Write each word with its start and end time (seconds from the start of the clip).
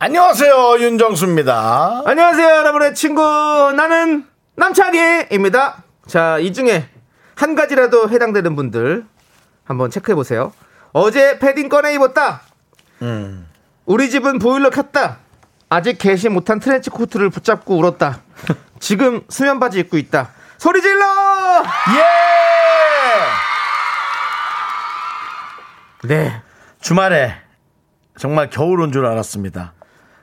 안녕하세요 0.00 0.78
윤정수입니다. 0.78 2.02
안녕하세요, 2.06 2.46
여러분의 2.46 2.94
친구. 2.94 3.20
나는 3.76 4.26
남창희입니다. 4.54 5.82
자, 6.06 6.38
이 6.38 6.52
중에 6.52 6.88
한 7.34 7.54
가지라도 7.56 8.08
해당되는 8.08 8.54
분들 8.54 9.04
한번 9.64 9.90
체크해 9.90 10.14
보세요. 10.14 10.52
어제 10.92 11.38
패딩 11.40 11.68
꺼내 11.68 11.94
입었다. 11.94 12.42
우리 13.86 14.08
집은 14.10 14.38
보일러 14.38 14.70
켰다. 14.70 15.18
아직 15.68 15.98
개시 15.98 16.28
못한 16.28 16.60
트렌치 16.60 16.90
코트를 16.90 17.30
붙잡고 17.30 17.76
울었다. 17.76 18.20
지금 18.78 19.22
수면 19.28 19.58
바지 19.58 19.80
입고 19.80 19.98
있다. 19.98 20.30
소리 20.58 20.80
질러! 20.80 21.04
예. 26.04 26.08
네. 26.08 26.40
주말에 26.80 27.34
정말 28.16 28.48
겨울 28.48 28.80
온 28.80 28.92
줄 28.92 29.04
알았습니다. 29.06 29.74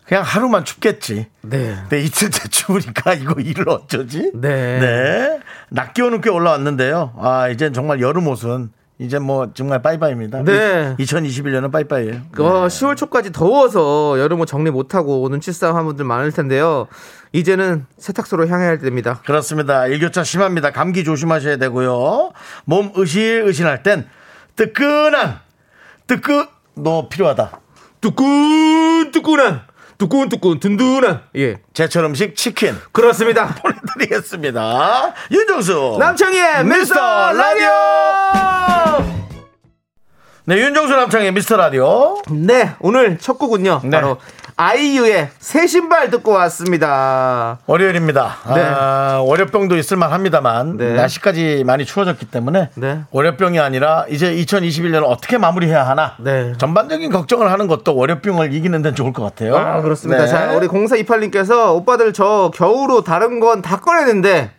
그냥 0.08 0.24
하루만 0.24 0.66
춥겠지. 0.66 1.28
네. 1.42 1.76
근데 1.82 2.02
이틀째 2.02 2.48
추우니까 2.50 3.14
이거 3.14 3.42
일을 3.42 3.70
어쩌지? 3.70 4.32
네. 4.34 4.80
네. 4.80 5.40
낮 5.70 5.94
기온은 5.94 6.22
꽤 6.22 6.30
올라왔는데요. 6.30 7.14
아, 7.20 7.50
이젠 7.50 7.74
정말 7.74 8.00
여름 8.02 8.28
옷은 8.28 8.70
이제 8.98 9.20
뭐 9.20 9.52
정말 9.54 9.82
빠이빠이입니다. 9.82 10.44
네. 10.44 10.96
2021년은 11.00 11.72
빠이빠이예요. 11.72 12.22
어, 12.38 12.68
10월 12.68 12.96
초까지 12.96 13.32
더워서 13.34 14.18
여름옷 14.20 14.48
정리 14.48 14.72
못하고 14.72 15.28
눈치 15.30 15.52
싸움 15.52 15.76
한 15.76 15.86
분들 15.86 16.06
많을 16.06 16.32
텐데요. 16.32 16.88
이제는 17.34 17.86
세탁소로 17.98 18.48
향해야 18.48 18.78
됩니다. 18.78 19.20
그렇습니다. 19.26 19.88
일교차 19.88 20.24
심합니다. 20.24 20.72
감기 20.72 21.04
조심하셔야 21.04 21.58
되고요. 21.58 22.32
몸 22.64 22.94
으실으실할 22.98 23.84
땐 23.84 24.08
뜨끈한 24.56 25.40
뜨끈 26.08 26.48
너 26.76 27.10
필요하다. 27.10 27.60
뜨끈 28.00 29.12
뜨끈한 29.12 29.62
뜨끈뜨끈 29.98 30.60
든든한 30.60 31.22
예 31.36 31.58
제철 31.74 32.06
음식 32.06 32.36
치킨 32.36 32.76
그렇습니다. 32.92 33.56
보내드리겠습니다. 33.62 35.14
윤정수 35.32 35.98
남창희의 36.00 36.66
미스터 36.66 37.34
라디오. 37.34 39.35
네, 40.48 40.58
윤정수 40.60 40.96
남창의 40.96 41.32
미스터 41.34 41.58
라디오. 41.58 42.22
네 42.30 42.72
오늘 42.80 43.18
첫 43.18 43.40
곡은요 43.40 43.82
네. 43.86 43.90
바로 43.90 44.18
아이유의 44.58 45.30
새 45.40 45.66
신발 45.66 46.12
듣고 46.12 46.32
왔습니다. 46.34 47.58
월요일입니다. 47.66 48.36
네. 48.54 48.62
아, 48.62 49.22
월요병도 49.26 49.76
있을만 49.76 50.14
합니다만 50.14 50.78
네. 50.78 50.94
날씨까지 50.94 51.64
많이 51.66 51.84
추워졌기 51.84 52.28
때문에 52.28 52.70
네. 52.76 53.00
월요병이 53.10 53.60
아니라 53.60 54.06
이제 54.08 54.34
2021년을 54.36 55.04
어떻게 55.06 55.40
마무리해야 55.40 55.86
하나 55.88 56.16
네. 56.20 56.54
전반적인 56.60 57.12
걱정을 57.12 57.52
하는 57.52 57.66
것도 57.68 57.96
월요병을 57.96 58.54
이기는 58.54 58.82
데는 58.84 58.96
좋을 58.96 59.14
것 59.14 59.24
같아요. 59.24 59.58
아 59.58 59.82
그렇습니다. 59.82 60.26
네. 60.26 60.28
자 60.28 60.54
우리 60.54 60.68
0428님께서 60.68 61.74
오빠들 61.76 62.14
저 62.14 62.52
겨울로 62.54 63.04
다른 63.04 63.40
건 63.40 63.56
다 63.64 63.80
꺼내는데 63.80 64.52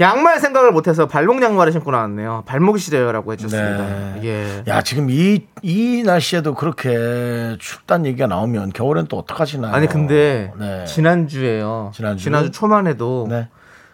양말 0.00 0.40
생각을 0.40 0.72
못해서 0.72 1.06
발목 1.06 1.42
양말을 1.42 1.72
신고 1.72 1.90
나왔네요. 1.90 2.44
발목이 2.46 2.78
시려요라고 2.80 3.32
해주셨습니다. 3.34 3.84
네. 3.84 4.20
예. 4.24 4.64
야 4.66 4.80
지금 4.80 5.10
이, 5.10 5.44
이 5.62 6.02
날씨에도 6.04 6.54
그렇게 6.54 7.56
춥다는 7.60 8.06
얘기가 8.06 8.26
나오면 8.26 8.72
겨울엔 8.72 9.08
또 9.08 9.18
어떡하시나요? 9.18 9.74
아니 9.74 9.86
근데 9.86 10.52
네. 10.58 10.84
지난주에요. 10.86 11.92
지난주? 11.94 12.50
초만 12.50 12.86
해도 12.86 13.26
네. 13.28 13.48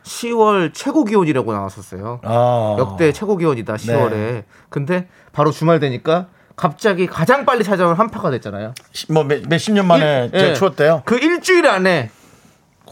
10월 0.05 0.73
최고 0.73 1.03
기온이라고 1.05 1.53
나왔었어요. 1.53 2.21
아. 2.23 2.77
역대 2.79 3.11
최고 3.13 3.37
기온이다 3.37 3.75
10월에. 3.75 4.45
근데 4.69 5.09
바로 5.33 5.51
주말 5.51 5.81
되니까 5.81 6.29
갑자기 6.55 7.09
가장 7.09 7.45
빨리 7.45 7.65
찾아온 7.65 7.97
한파가 7.97 8.31
됐잖아요. 8.31 8.75
뭐 9.11 9.25
몇, 9.25 9.43
몇십 9.49 9.75
년 9.75 9.89
만에 9.89 10.31
일- 10.33 10.39
제 10.39 10.51
예. 10.51 10.55
추웠대요. 10.55 11.03
그 11.05 11.19
일주일 11.19 11.67
안에 11.67 12.11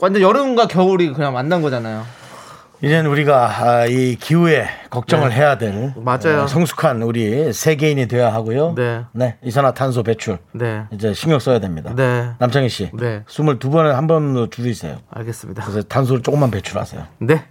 완전 0.01 0.21
여름과 0.21 0.67
겨울이 0.67 1.13
그냥 1.13 1.33
만난 1.33 1.63
거잖아요. 1.63 2.05
이제는 2.85 3.11
우리가 3.11 3.51
아, 3.63 3.87
이 3.87 4.17
기후에 4.17 4.67
걱정을 4.91 5.31
네. 5.31 5.37
해야 5.37 5.59
될 5.59 5.93
맞아요. 5.97 6.43
어, 6.43 6.47
성숙한 6.47 7.03
우리 7.03 7.53
세계인이 7.53 8.09
되어야 8.09 8.33
하고요. 8.33 8.75
네. 8.77 9.37
이산화탄소 9.43 10.03
배출 10.03 10.39
네. 10.53 10.85
이제 10.93 11.15
신경 11.15 11.39
써야 11.39 11.59
됩니다. 11.59 11.93
네. 11.95 12.31
남창희 12.39 12.69
씨, 12.69 12.91
네. 12.95 13.23
22번에 13.27 13.91
한 13.93 14.07
번으로 14.07 14.49
줄이세요. 14.51 14.99
알겠습니다. 15.11 15.63
그래서 15.65 15.83
탄소를 15.87 16.23
조금만 16.23 16.51
배출하세요. 16.51 17.03
네. 17.19 17.43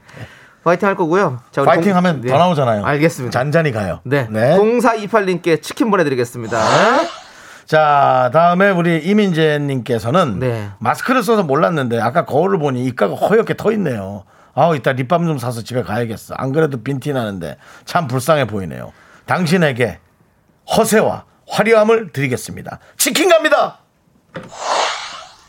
파이팅 0.63 0.87
할 0.87 0.95
거고요. 0.95 1.39
자, 1.51 1.63
파이팅 1.65 1.91
공- 1.91 1.97
하면 1.97 2.21
네. 2.21 2.29
더 2.29 2.37
나오잖아요. 2.37 2.85
알겠습니다. 2.85 3.37
잔잔히 3.37 3.71
가요. 3.73 3.99
네. 4.05 4.27
네. 4.29 4.57
0428님께 4.57 5.61
치킨 5.61 5.91
보내드리겠습니다. 5.91 6.57
자, 7.65 8.29
다음에 8.33 8.69
우리 8.69 8.99
이민재 8.99 9.59
님께서는 9.59 10.39
네. 10.39 10.69
마스크를 10.79 11.23
써서 11.23 11.43
몰랐는데 11.43 11.99
아까 11.99 12.25
거울을 12.25 12.59
보니 12.59 12.83
입가가 12.85 13.15
허옇게 13.15 13.55
터 13.55 13.71
있네요. 13.73 14.23
아우, 14.55 14.75
이따 14.75 14.91
립밤 14.91 15.25
좀 15.25 15.37
사서 15.37 15.63
집에 15.63 15.81
가야겠어. 15.81 16.35
안 16.37 16.51
그래도 16.51 16.81
빈티 16.83 17.11
나는데 17.13 17.57
참 17.85 18.07
불쌍해 18.07 18.45
보이네요. 18.47 18.93
당신에게 19.25 19.99
허세와 20.77 21.25
화려함을 21.47 22.11
드리겠습니다. 22.11 22.79
치킨 22.97 23.29
갑니다! 23.29 23.79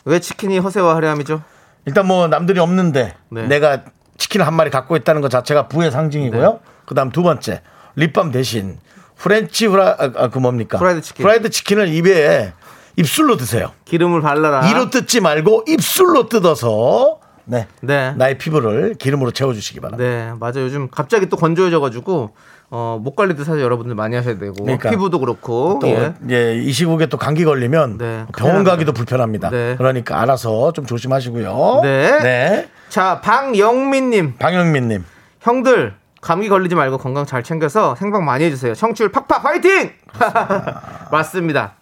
왜 0.05 0.19
치킨이 0.19 0.59
허세와 0.59 0.95
화려함이죠? 0.95 1.41
일단 1.85 2.07
뭐 2.07 2.27
남들이 2.27 2.59
없는데 2.59 3.15
네. 3.29 3.47
내가 3.47 3.83
치킨 4.17 4.41
한 4.41 4.53
마리 4.53 4.69
갖고 4.69 4.95
있다는 4.95 5.21
것 5.21 5.29
자체가 5.29 5.67
부의 5.67 5.91
상징이고요. 5.91 6.51
네. 6.51 6.59
그 6.85 6.95
다음 6.95 7.11
두 7.11 7.21
번째, 7.23 7.61
lip 7.95 8.10
balm 8.10 8.31
대신 8.31 8.79
French 9.17 9.65
후라, 9.65 9.95
아, 9.99 10.11
아, 10.15 10.29
그 10.29 10.39
뭡니까? 10.39 10.77
프라이드 10.77 11.01
치킨. 11.01 11.23
프라이드 11.23 11.49
치킨을 11.49 11.87
입에 11.93 12.53
입술로 12.97 13.37
드세요. 13.37 13.71
기름을 13.85 14.21
발라라. 14.21 14.67
이로 14.69 14.89
뜯지 14.89 15.21
말고 15.21 15.65
입술로 15.67 16.27
뜯어서 16.29 17.19
네. 17.45 17.67
네. 17.81 18.13
나의 18.17 18.37
피부를 18.37 18.95
기름으로 18.95 19.31
채워주시기 19.31 19.79
바랍니다. 19.79 20.03
네, 20.09 20.33
맞아요. 20.39 20.65
요즘 20.65 20.89
갑자기 20.89 21.27
또 21.29 21.37
건조해져가지고 21.37 22.31
어, 22.71 22.99
목 23.01 23.15
관리도 23.15 23.43
사실 23.43 23.61
여러분들 23.61 23.95
많이 23.95 24.15
하셔야 24.15 24.37
되고 24.39 24.53
그러니까. 24.63 24.89
피부도 24.89 25.19
그렇고 25.19 25.77
또 25.81 25.87
예. 25.87 26.13
예, 26.31 26.55
이 26.57 26.71
시국에 26.71 27.05
또 27.05 27.17
감기 27.17 27.45
걸리면 27.45 27.97
네, 27.99 28.25
병원 28.35 28.63
가기도. 28.63 28.91
불편합니다. 28.91 29.49
네. 29.51 29.75
그러니까 29.77 30.19
알아서 30.21 30.73
좀 30.73 30.85
조심하시고요. 30.85 31.79
네. 31.83 32.19
네. 32.21 32.69
자, 32.89 33.21
방영민 33.21 34.09
님, 34.09 34.35
방영민 34.37 34.87
님. 34.87 35.05
형들 35.41 35.93
감기 36.21 36.49
걸리지 36.49 36.73
말고 36.73 36.97
건강 36.97 37.25
잘 37.27 37.43
챙겨서 37.43 37.93
생방 37.95 38.25
많이 38.25 38.45
해 38.45 38.49
주세요. 38.49 38.73
청취율 38.73 39.11
팍팍 39.11 39.45
화이팅! 39.45 39.91
맞습니다. 41.11 41.73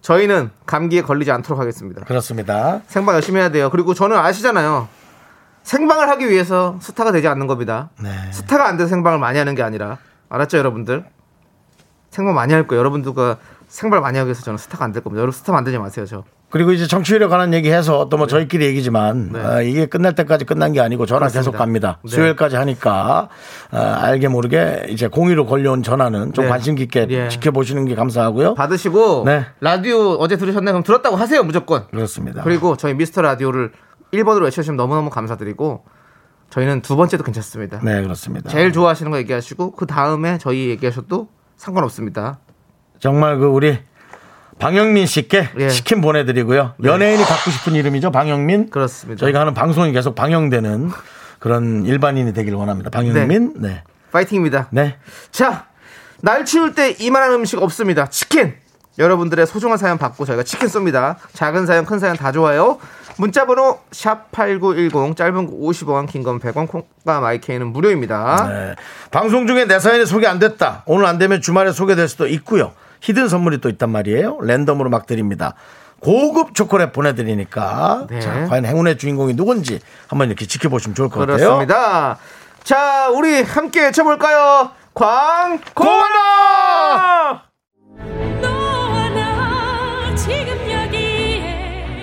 저희는 0.00 0.50
감기에 0.64 1.02
걸리지 1.02 1.30
않도록 1.30 1.60
하겠습니다. 1.60 2.02
그렇습니다. 2.06 2.80
생방 2.86 3.14
열심히 3.16 3.40
해야 3.40 3.50
돼요. 3.50 3.68
그리고 3.70 3.92
저는 3.92 4.16
아시잖아요. 4.16 4.88
생방을 5.62 6.08
하기 6.10 6.28
위해서 6.30 6.76
스타가 6.80 7.12
되지 7.12 7.28
않는 7.28 7.46
겁니다. 7.46 7.90
네. 8.02 8.10
스타가 8.32 8.66
안 8.68 8.76
돼서 8.76 8.88
생방을 8.88 9.18
많이 9.18 9.38
하는 9.38 9.54
게 9.54 9.62
아니라 9.62 9.98
알았죠, 10.28 10.58
여러분들? 10.58 11.04
생방 12.10 12.34
많이 12.34 12.52
할 12.54 12.66
거예요. 12.66 12.80
여러분들과 12.80 13.36
생방 13.68 14.00
많이 14.02 14.18
하기 14.18 14.26
위해서 14.28 14.42
저는 14.42 14.58
스타가 14.58 14.84
안 14.84 14.92
될 14.92 15.02
겁니다. 15.04 15.20
여러분 15.20 15.32
스타 15.32 15.52
만들지 15.52 15.78
마세요, 15.78 16.04
저. 16.06 16.24
그리고 16.50 16.72
이제 16.72 16.88
정치율에 16.88 17.28
관한 17.28 17.54
얘기해서 17.54 18.08
또 18.08 18.16
뭐 18.16 18.26
저희끼리 18.26 18.64
얘기지만 18.66 19.30
네. 19.32 19.40
아, 19.40 19.60
이게 19.60 19.86
끝날 19.86 20.16
때까지 20.16 20.44
끝난 20.44 20.72
게 20.72 20.80
아니고 20.80 21.06
전화 21.06 21.20
그렇습니다. 21.20 21.40
계속 21.40 21.56
갑니다. 21.56 21.98
네. 22.02 22.10
수요일까지 22.10 22.56
하니까 22.56 23.28
아, 23.70 23.78
알게 24.02 24.26
모르게 24.26 24.86
이제 24.88 25.06
공의로 25.06 25.46
걸려온 25.46 25.84
전화는 25.84 26.32
좀 26.32 26.46
네. 26.46 26.50
관심 26.50 26.74
깊게 26.74 27.06
예. 27.10 27.28
지켜보시는 27.28 27.84
게 27.84 27.94
감사하고요. 27.94 28.54
받으시고 28.54 29.22
네. 29.26 29.46
라디오 29.60 30.14
어제 30.14 30.36
들으셨나요? 30.36 30.72
그럼 30.72 30.82
들었다고 30.82 31.14
하세요, 31.14 31.40
무조건. 31.44 31.86
그렇습니다. 31.92 32.42
그리고 32.42 32.76
저희 32.76 32.94
미스터 32.94 33.22
라디오를 33.22 33.70
1번으로 34.12 34.44
외쳐주시면 34.44 34.76
너무너무 34.76 35.10
감사드리고 35.10 35.84
저희는 36.50 36.82
두 36.82 36.96
번째도 36.96 37.22
괜찮습니다. 37.24 37.80
네 37.82 38.02
그렇습니다. 38.02 38.50
제일 38.50 38.72
좋아하시는 38.72 39.10
거 39.10 39.18
얘기하시고 39.18 39.72
그 39.72 39.86
다음에 39.86 40.38
저희 40.38 40.68
얘기하셔도 40.70 41.28
상관없습니다. 41.56 42.40
정말 42.98 43.38
그 43.38 43.46
우리 43.46 43.78
방영민 44.58 45.06
씨께 45.06 45.48
예. 45.58 45.68
치킨 45.68 46.00
보내드리고요. 46.00 46.74
연예인이 46.84 47.22
갖고 47.24 47.50
싶은 47.50 47.74
이름이죠, 47.74 48.10
방영민. 48.10 48.70
그렇습니다. 48.70 49.18
저희가 49.20 49.40
하는 49.40 49.54
방송이 49.54 49.90
계속 49.92 50.14
방영되는 50.14 50.90
그런 51.38 51.86
일반인이 51.86 52.34
되길 52.34 52.54
원합니다. 52.54 52.90
방영민. 52.90 53.54
네. 53.56 53.82
파이팅입니다. 54.12 54.68
네. 54.70 54.98
자, 55.30 55.66
날 56.20 56.44
추울 56.44 56.74
때 56.74 56.90
이만한 56.98 57.32
음식 57.32 57.62
없습니다. 57.62 58.08
치킨. 58.08 58.54
여러분들의 58.98 59.46
소중한 59.46 59.78
사연 59.78 59.96
받고 59.96 60.26
저희가 60.26 60.42
치킨 60.42 60.68
쏩니다. 60.68 61.16
작은 61.32 61.64
사연, 61.64 61.86
큰 61.86 61.98
사연 61.98 62.16
다 62.16 62.32
좋아요. 62.32 62.78
문자번호 63.20 63.78
샵 63.92 64.32
8910 64.32 65.14
짧은 65.16 65.46
거 65.46 65.52
50원 65.52 66.08
긴 66.08 66.24
건 66.24 66.40
100원 66.40 66.66
콩과 66.68 67.20
마이케이는 67.20 67.66
무료입니다. 67.66 68.46
네. 68.48 68.74
방송 69.10 69.46
중에 69.46 69.66
내 69.66 69.78
사연이 69.78 70.06
소개 70.06 70.26
안 70.26 70.38
됐다. 70.38 70.82
오늘 70.86 71.04
안 71.06 71.18
되면 71.18 71.40
주말에 71.40 71.72
소개될 71.72 72.08
수도 72.08 72.26
있고요. 72.26 72.72
hidden 73.02 73.28
선물이 73.28 73.60
또 73.60 73.68
있단 73.68 73.90
말이에요. 73.90 74.38
랜덤으로 74.42 74.88
막 74.90 75.06
드립니다. 75.06 75.54
고급 76.00 76.54
초콜릿 76.54 76.92
보내드리니까 76.92 78.06
네. 78.08 78.20
자, 78.20 78.46
과연 78.46 78.64
행운의 78.64 78.96
주인공이 78.96 79.34
누군지 79.36 79.80
한번 80.08 80.28
이렇게 80.28 80.46
지켜보시면 80.46 80.94
좋을 80.94 81.10
것 81.10 81.20
같아요. 81.20 81.36
그렇습니다. 81.36 82.18
자, 82.64 83.10
우리 83.10 83.42
함께 83.42 83.84
외쳐볼까요? 83.84 84.70
광고 84.94 85.84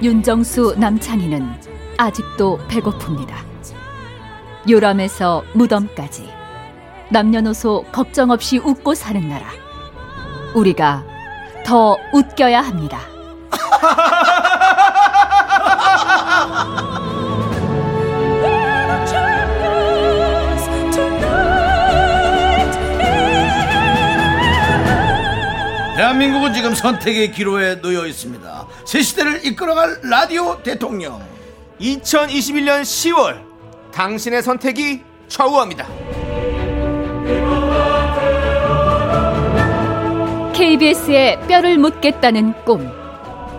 윤정수 0.07 0.75
남창희는 0.77 1.45
아직도 1.97 2.59
배고픕니다. 2.69 3.33
요람에서 4.69 5.43
무덤까지 5.53 6.31
남녀노소 7.09 7.83
걱정 7.91 8.31
없이 8.31 8.57
웃고 8.57 8.93
사는 8.93 9.27
나라. 9.27 9.47
우리가 10.55 11.03
더 11.65 11.97
웃겨야 12.13 12.61
합니다. 12.61 12.99
대한민국은 25.97 26.53
지금 26.53 26.75
선택의 26.75 27.31
기로에 27.31 27.81
놓여 27.81 28.05
있습니다. 28.05 28.67
새 28.85 29.01
시대를 29.01 29.43
이끌어갈 29.43 29.97
라디오 30.03 30.61
대통령. 30.61 31.19
2021년 31.81 32.81
10월 32.83 33.41
당신의 33.91 34.43
선택이 34.43 35.01
좌우합니다. 35.27 35.87
KBS에 40.53 41.39
뼈를 41.47 41.79
묻겠다는 41.79 42.53
꿈. 42.63 42.91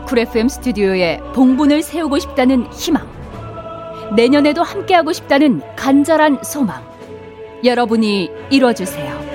쿨 0.07 0.21
FM 0.21 0.49
스튜디오에 0.49 1.19
봉분을 1.35 1.83
세우고 1.83 2.21
싶다는 2.21 2.73
희망. 2.73 3.05
내년에도 4.15 4.63
함께하고 4.63 5.13
싶다는 5.13 5.61
간절한 5.75 6.45
소망. 6.45 6.87
여러분이 7.65 8.31
이뤄주세요. 8.51 9.28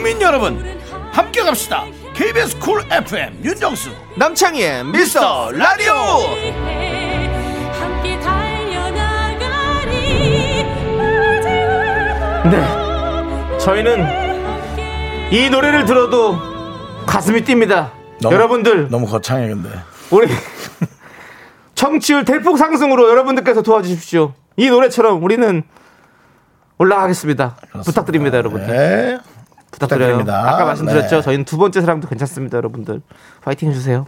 국민 0.00 0.18
여러분, 0.22 0.64
함께 1.12 1.42
갑시다. 1.42 1.84
KBS 2.14 2.58
쿨 2.58 2.82
FM 2.90 3.44
윤정수 3.44 3.90
남창희의 4.16 4.82
미스터 4.86 5.50
라디오! 5.52 5.92
네. 12.50 13.58
저희는 13.58 14.06
이 15.30 15.50
노래를 15.50 15.84
들어도 15.84 16.36
가슴이 17.06 17.42
뜁니다. 17.44 17.90
너무- 18.22 18.34
여러분들, 18.34 18.88
너무 18.88 19.06
거창해 19.06 19.48
근데. 19.48 19.68
우리 20.10 20.26
청취율 21.74 22.24
대폭 22.24 22.56
상승으로 22.58 23.08
여러분들께서 23.10 23.62
도와주십시오. 23.62 24.32
이 24.56 24.68
노래처럼 24.70 25.22
우리는 25.22 25.62
올라가겠습니다. 26.78 27.56
부탁드립니다, 27.84 28.38
여러분들. 28.38 28.66
네. 28.66 29.18
부탁드려요. 29.70 30.18
부탁드립니다. 30.18 30.48
아까 30.48 30.64
말씀드렸죠. 30.64 31.16
네. 31.16 31.22
저희는 31.22 31.44
두 31.44 31.58
번째 31.58 31.80
사랑도 31.80 32.08
괜찮습니다, 32.08 32.56
여러분들. 32.56 33.02
파이팅 33.42 33.68
해주세요. 33.70 34.06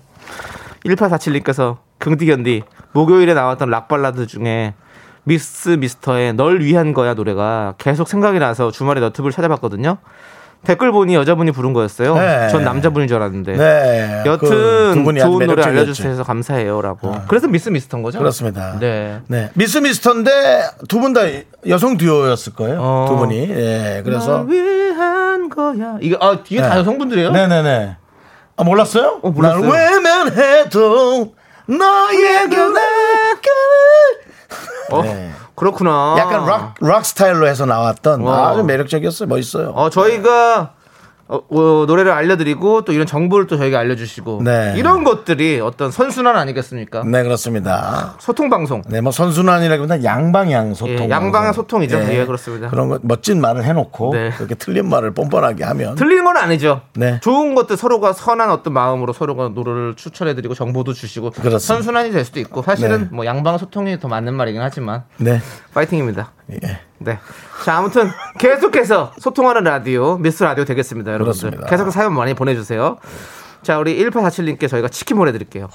1847님께서 0.84 1.78
긍디견디 1.98 2.62
목요일에 2.92 3.34
나왔던 3.34 3.70
락 3.70 3.88
발라드 3.88 4.26
중에 4.26 4.74
미스 5.24 5.70
미스터의 5.70 6.34
널 6.34 6.60
위한 6.60 6.92
거야 6.92 7.14
노래가 7.14 7.74
계속 7.78 8.08
생각이 8.08 8.38
나서 8.38 8.70
주말에 8.70 9.00
너튜브를 9.00 9.32
찾아봤거든요. 9.32 9.98
댓글 10.64 10.92
보니 10.92 11.14
여자분이 11.16 11.50
부른 11.50 11.72
거였어요. 11.72 12.14
네. 12.14 12.48
전 12.48 12.62
남자분인 12.62 13.08
줄 13.08 13.16
알았는데. 13.16 13.56
네. 13.56 14.22
여튼 14.26 14.48
그 15.04 15.18
좋은 15.18 15.46
노래. 15.46 15.62
알려주셔서 15.62 16.22
감사해요라고. 16.22 17.16
그래서 17.28 17.48
미스 17.48 17.68
미스터인 17.68 18.02
거죠? 18.02 18.18
그렇습니다. 18.18 18.76
네. 18.78 19.20
네. 19.26 19.50
미스 19.54 19.78
미스터인데 19.78 20.30
두 20.88 21.00
분 21.00 21.12
다 21.12 21.22
여성 21.68 21.96
듀오였을 21.96 22.54
거예요. 22.54 22.78
어. 22.80 23.06
두 23.08 23.16
분이. 23.16 23.48
예. 23.50 24.02
그래서 24.04 24.44
널 24.44 24.50
위한 24.50 25.48
거야. 25.48 25.96
이게 26.00 26.16
아 26.20 26.38
뒤에 26.44 26.60
다 26.60 26.74
네. 26.74 26.80
여성분들이에요? 26.80 27.32
네네네. 27.32 27.96
아 28.56 28.64
몰랐어요? 28.64 29.18
어, 29.22 29.30
몰랐어요. 29.30 29.60
날 29.68 29.72
외면해도 29.72 31.34
너에게 31.66 32.38
어, 34.90 35.02
네. 35.02 35.30
그렇구나. 35.54 36.16
약간 36.18 36.46
락, 36.46 36.74
락 36.80 37.04
스타일로 37.04 37.46
해서 37.46 37.66
나왔던 37.66 38.26
어. 38.26 38.32
아주 38.32 38.64
매력적이었어요. 38.64 39.28
멋있어요. 39.28 39.70
어, 39.70 39.90
저희가 39.90 40.70
어, 41.32 41.40
어, 41.48 41.86
노래를 41.86 42.12
알려드리고 42.12 42.84
또 42.84 42.92
이런 42.92 43.06
정보를 43.06 43.46
또 43.46 43.56
저희가 43.56 43.78
알려주시고 43.78 44.42
네. 44.44 44.74
이런 44.76 45.02
것들이 45.02 45.60
어떤 45.60 45.90
선순환 45.90 46.36
아니겠습니까? 46.36 47.04
네, 47.04 47.22
그렇습니다. 47.22 48.16
소통 48.18 48.50
방송. 48.50 48.82
네, 48.86 49.00
뭐 49.00 49.12
선순환이라기보다 49.12 50.04
양방향 50.04 50.74
소통. 50.74 51.06
예, 51.06 51.08
양방향 51.08 51.54
소통이죠. 51.54 51.98
예, 52.10 52.26
그렇습니다. 52.26 52.68
그런 52.68 52.90
거 52.90 52.98
멋진 53.00 53.40
말을 53.40 53.64
해놓고 53.64 54.12
네. 54.12 54.30
그렇게 54.36 54.54
틀린 54.56 54.90
말을 54.90 55.14
뻔뻔하게 55.14 55.64
하면 55.64 55.94
틀린 55.94 56.22
건 56.22 56.36
아니죠. 56.36 56.82
네. 56.96 57.18
좋은 57.22 57.54
것들 57.54 57.78
서로가 57.78 58.12
선한 58.12 58.50
어떤 58.50 58.74
마음으로 58.74 59.14
서로가 59.14 59.48
노래를 59.54 59.94
추천해드리고 59.96 60.52
정보도 60.52 60.92
주시고 60.92 61.30
그렇습니다. 61.30 61.58
선순환이 61.58 62.10
될 62.10 62.26
수도 62.26 62.40
있고 62.40 62.60
사실은 62.60 63.02
네. 63.04 63.08
뭐 63.10 63.24
양방 63.24 63.56
소통이 63.56 63.98
더 64.00 64.08
맞는 64.08 64.34
말이긴 64.34 64.60
하지만 64.60 65.04
네, 65.16 65.40
파이팅입니다. 65.72 66.32
예. 66.62 66.80
네. 66.98 67.18
자, 67.64 67.78
아무튼 67.78 68.10
계속해서 68.38 69.12
소통하는 69.18 69.64
라디오, 69.64 70.16
미스 70.18 70.42
라디오 70.42 70.64
되겠습니다, 70.64 71.12
여러분들. 71.12 71.40
그렇습니다. 71.40 71.66
계속 71.68 71.90
사연 71.90 72.14
많이 72.14 72.34
보내주세요. 72.34 72.98
자, 73.62 73.78
우리 73.78 73.96
1847님께 73.98 74.68
저희가 74.68 74.88
치킨 74.88 75.16
보내드릴게요. 75.16 75.68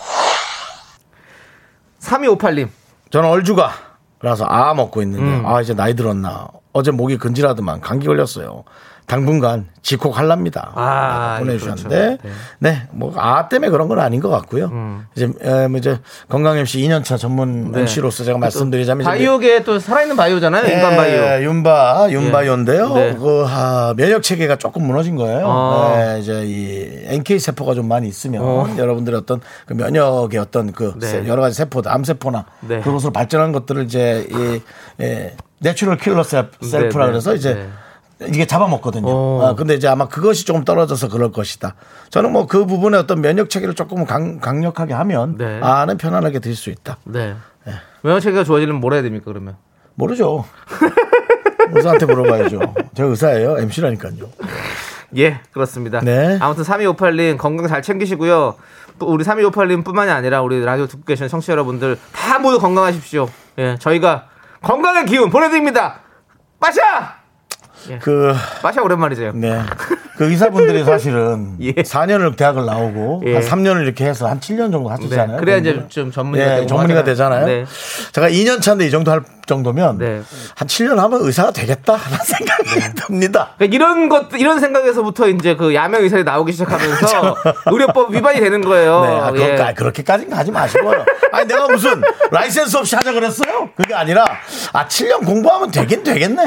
3258님. 1.99 2.69
저는 3.09 3.29
얼주가 3.29 3.71
라서 4.19 4.45
아 4.45 4.73
먹고 4.73 5.01
있는데 5.03 5.39
음. 5.39 5.45
아 5.45 5.61
이제 5.61 5.73
나이 5.73 5.95
들었나 5.95 6.47
어제 6.73 6.91
목이 6.91 7.17
근질하더만 7.17 7.81
감기 7.81 8.07
걸렸어요. 8.07 8.63
당분간 9.07 9.67
직콕할랍니다. 9.83 10.73
아, 10.75 11.37
보내주셨는데 11.39 12.17
그렇죠. 12.21 12.37
네뭐아 12.59 13.47
때문에 13.47 13.69
그런 13.71 13.87
건 13.87 13.99
아닌 13.99 14.19
것 14.19 14.27
같고요. 14.29 14.69
이제 15.15 15.29
에, 15.41 15.67
뭐 15.69 15.77
이제 15.79 15.97
건강 16.27 16.57
MC 16.57 16.79
2년차 16.81 17.17
전문 17.17 17.67
음. 17.67 17.71
네. 17.71 17.79
MC로서 17.81 18.25
제가 18.25 18.37
말씀드리자면 18.37 19.05
바이오계 19.05 19.63
또 19.63 19.79
살아있는 19.79 20.17
바이오잖아요, 20.17 20.65
인간 20.67 20.91
예, 20.91 20.97
바이오. 20.97 21.43
윤바, 21.49 22.07
윤바이오인데요. 22.11 22.93
네. 22.95 23.15
그, 23.17 23.45
아, 23.47 23.93
면역 23.95 24.23
체계가 24.23 24.57
조금 24.57 24.83
무너진 24.85 25.15
거예요. 25.15 25.45
어. 25.47 25.95
예, 25.97 26.19
이제 26.19 26.43
이 26.45 27.05
NK 27.05 27.39
세포가 27.39 27.75
좀 27.75 27.87
많이 27.87 28.09
있으면 28.09 28.41
어. 28.43 28.67
여러분들의 28.77 29.17
어떤 29.17 29.39
그 29.65 29.73
면역의 29.73 30.37
어떤 30.37 30.73
그 30.73 30.93
네. 30.99 31.07
세- 31.07 31.27
여러 31.29 31.41
가지 31.41 31.55
세포, 31.55 31.81
암세포나 31.85 32.43
네. 32.67 32.81
그것으로 32.81 33.13
발전한 33.13 33.53
것들을 33.53 33.85
이제 33.85 34.27
이 34.29 34.61
예, 35.01 35.33
natural 35.59 35.95
killer 35.97 36.23
cell, 36.23 36.49
cell이라 36.61 37.05
네, 37.05 37.11
그래서 37.11 37.33
이제 37.33 37.53
네. 37.53 37.69
이게 38.21 38.45
잡아먹거든요. 38.47 39.05
어. 39.07 39.45
아, 39.45 39.55
근데 39.55 39.75
이제 39.75 39.87
아마 39.87 40.07
그것이 40.07 40.45
조금 40.45 40.63
떨어져서 40.65 41.09
그럴 41.09 41.31
것이다. 41.31 41.75
저는 42.09 42.31
뭐 42.31 42.47
그 42.47 42.65
부분에 42.65 42.97
어떤 42.97 43.21
면역 43.21 43.49
체계를 43.49 43.75
조금 43.75 44.05
강, 44.05 44.39
강력하게 44.39 44.93
하면 44.93 45.37
네. 45.37 45.59
아는 45.61 45.97
편안하게 45.97 46.39
될수 46.39 46.69
있다. 46.69 46.97
네. 47.03 47.35
면역 48.01 48.19
체계가 48.21 48.43
좋아지려면 48.43 48.79
뭘 48.81 48.93
해야 48.93 49.01
됩니까, 49.01 49.25
그러면? 49.27 49.55
모르죠. 49.95 50.45
의사한테 51.73 52.05
물어봐야죠. 52.05 52.59
제가 52.95 53.09
의사예요. 53.09 53.57
MC라니까요. 53.59 54.29
예, 55.17 55.39
그렇습니다. 55.51 55.99
네. 56.01 56.37
아무튼 56.41 56.63
3258님 56.63 57.37
건강 57.37 57.67
잘 57.67 57.81
챙기시고요. 57.81 58.55
또 58.99 59.05
우리 59.07 59.23
3258님 59.23 59.83
뿐만이 59.85 60.09
아니라 60.11 60.41
우리 60.41 60.63
라디오 60.63 60.87
듣고 60.87 61.03
계시는 61.03 61.29
청취자 61.29 61.53
여러분들 61.53 61.97
다 62.13 62.39
모두 62.39 62.59
건강하십시오. 62.59 63.27
예, 63.59 63.75
저희가 63.79 64.27
건강의 64.61 65.05
기운 65.05 65.29
보내드립니다. 65.29 65.99
빠샤! 66.59 67.16
그, 68.01 68.33
빠샤 68.61 68.81
오랜만이죠. 68.81 69.31
네. 69.35 69.61
그 70.17 70.29
의사분들이 70.29 70.83
사실은 70.85 71.55
예. 71.61 71.71
4년을 71.73 72.35
대학을 72.35 72.65
나오고 72.65 73.23
예. 73.25 73.35
한 73.35 73.43
3년을 73.43 73.83
이렇게 73.83 74.05
해서 74.05 74.27
한 74.27 74.39
7년 74.39 74.71
정도 74.71 74.89
하시잖아요. 74.89 75.33
네, 75.33 75.37
그래야 75.39 75.57
이제. 75.57 75.85
좀 75.89 76.11
전문의가 76.11 76.51
예, 76.51 76.55
되고 76.57 76.67
전문의가. 76.67 77.03
되잖아요. 77.03 77.45
네. 77.45 77.65
제가 78.11 78.29
2년 78.29 78.61
차인데 78.61 78.87
이 78.87 78.91
정도 78.91 79.11
할 79.11 79.21
정도면 79.45 79.97
네. 79.99 80.21
한 80.55 80.67
7년 80.67 80.97
하면 80.97 81.19
의사가 81.21 81.51
되겠다 81.51 81.93
하는 81.95 82.17
생각이 82.23 82.95
듭니다. 82.95 83.49
그러니까 83.57 83.75
이런 83.75 84.09
것 84.09 84.27
이런 84.37 84.59
생각에서부터 84.59 85.27
이제 85.29 85.55
그 85.55 85.73
야매 85.73 86.01
의사들이 86.03 86.23
나오기 86.25 86.51
시작하면서 86.51 87.35
의료법 87.71 88.13
위반이 88.13 88.39
되는 88.39 88.61
거예요. 88.61 89.01
네, 89.01 89.07
아, 89.07 89.31
예. 89.69 89.73
그렇게, 89.75 90.03
까지는 90.03 90.35
가지 90.35 90.51
마시고요. 90.51 91.05
아니, 91.31 91.47
내가 91.47 91.67
무슨 91.67 92.01
라이센스 92.31 92.75
없이 92.77 92.95
하자 92.95 93.11
그랬어요? 93.13 93.69
그게 93.75 93.93
아니라, 93.93 94.25
아, 94.73 94.87
7년 94.87 95.25
공부하면 95.25 95.71
되긴 95.71 96.03
되겠네. 96.03 96.43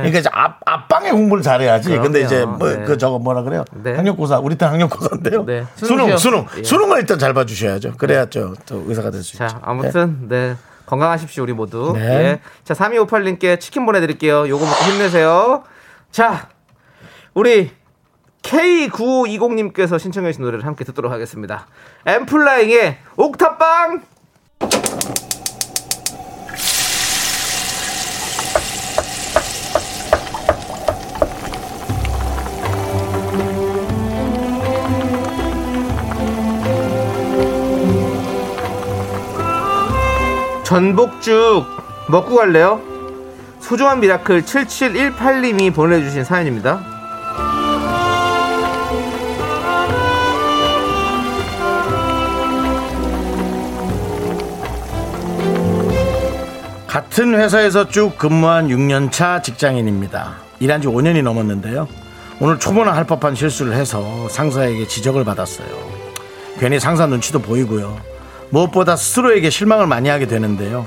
그러니까 0.00 0.18
이제 0.18 0.28
앞, 0.32 0.58
앞방에 0.64 1.10
공부를 1.10 1.42
잘해야지. 1.42 1.90
근데 1.98 2.20
이제 2.22 2.44
뭐, 2.44 2.58
네. 2.80 2.84
그 2.84 2.98
저거 2.98 3.18
뭐라 3.18 3.42
그래요? 3.42 3.64
네. 3.72 3.94
학력고사. 3.94 4.38
우리 4.38 4.56
때 4.56 4.64
학력고사인데요. 4.66 5.44
네. 5.44 5.66
수능, 5.76 5.96
수능이요. 5.96 6.16
수능. 6.16 6.46
예. 6.58 6.62
수능을 6.62 6.98
일단 6.98 7.18
잘 7.18 7.34
봐주셔야죠. 7.34 7.94
그래야죠. 7.96 8.54
또 8.66 8.84
의사가 8.86 9.10
될 9.10 9.22
수 9.22 9.36
있죠. 9.36 9.46
자, 9.46 9.60
아무튼 9.62 10.28
네. 10.28 10.56
건강하십시오, 10.86 11.42
우리 11.42 11.52
모두. 11.52 11.92
네. 11.94 12.00
예. 12.00 12.40
자, 12.64 12.74
3258님께 12.74 13.58
치킨 13.60 13.86
보내드릴게요. 13.86 14.48
요거 14.48 14.64
먹고 14.64 14.84
힘내세요. 14.84 15.64
자, 16.10 16.48
우리 17.32 17.70
K9520님께서 18.42 19.98
신청해 19.98 20.32
주신 20.32 20.44
노래를 20.44 20.66
함께 20.66 20.84
듣도록 20.84 21.10
하겠습니다. 21.10 21.66
엠플라잉의 22.06 22.98
옥탑방! 23.16 24.02
전복죽 40.64 41.66
먹고 42.08 42.36
갈래요? 42.36 42.80
소중한 43.60 44.00
miracle 44.00 44.42
7718님이 44.42 45.74
보내주신 45.74 46.24
사연입니다. 46.24 46.82
같은 56.86 57.34
회사에서 57.34 57.88
쭉 57.88 58.16
근무한 58.16 58.68
6년차 58.68 59.42
직장인입니다. 59.42 60.36
일한 60.60 60.80
지 60.80 60.88
5년이 60.88 61.22
넘었는데요. 61.22 61.88
오늘 62.40 62.58
초보나 62.58 62.92
할 62.92 63.04
법한 63.04 63.34
실수를 63.34 63.74
해서 63.74 64.28
상사에게 64.28 64.86
지적을 64.86 65.24
받았어요. 65.24 65.68
괜히 66.58 66.80
상사 66.80 67.06
눈치도 67.06 67.40
보이고요. 67.40 68.13
무엇보다 68.54 68.94
스스로에게 68.94 69.50
실망을 69.50 69.88
많이 69.88 70.08
하게 70.08 70.26
되는데요. 70.26 70.86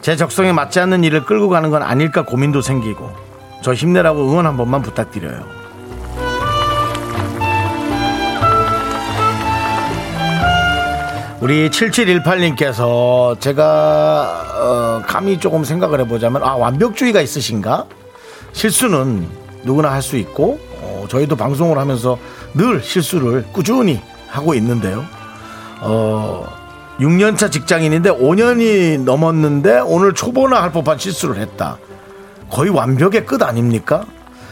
제 0.00 0.16
적성에 0.16 0.52
맞지 0.52 0.80
않는 0.80 1.04
일을 1.04 1.24
끌고 1.24 1.48
가는 1.48 1.70
건 1.70 1.82
아닐까 1.82 2.24
고민도 2.24 2.62
생기고 2.62 3.12
저 3.62 3.72
힘내라고 3.72 4.28
응원 4.28 4.46
한 4.46 4.56
번만 4.56 4.82
부탁드려요. 4.82 5.46
우리 11.40 11.70
7718님께서 11.70 13.38
제가 13.40 14.42
어, 14.56 15.02
감히 15.06 15.38
조금 15.38 15.62
생각을 15.62 16.00
해보자면 16.00 16.42
아 16.42 16.54
완벽주의가 16.56 17.20
있으신가? 17.20 17.84
실수는 18.52 19.28
누구나 19.62 19.92
할 19.92 20.02
수 20.02 20.16
있고 20.16 20.58
어, 20.80 21.04
저희도 21.08 21.36
방송을 21.36 21.78
하면서 21.78 22.18
늘 22.54 22.82
실수를 22.82 23.44
꾸준히 23.52 24.00
하고 24.28 24.54
있는데요. 24.54 25.04
어, 25.82 26.65
6년차 27.00 27.50
직장인인데 27.52 28.10
5년이 28.10 29.00
넘었는데 29.04 29.80
오늘 29.80 30.14
초보나 30.14 30.62
할 30.62 30.72
법한 30.72 30.98
실수를 30.98 31.36
했다. 31.38 31.76
거의 32.50 32.70
완벽의 32.70 33.26
끝 33.26 33.42
아닙니까? 33.42 34.04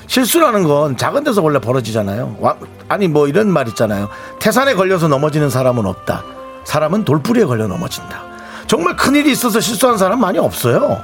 실수라는 0.06 0.64
건 0.64 0.96
작은 0.96 1.24
데서 1.24 1.40
원래 1.42 1.58
벌어지잖아요. 1.58 2.36
와- 2.40 2.56
아니 2.88 3.08
뭐 3.08 3.26
이런 3.28 3.48
말 3.48 3.68
있잖아요. 3.68 4.08
태산에 4.38 4.74
걸려서 4.74 5.08
넘어지는 5.08 5.48
사람은 5.48 5.86
없다. 5.86 6.22
사람은 6.64 7.04
돌부리에 7.04 7.44
걸려 7.44 7.66
넘어진다. 7.66 8.22
정말 8.66 8.96
큰 8.96 9.14
일이 9.14 9.30
있어서 9.32 9.60
실수한 9.60 9.96
사람 9.96 10.20
많이 10.20 10.38
없어요. 10.38 11.00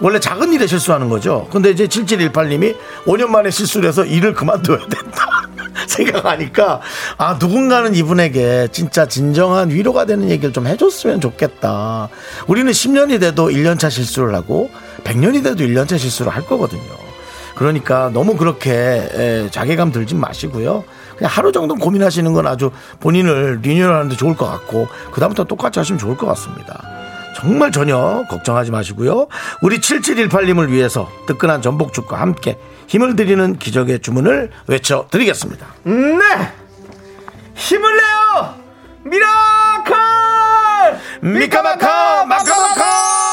원래 0.00 0.18
작은 0.20 0.52
일에 0.52 0.66
실수하는 0.66 1.08
거죠. 1.08 1.48
근데 1.50 1.70
이제 1.70 1.86
7718님이 1.86 2.76
5년 3.04 3.26
만에 3.28 3.50
실수를 3.50 3.88
해서 3.88 4.04
일을 4.04 4.32
그만둬야 4.32 4.78
된다. 4.78 5.37
생각하니까 5.86 6.80
아 7.16 7.36
누군가는 7.40 7.94
이분에게 7.94 8.68
진짜 8.72 9.06
진정한 9.06 9.70
위로가 9.70 10.04
되는 10.04 10.30
얘기를 10.30 10.52
좀 10.52 10.66
해줬으면 10.66 11.20
좋겠다. 11.20 12.08
우리는 12.46 12.70
10년이 12.70 13.20
돼도 13.20 13.48
1년차 13.48 13.90
실수를 13.90 14.34
하고 14.34 14.70
100년이 15.04 15.42
돼도 15.42 15.64
1년차 15.64 15.98
실수를 15.98 16.32
할 16.32 16.44
거거든요. 16.44 16.82
그러니까 17.54 18.10
너무 18.14 18.36
그렇게 18.36 18.70
에, 18.72 19.48
자괴감 19.50 19.90
들지 19.90 20.14
마시고요. 20.14 20.84
그냥 21.16 21.32
하루 21.32 21.50
정도 21.50 21.74
고민하시는 21.74 22.32
건 22.32 22.46
아주 22.46 22.70
본인을 23.00 23.58
리뉴얼하는데 23.62 24.16
좋을 24.16 24.36
것 24.36 24.46
같고 24.46 24.86
그다음부터 25.10 25.44
똑같이 25.44 25.80
하시면 25.80 25.98
좋을 25.98 26.16
것 26.16 26.26
같습니다. 26.28 26.97
정말 27.38 27.70
전혀 27.70 28.24
걱정하지 28.28 28.72
마시고요. 28.72 29.28
우리 29.62 29.78
7718님을 29.78 30.70
위해서 30.70 31.08
뜨끈한 31.28 31.62
전복죽과 31.62 32.20
함께 32.20 32.58
힘을 32.88 33.14
드리는 33.14 33.56
기적의 33.56 34.00
주문을 34.00 34.50
외쳐드리겠습니다. 34.66 35.66
네! 35.84 36.52
힘을 37.54 37.96
내요! 37.96 38.54
miracle! 39.04 39.94
미카마카 41.20 42.24
마카마카 42.24 43.27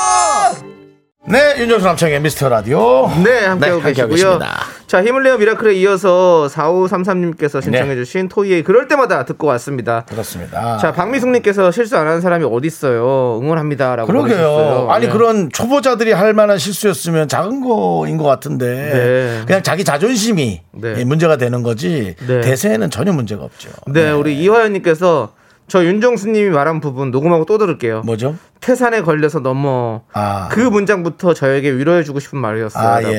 네 1.28 1.56
윤정수 1.58 1.84
남창희 1.86 2.22
미스터 2.22 2.50
라디오 2.50 3.10
네, 3.24 3.46
함께하고 3.46 3.82
함께하고 3.82 4.14
계시고요. 4.14 4.38
계십니다. 4.38 4.60
자, 4.86 5.04
힘을 5.04 5.24
내요 5.24 5.40
miracle에 5.40 5.74
이어서 5.74 6.48
4533님께서 6.52 7.64
신청해주신 7.64 8.30
토이의 8.30 8.64
그럴 8.64 8.88
때마다 8.88 9.26
듣고 9.26 9.48
왔습니다. 9.48 10.06
그렇습니다. 10.08 10.78
자, 10.78 10.92
박미숙님께서 10.92 11.72
실수 11.72 11.98
안 11.98 12.06
하는 12.06 12.22
사람이 12.22 12.46
어딨어요. 12.46 13.40
응원합니다라고. 13.42 14.06
그러게요. 14.06 14.36
보내주셨어요. 14.38 14.92
아니 14.92 15.08
네. 15.08 15.12
그런 15.12 15.50
초보자들이 15.52 16.12
할 16.12 16.34
만한 16.34 16.60
실수였으면 16.60 17.28
작은 17.28 17.62
거인 17.62 18.18
것 18.18 18.26
같은데 18.26 18.66
네. 18.68 19.42
그냥 19.48 19.64
자기 19.64 19.84
자존심이 19.84 20.62
네. 20.74 21.04
문제가 21.06 21.38
되는 21.38 21.64
거지 21.64 22.16
네. 22.28 22.42
대세에는 22.42 22.92
전혀 22.92 23.12
문제가 23.12 23.44
없죠. 23.44 23.70
네, 23.88 24.12
우리 24.12 24.38
이화연님께서 24.44 25.34
저 25.68 25.84
윤정수님이 25.84 26.50
말한 26.52 26.80
부분 26.80 27.10
녹음하고 27.12 27.46
또 27.46 27.58
들을게요. 27.58 28.02
뭐죠? 28.06 28.36
태산에 28.62 29.02
걸려서 29.02 29.40
넘어 29.40 30.02
아. 30.14 30.48
그 30.52 30.60
문장부터 30.60 31.34
저에게 31.34 31.72
위로해주고 31.72 32.20
싶은 32.20 32.40
말이었어요. 32.40 32.88
아. 32.88 33.04
예. 33.04 33.10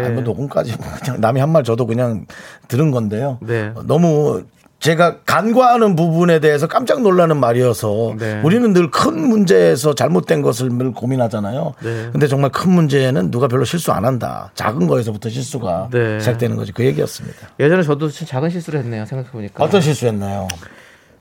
예. 0.00 0.04
아니, 0.04 0.14
뭐 0.14 0.22
녹음까지 0.22 0.74
뭐 0.78 0.86
그냥 1.02 1.20
남이 1.20 1.40
한 1.40 1.50
말 1.50 1.64
저도 1.64 1.86
그냥 1.86 2.26
들은 2.68 2.90
건데요. 2.90 3.38
네. 3.40 3.72
어, 3.74 3.82
너무 3.86 4.42
제가 4.78 5.20
간과하는 5.24 5.96
부분에 5.96 6.38
대해서 6.38 6.66
깜짝 6.66 7.00
놀라는 7.02 7.38
말이어서 7.38 8.14
네. 8.18 8.40
우리는 8.44 8.72
늘 8.74 8.90
큰 8.90 9.18
문제에서 9.28 9.94
잘못된 9.94 10.42
것을 10.42 10.70
늘 10.70 10.92
고민하잖아요. 10.92 11.74
네. 11.82 12.08
근데 12.12 12.26
정말 12.26 12.50
큰 12.50 12.72
문제는 12.72 13.30
누가 13.30 13.48
별로 13.48 13.64
실수 13.64 13.92
안 13.92 14.04
한다. 14.04 14.50
작은 14.54 14.86
거에서부터 14.86 15.28
실수가 15.30 15.88
네. 15.92 16.18
시작되는 16.20 16.56
거지. 16.56 16.72
그 16.72 16.84
얘기였습니다. 16.84 17.48
예전에 17.60 17.82
저도 17.82 18.10
작은 18.10 18.50
실수를 18.50 18.80
했네요. 18.80 19.06
생각해보니까. 19.06 19.64
어떤 19.64 19.80
실수였나요? 19.80 20.46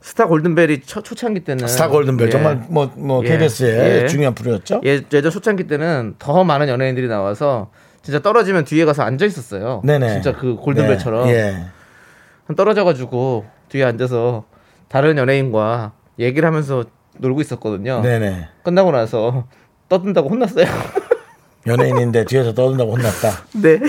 스타 0.06 0.28
골든벨이 0.28 0.82
초, 0.82 1.02
초창기 1.02 1.40
때는. 1.40 1.68
스타 1.68 1.88
골든벨 1.88 2.28
예. 2.28 2.30
정말 2.30 2.64
뭐, 2.70 2.92
뭐 2.96 3.24
예. 3.26 3.30
KBS의 3.30 4.04
예. 4.04 4.08
중요한 4.08 4.36
프로였죠. 4.36 4.82
예, 4.86 5.02
예전 5.12 5.32
초창기 5.32 5.66
때는 5.66 6.14
더 6.20 6.44
많은 6.44 6.68
연예인들이 6.70 7.08
나와서 7.08 7.72
진짜 8.04 8.20
떨어지면 8.20 8.66
뒤에 8.66 8.86
가서 8.86 9.02
앉아 9.02 9.26
있었어요. 9.26 9.82
네네. 9.84 10.10
진짜 10.14 10.32
그 10.32 10.58
골든벨처럼 10.58 11.26
네. 11.26 11.34
예. 11.34 12.56
떨어져가지고 12.56 13.46
뒤에 13.70 13.84
앉아서 13.84 14.44
다른 14.90 15.18
연예인과 15.18 15.94
얘기를 16.20 16.46
하면서 16.48 16.86
놀고 17.18 17.42
있었거든요. 17.42 18.02
네네. 18.02 18.50
끝나고 18.62 18.92
나서 18.92 19.48
떠든다고 19.90 20.30
혼났어요. 20.30 20.68
연예인인데 21.66 22.26
뒤에서 22.26 22.54
떠든다고 22.54 22.92
혼났다. 22.92 23.44
네. 23.56 23.80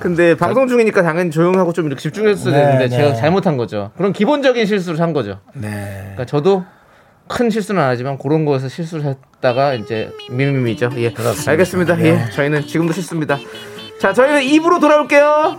근데 0.00 0.34
방송 0.34 0.66
중이니까 0.66 1.02
당연히 1.02 1.30
조용하고 1.30 1.72
좀 1.72 1.86
이렇게 1.86 2.00
집중했어야 2.00 2.54
네, 2.54 2.62
되는데 2.62 2.88
네. 2.88 2.96
제가 2.96 3.14
잘못한 3.14 3.56
거죠. 3.56 3.90
그런 3.96 4.12
기본적인 4.12 4.66
실수를 4.66 5.00
한 5.00 5.12
거죠. 5.12 5.40
네. 5.54 5.98
그러니까 6.00 6.24
저도 6.24 6.64
큰 7.28 7.50
실수는 7.50 7.80
안 7.80 7.90
하지만 7.90 8.18
그런 8.18 8.44
거에서 8.44 8.68
실수를 8.68 9.04
했다가 9.04 9.74
이제 9.74 10.10
미미미죠. 10.30 10.90
예. 10.96 11.12
그렇습니다. 11.12 11.50
알겠습니다. 11.52 11.96
네. 11.96 12.26
예. 12.26 12.30
저희는 12.32 12.66
지금도 12.66 12.92
싫습니다. 12.92 13.38
자, 14.00 14.12
저희는 14.12 14.42
입으로 14.42 14.80
돌아올게요. 14.80 15.58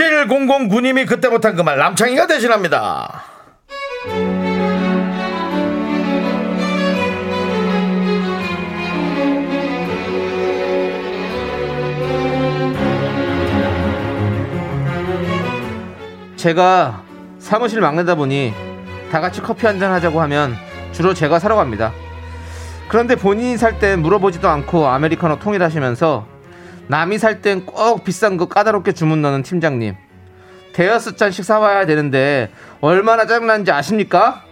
7009님이 0.00 1.06
그때 1.06 1.28
못한 1.28 1.54
그 1.54 1.62
말 1.62 1.76
남창희가 1.76 2.26
대신합니다. 2.26 3.22
제가 16.36 17.02
사무실 17.38 17.80
막내다 17.80 18.14
보니 18.14 18.52
다 19.12 19.20
같이 19.20 19.40
커피 19.42 19.66
한 19.66 19.78
잔 19.78 19.92
하자고 19.92 20.20
하면 20.22 20.54
주로 20.92 21.14
제가 21.14 21.38
사러 21.38 21.56
갑니다. 21.56 21.92
그런데 22.88 23.14
본인이 23.14 23.56
살땐 23.56 24.00
물어보지도 24.02 24.48
않고 24.48 24.86
아메리카노 24.88 25.38
통일하시면서 25.38 26.26
남이 26.90 27.18
살 27.18 27.40
땐 27.40 27.64
꼭 27.64 28.02
비싼 28.02 28.36
거 28.36 28.46
까다롭게 28.48 28.90
주문 28.92 29.22
넣는 29.22 29.44
팀장님. 29.44 29.94
대여섯 30.72 31.16
잔씩 31.16 31.44
사와야 31.44 31.86
되는데 31.86 32.50
얼마나 32.80 33.26
짜증나는지 33.26 33.70
아십니까? 33.70 34.42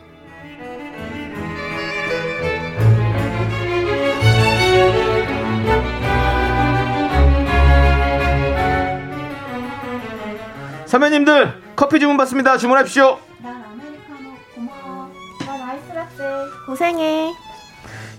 선배님들 10.86 11.62
커피 11.76 12.00
주문 12.00 12.16
받습니다. 12.16 12.56
주문하십시오. 12.56 13.18
난 13.42 13.62
아메리카노 13.62 14.30
고마워. 14.54 15.10
나 15.46 15.68
아이스 15.70 15.92
라떼. 15.92 16.24
고생해. 16.66 17.32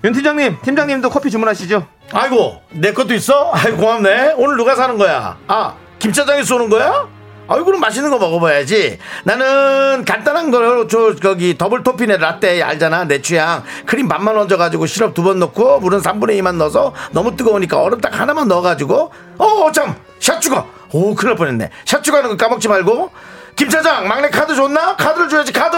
윤 0.04 0.14
팀장님, 0.14 0.58
팀장님도 0.64 1.10
커피 1.10 1.30
주문하시죠. 1.30 1.86
아이고 2.14 2.62
내 2.72 2.94
것도 2.94 3.14
있어? 3.16 3.52
아이고 3.54 3.78
고맙네. 3.78 4.34
오늘 4.38 4.56
누가 4.58 4.76
사는 4.76 4.98
거야? 4.98 5.38
아 5.48 5.74
김차장이 6.00 6.44
쏘는 6.44 6.70
거야? 6.70 7.08
아이고 7.48 7.66
그럼 7.66 7.82
맛있는 7.82 8.10
거 8.10 8.18
먹어봐야지. 8.18 8.98
나는 9.26 10.06
간단한 10.06 10.52
거로 10.52 10.88
저 10.88 11.16
거기 11.22 11.58
더블 11.58 11.84
toffee 11.84 12.07
nut 12.07 12.18
라떼 12.18 12.62
알잖아 12.62 13.06
내 13.06 13.22
취향. 13.22 13.64
크림 13.86 14.08
반만 14.08 14.38
얹어가지고 14.38 14.86
시럽 14.86 15.14
두 15.14 15.24
번 15.24 15.40
넣고 15.40 15.80
물은 15.82 16.00
3분의 16.02 16.40
2만 16.40 16.56
넣어서 16.56 16.94
너무 17.12 17.36
뜨거우니까 17.36 17.78
얼음 17.82 18.00
딱 18.00 18.18
하나만 18.18 18.48
넣어가지고 18.48 19.12
어 19.38 19.72
참 19.74 19.96
샷 20.20 20.42
추가. 20.42 20.66
오 20.92 21.14
큰일 21.16 21.30
날 21.32 21.36
뻔했네. 21.38 21.70
샷 21.86 22.02
추가하는 22.04 22.30
거 22.32 22.38
까먹지 22.38 22.68
말고. 22.70 23.10
김차장 23.56 24.08
막내 24.08 24.30
카드 24.30 24.56
줬나? 24.56 24.96
카드를 24.96 25.28
줘야지 25.28 25.52
카드. 25.52 25.78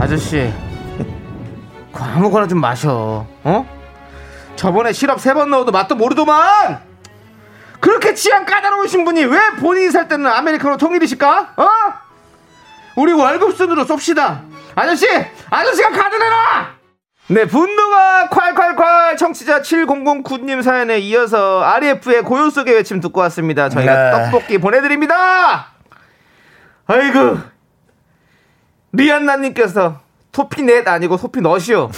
아저씨, 0.00 0.52
그 1.92 2.02
아무거나 2.02 2.46
좀 2.46 2.60
마셔. 2.60 3.26
어? 3.44 3.76
저번에 4.56 4.92
시럽 4.92 5.20
세 5.20 5.34
번 5.34 5.50
넣어도 5.50 5.72
맛도 5.72 5.94
모르더만. 5.94 6.80
그렇게 7.80 8.14
취향 8.14 8.44
까다로우신 8.44 9.04
분이 9.04 9.24
왜 9.24 9.38
본인이 9.60 9.90
살 9.90 10.08
때는 10.08 10.26
아메리카노 10.26 10.76
통일이실까? 10.76 11.54
어? 11.56 11.68
우리 12.96 13.12
월급 13.12 13.56
순으로 13.56 13.84
쏩시다. 13.84 14.40
아저씨, 14.74 15.06
아저씨가 15.50 15.90
카드 15.90 16.16
내놔. 16.16 16.76
네, 17.28 17.44
분노가 17.46 18.28
콸콸콸 18.30 19.16
청취자 19.18 19.60
7009님 19.60 20.62
사연에 20.62 20.98
이어서 20.98 21.62
RF의 21.64 22.22
고요 22.22 22.50
속의 22.50 22.74
외침 22.74 23.00
듣고 23.00 23.20
왔습니다. 23.22 23.68
저희가 23.68 23.94
네. 23.94 24.10
떡볶이 24.30 24.58
보내드립니다. 24.58 25.72
아이고, 26.86 27.38
리안나님께서 28.96 30.00
토피넷 30.32 30.86
아니고 30.88 31.16
토피넛이요. 31.16 31.90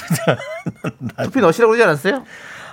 토피넛이라고 1.24 1.72
그러지 1.72 1.82
않았어요? 1.82 2.24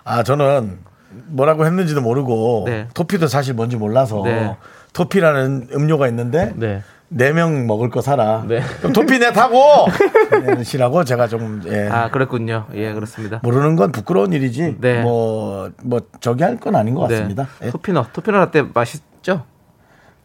아 0.03 0.23
저는 0.23 0.79
뭐라고 1.27 1.65
했는지도 1.65 2.01
모르고 2.01 2.63
네. 2.67 2.87
토피도 2.93 3.27
사실 3.27 3.53
뭔지 3.53 3.75
몰라서 3.77 4.21
네. 4.23 4.55
토피라는 4.93 5.69
음료가 5.73 6.07
있는데 6.09 6.53
네. 6.55 6.83
네명 7.07 7.67
먹을 7.67 7.89
거 7.89 8.01
사라. 8.01 8.43
네. 8.47 8.61
그럼 8.79 8.91
토피 8.93 9.19
넷 9.19 9.35
하고 9.37 9.87
시라고 10.63 11.03
제가 11.03 11.27
좀 11.27 11.61
예. 11.67 11.87
아, 11.87 12.09
그랬군요. 12.09 12.65
예, 12.73 12.93
그렇습니다. 12.93 13.39
모르는 13.43 13.75
건 13.75 13.91
부끄러운 13.91 14.33
일이지. 14.33 14.77
네. 14.81 15.01
뭐, 15.01 15.69
뭐, 15.83 16.01
저기 16.19 16.43
할 16.43 16.57
건 16.57 16.75
아닌 16.75 16.95
것 16.95 17.07
같습니다. 17.07 17.47
예. 17.63 17.69
토피넛, 17.69 18.11
토피넛 18.11 18.39
라떼 18.39 18.63
맛있죠? 18.73 19.43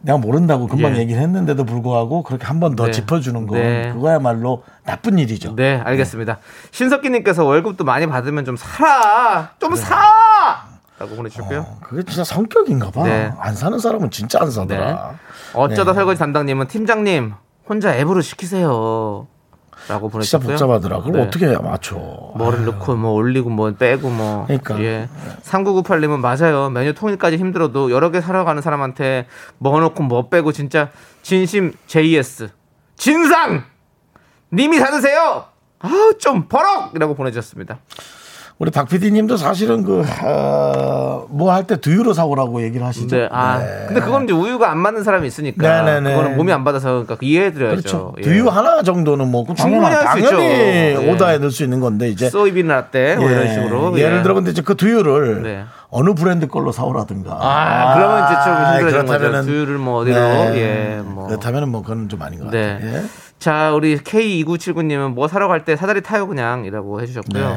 내가 0.02 0.18
모른다고 0.18 0.66
금방 0.66 0.96
예. 0.96 1.00
얘기를 1.00 1.20
했는데도 1.20 1.64
불구하고 1.64 2.22
그렇게 2.22 2.46
한 2.46 2.58
번 2.60 2.74
더 2.76 2.86
네. 2.86 2.92
짚어주는 2.92 3.46
건 3.46 3.58
네. 3.58 3.92
그거야말로 3.92 4.62
나쁜 4.84 5.18
일이죠. 5.18 5.54
네, 5.56 5.80
알겠습니다. 5.84 6.38
신석기님께서 6.70 7.44
월급도 7.44 7.84
많이 7.84 8.06
받으면 8.06 8.44
좀 8.44 8.56
사라! 8.56 9.50
좀 9.58 9.74
사! 9.76 10.64
라고 10.98 11.16
보내주셨고요. 11.16 11.60
어, 11.60 11.78
그게 11.82 12.02
진짜 12.02 12.24
성격인가 12.24 12.90
봐. 12.90 13.04
네. 13.04 13.32
안 13.38 13.54
사는 13.54 13.78
사람은 13.78 14.10
진짜 14.10 14.38
안 14.42 14.50
사더라. 14.50 15.14
어쩌다 15.54 15.92
네. 15.92 15.94
설거지 15.94 16.18
담당님은 16.18 16.68
팀장님, 16.68 17.32
혼자 17.68 17.94
앱으로 17.96 18.20
시키세요. 18.20 19.26
라고 19.90 20.08
진짜 20.20 20.38
보내주셨고요. 20.38 20.56
복잡하더라. 20.56 20.98
그걸 20.98 21.12
네. 21.12 21.22
어떻게 21.22 21.58
맞춰. 21.58 21.96
뭐를 22.36 22.64
넣고 22.64 22.94
뭐 22.94 23.10
올리고 23.12 23.50
뭐 23.50 23.72
빼고 23.72 24.08
뭐 24.08 24.44
그러니까. 24.46 24.80
예. 24.80 25.08
3998님은 25.42 26.20
맞아요. 26.20 26.70
메뉴 26.70 26.94
통일까지 26.94 27.36
힘들어도 27.36 27.90
여러 27.90 28.10
개 28.10 28.20
사러 28.20 28.44
가는 28.44 28.62
사람한테 28.62 29.26
뭐 29.58 29.80
넣고 29.80 30.04
뭐 30.04 30.28
빼고 30.28 30.52
진짜 30.52 30.90
진심 31.22 31.72
JS 31.88 32.50
진상 32.96 33.64
님이 34.52 34.78
사드세요. 34.78 35.44
아우 35.80 36.16
좀 36.18 36.46
버럭이라고 36.48 37.14
보내주셨습니다. 37.14 37.80
우리 38.60 38.70
박 38.70 38.90
PD님도 38.90 39.38
사실은 39.38 39.82
그, 39.84 40.04
어, 40.22 41.26
뭐할 41.30 41.66
때 41.66 41.76
두유로 41.80 42.12
사오라고 42.12 42.62
얘기를 42.62 42.86
하시죠. 42.86 43.16
네, 43.16 43.26
아 43.32 43.56
네. 43.58 43.84
근데 43.88 44.02
그건 44.02 44.24
이제 44.24 44.34
우유가 44.34 44.70
안 44.70 44.76
맞는 44.76 45.02
사람이 45.02 45.26
있으니까 45.26 45.82
네네네. 45.82 46.10
그거는 46.14 46.36
몸이 46.36 46.52
안 46.52 46.62
받아서 46.62 46.90
그러니까 46.90 47.16
이해해드려야죠. 47.22 47.80
그렇죠. 47.80 48.14
예. 48.18 48.20
두유 48.20 48.48
하나 48.48 48.82
정도는 48.82 49.30
뭐 49.30 49.46
충분히 49.56 49.80
당연히, 49.80 49.94
할수 49.94 50.18
있죠. 50.18 50.30
당연히 50.32 50.44
예. 50.52 50.94
오다에 51.10 51.38
넣을 51.38 51.50
수 51.50 51.62
있는 51.64 51.80
건데 51.80 52.10
이제 52.10 52.28
소이빈 52.28 52.68
라떼 52.68 53.16
뭐 53.16 53.30
이런 53.30 53.48
식으로 53.48 53.98
예를 53.98 54.18
예. 54.18 54.22
들어 54.22 54.34
근데 54.34 54.50
이제 54.50 54.60
그 54.60 54.76
두유를 54.76 55.42
네. 55.42 55.64
어느 55.88 56.12
브랜드 56.12 56.46
걸로 56.46 56.70
사오라든가. 56.70 57.38
아, 57.40 57.94
그러면 57.94 58.24
이제 58.26 58.34
좀 58.44 58.52
아, 58.52 58.76
힘들어지는. 58.76 59.06
그렇다면은- 59.40 59.46
두유를 59.46 59.78
뭐 59.78 60.00
어디로 60.02 60.20
네. 60.20 60.52
예 60.98 61.00
뭐. 61.02 61.28
그렇다면은 61.28 61.70
뭐 61.70 61.80
그건 61.80 62.10
좀 62.10 62.20
아닌 62.20 62.40
것 62.40 62.50
네. 62.50 62.74
같아요. 62.74 62.94
예. 62.94 63.02
자, 63.38 63.72
우리 63.72 63.96
K2979님은 63.96 65.14
뭐 65.14 65.28
사러 65.28 65.48
갈 65.48 65.64
때 65.64 65.76
사다리 65.76 66.02
타요 66.02 66.28
그냥 66.28 66.66
이라고 66.66 67.00
해주셨고요. 67.00 67.56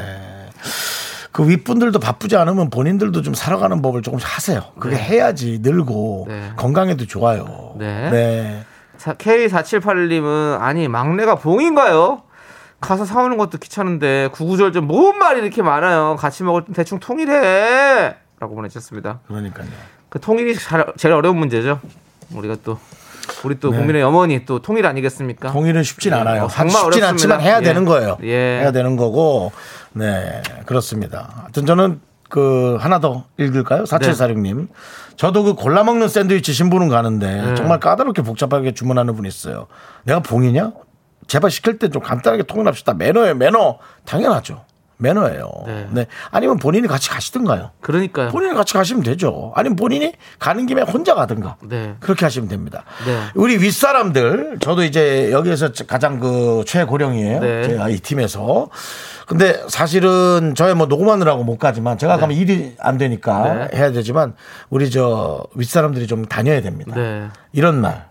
네. 1.34 1.42
그 1.42 1.48
윗분들도 1.48 1.98
바쁘지 1.98 2.36
않으면 2.36 2.70
본인들도 2.70 3.22
좀 3.22 3.34
살아가는 3.34 3.82
법을 3.82 4.02
조금씩 4.02 4.28
하세요. 4.36 4.62
그게 4.78 4.96
해야지 4.96 5.58
늘고 5.62 6.26
네. 6.28 6.52
건강에도 6.56 7.06
좋아요. 7.06 7.74
네. 7.78 8.10
네. 8.10 8.64
사- 8.96 9.14
K4781님은 9.14 10.60
아니 10.60 10.86
막내가 10.88 11.34
봉인가요? 11.34 12.22
가서 12.80 13.04
사오는 13.04 13.36
것도 13.36 13.58
귀찮은데 13.58 14.28
구구절절 14.32 14.82
뭔 14.82 15.18
말이 15.18 15.40
이렇게 15.40 15.62
많아요. 15.62 16.16
같이 16.18 16.44
먹을 16.44 16.64
땐 16.66 16.74
대충 16.74 17.00
통일해. 17.00 18.14
라고 18.38 18.54
보내주셨습니다. 18.54 19.20
그러니까요. 19.26 19.66
그 20.08 20.20
통일이 20.20 20.54
잘- 20.54 20.92
제일 20.96 21.14
어려운 21.14 21.38
문제죠. 21.38 21.80
우리가 22.32 22.56
또 22.64 22.78
우리 23.44 23.60
또 23.60 23.70
네. 23.70 23.76
국민의 23.78 24.02
어머니 24.02 24.44
또 24.46 24.60
통일 24.60 24.86
아니겠습니까? 24.86 25.52
통일은 25.52 25.82
쉽진 25.82 26.12
네. 26.12 26.18
않아요. 26.18 26.44
어, 26.44 26.46
하- 26.46 26.48
정말 26.48 26.70
쉽진 26.70 26.84
어렵습니다. 27.04 27.08
않지만 27.10 27.40
해야 27.40 27.58
예. 27.58 27.62
되는 27.62 27.84
거예요. 27.84 28.16
예. 28.22 28.60
해야 28.60 28.72
되는 28.72 28.96
거고, 28.96 29.52
네, 29.92 30.42
그렇습니다. 30.66 31.30
하여튼 31.42 31.66
저는 31.66 32.00
그 32.30 32.76
하나 32.80 32.98
더 33.00 33.24
읽을까요? 33.38 33.84
4746님. 33.84 34.68
저도 35.16 35.44
그 35.44 35.54
골라 35.54 35.84
먹는 35.84 36.08
샌드위치 36.08 36.52
신부는 36.52 36.88
가는데 36.88 37.42
네. 37.42 37.54
정말 37.54 37.78
까다롭게 37.78 38.22
복잡하게 38.22 38.72
주문하는 38.72 39.14
분이 39.14 39.28
있어요. 39.28 39.66
내가 40.04 40.20
봉이냐? 40.20 40.72
제발 41.28 41.50
시킬 41.50 41.78
때 41.78 41.88
좀 41.88 42.02
간단하게 42.02 42.42
통일합시다. 42.44 42.94
매너예요, 42.94 43.34
매너. 43.36 43.78
당연하죠. 44.04 44.64
매너예요. 44.96 45.50
네. 45.66 45.88
네. 45.90 46.06
아니면 46.30 46.58
본인이 46.58 46.86
같이 46.86 47.10
가시든가요. 47.10 47.70
그러니까요. 47.80 48.30
본인이 48.30 48.54
같이 48.54 48.74
가시면 48.74 49.02
되죠. 49.02 49.52
아니면 49.54 49.76
본인이 49.76 50.12
가는 50.38 50.66
김에 50.66 50.82
혼자 50.82 51.14
가든가. 51.14 51.56
네. 51.62 51.94
그렇게 52.00 52.24
하시면 52.24 52.48
됩니다. 52.48 52.84
네. 53.06 53.20
우리 53.34 53.56
윗사람들, 53.56 54.58
저도 54.60 54.84
이제 54.84 55.30
여기에서 55.32 55.70
가장 55.86 56.20
그 56.20 56.64
최고령이에요. 56.66 57.40
네. 57.40 57.68
제가 57.68 57.88
이 57.88 57.98
팀에서. 57.98 58.68
근데 59.26 59.62
사실은 59.68 60.54
저희 60.54 60.74
뭐 60.74 60.86
녹음하느라고 60.86 61.44
못 61.44 61.58
가지만 61.58 61.96
제가 61.98 62.18
가면 62.18 62.36
일이 62.36 62.76
안 62.78 62.98
되니까 62.98 63.54
네. 63.54 63.78
해야 63.78 63.90
되지만 63.90 64.34
우리 64.70 64.90
저 64.90 65.42
윗사람들이 65.54 66.06
좀 66.06 66.26
다녀야 66.26 66.60
됩니다. 66.60 66.94
네. 66.94 67.28
이런 67.52 67.80
날. 67.80 68.08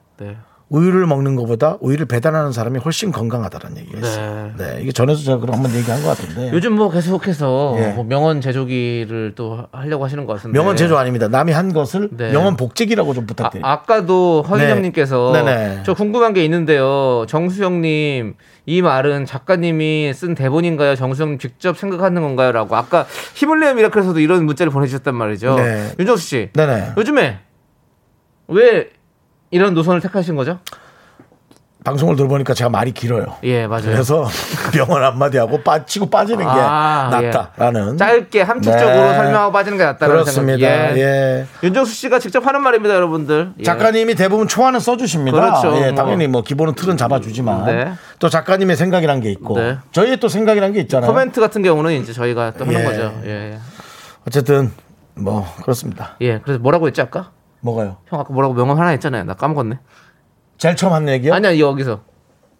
네. 0.74 0.80
우유를 0.80 1.06
먹는 1.06 1.36
것보다 1.36 1.78
우유를 1.82 2.08
배달하는 2.08 2.52
사람이 2.52 2.80
훨씬 2.80 3.12
건강하다는 3.12 3.78
얘기가 3.78 4.00
있어요. 4.00 4.52
네. 4.58 4.80
이게 4.82 4.92
전에도 4.92 5.20
제가 5.20 5.38
그럼 5.38 5.56
한번 5.56 5.74
얘기한 5.76 6.02
것 6.02 6.10
같은데. 6.10 6.52
요즘 6.52 6.74
뭐 6.74 6.90
계속해서 6.90 7.76
예. 7.78 7.88
뭐 7.90 8.04
명언 8.04 8.42
제조기를 8.42 9.34
또 9.36 9.68
하려고 9.72 10.04
하시는 10.04 10.26
것 10.26 10.34
같은데. 10.34 10.58
명언 10.58 10.76
제조 10.76 10.98
아닙니다. 10.98 11.28
남이 11.28 11.52
한 11.52 11.74
것을 11.74 12.10
네. 12.12 12.32
명언 12.32 12.58
복직이라고 12.58 13.14
좀 13.14 13.26
부탁드립니다. 13.26 13.70
아, 13.70 13.74
아까도 13.74 14.42
허인영님께서 14.42 15.32
네. 15.34 15.44
네네. 15.44 15.84
저 15.86 15.94
궁금한 15.94 16.34
게 16.34 16.44
있는데요. 16.44 17.26
정수영님 17.28 18.36
이 18.66 18.82
말은 18.82 19.26
작가님이 19.26 20.14
쓴 20.14 20.36
대본인가요? 20.36 20.96
정수영님 20.96 21.38
직접 21.38 21.78
생각하는 21.78 22.22
건가요?라고 22.22 22.76
아까 22.76 23.06
힘을 23.36 23.60
내요 23.60 23.74
미라클에서도 23.74 24.20
이런 24.20 24.46
문자를 24.46 24.72
보내주셨단 24.72 25.14
말이죠. 25.14 25.56
네. 25.56 25.92
윤정수 26.00 26.26
씨, 26.26 26.50
네네. 26.54 26.94
요즘에 26.98 27.40
왜 28.48 28.90
이런 29.54 29.76
노선을 29.76 30.02
택하신 30.02 30.36
거죠? 30.36 30.60
방송을 31.84 32.16
들어보니까 32.16 32.54
제가 32.54 32.70
말이 32.70 32.92
길어요. 32.94 33.36
예, 33.44 33.68
맞아요. 33.68 33.84
그래서 33.84 34.26
명언 34.74 35.04
한마디 35.04 35.38
하고 35.38 35.62
빠지고 35.62 36.10
빠지는 36.10 36.40
게 36.46 36.50
아, 36.50 37.10
낫다라는. 37.12 37.94
예. 37.94 37.98
짧게 37.98 38.42
함축적으로 38.42 38.88
네. 39.12 39.16
설명하고 39.16 39.52
빠지는 39.52 39.78
게 39.78 39.84
낫다는 39.84 40.14
그렇습니다. 40.16 40.58
생각. 40.58 40.98
예. 40.98 41.46
윤정수 41.62 41.94
씨가 41.94 42.20
직접 42.20 42.48
하는 42.48 42.62
말입니다, 42.62 42.96
여러분들. 42.96 43.52
예. 43.60 43.64
작가님이 43.64 44.16
대부분 44.16 44.48
초안을 44.48 44.80
써주십니다. 44.80 45.38
그렇죠. 45.38 45.76
예, 45.82 45.88
뭐. 45.92 45.96
당연히 45.96 46.28
뭐 46.28 46.42
기본은 46.42 46.74
틀은 46.76 46.96
잡아주지만 46.96 47.66
네. 47.66 47.94
또 48.18 48.30
작가님의 48.30 48.78
생각이란 48.78 49.20
게 49.20 49.30
있고 49.32 49.60
네. 49.60 49.78
저희의 49.92 50.18
또 50.22 50.30
생각이란 50.30 50.72
게 50.72 50.80
있잖아요. 50.82 51.12
코멘트 51.12 51.42
같은 51.42 51.62
경우는 51.64 51.92
이제 52.02 52.14
저희가 52.14 52.52
또 52.58 52.66
하는 52.66 52.80
예. 52.80 52.84
거죠. 52.86 53.14
예. 53.26 53.60
어쨌든 54.26 54.72
뭐 55.16 55.46
그렇습니다. 55.62 56.16
예. 56.22 56.40
그래서 56.40 56.60
뭐라고 56.60 56.88
했지 56.88 57.02
아까? 57.02 57.32
뭐가요? 57.64 57.98
형 58.08 58.20
아까 58.20 58.34
뭐라고 58.34 58.54
명언 58.54 58.78
하나 58.78 58.90
했잖아요. 58.90 59.24
나 59.24 59.34
까먹었네. 59.34 59.80
제일 60.58 60.76
처음 60.76 60.94
한 60.94 61.08
얘기요? 61.08 61.34
아니야 61.34 61.58
여기서. 61.58 62.02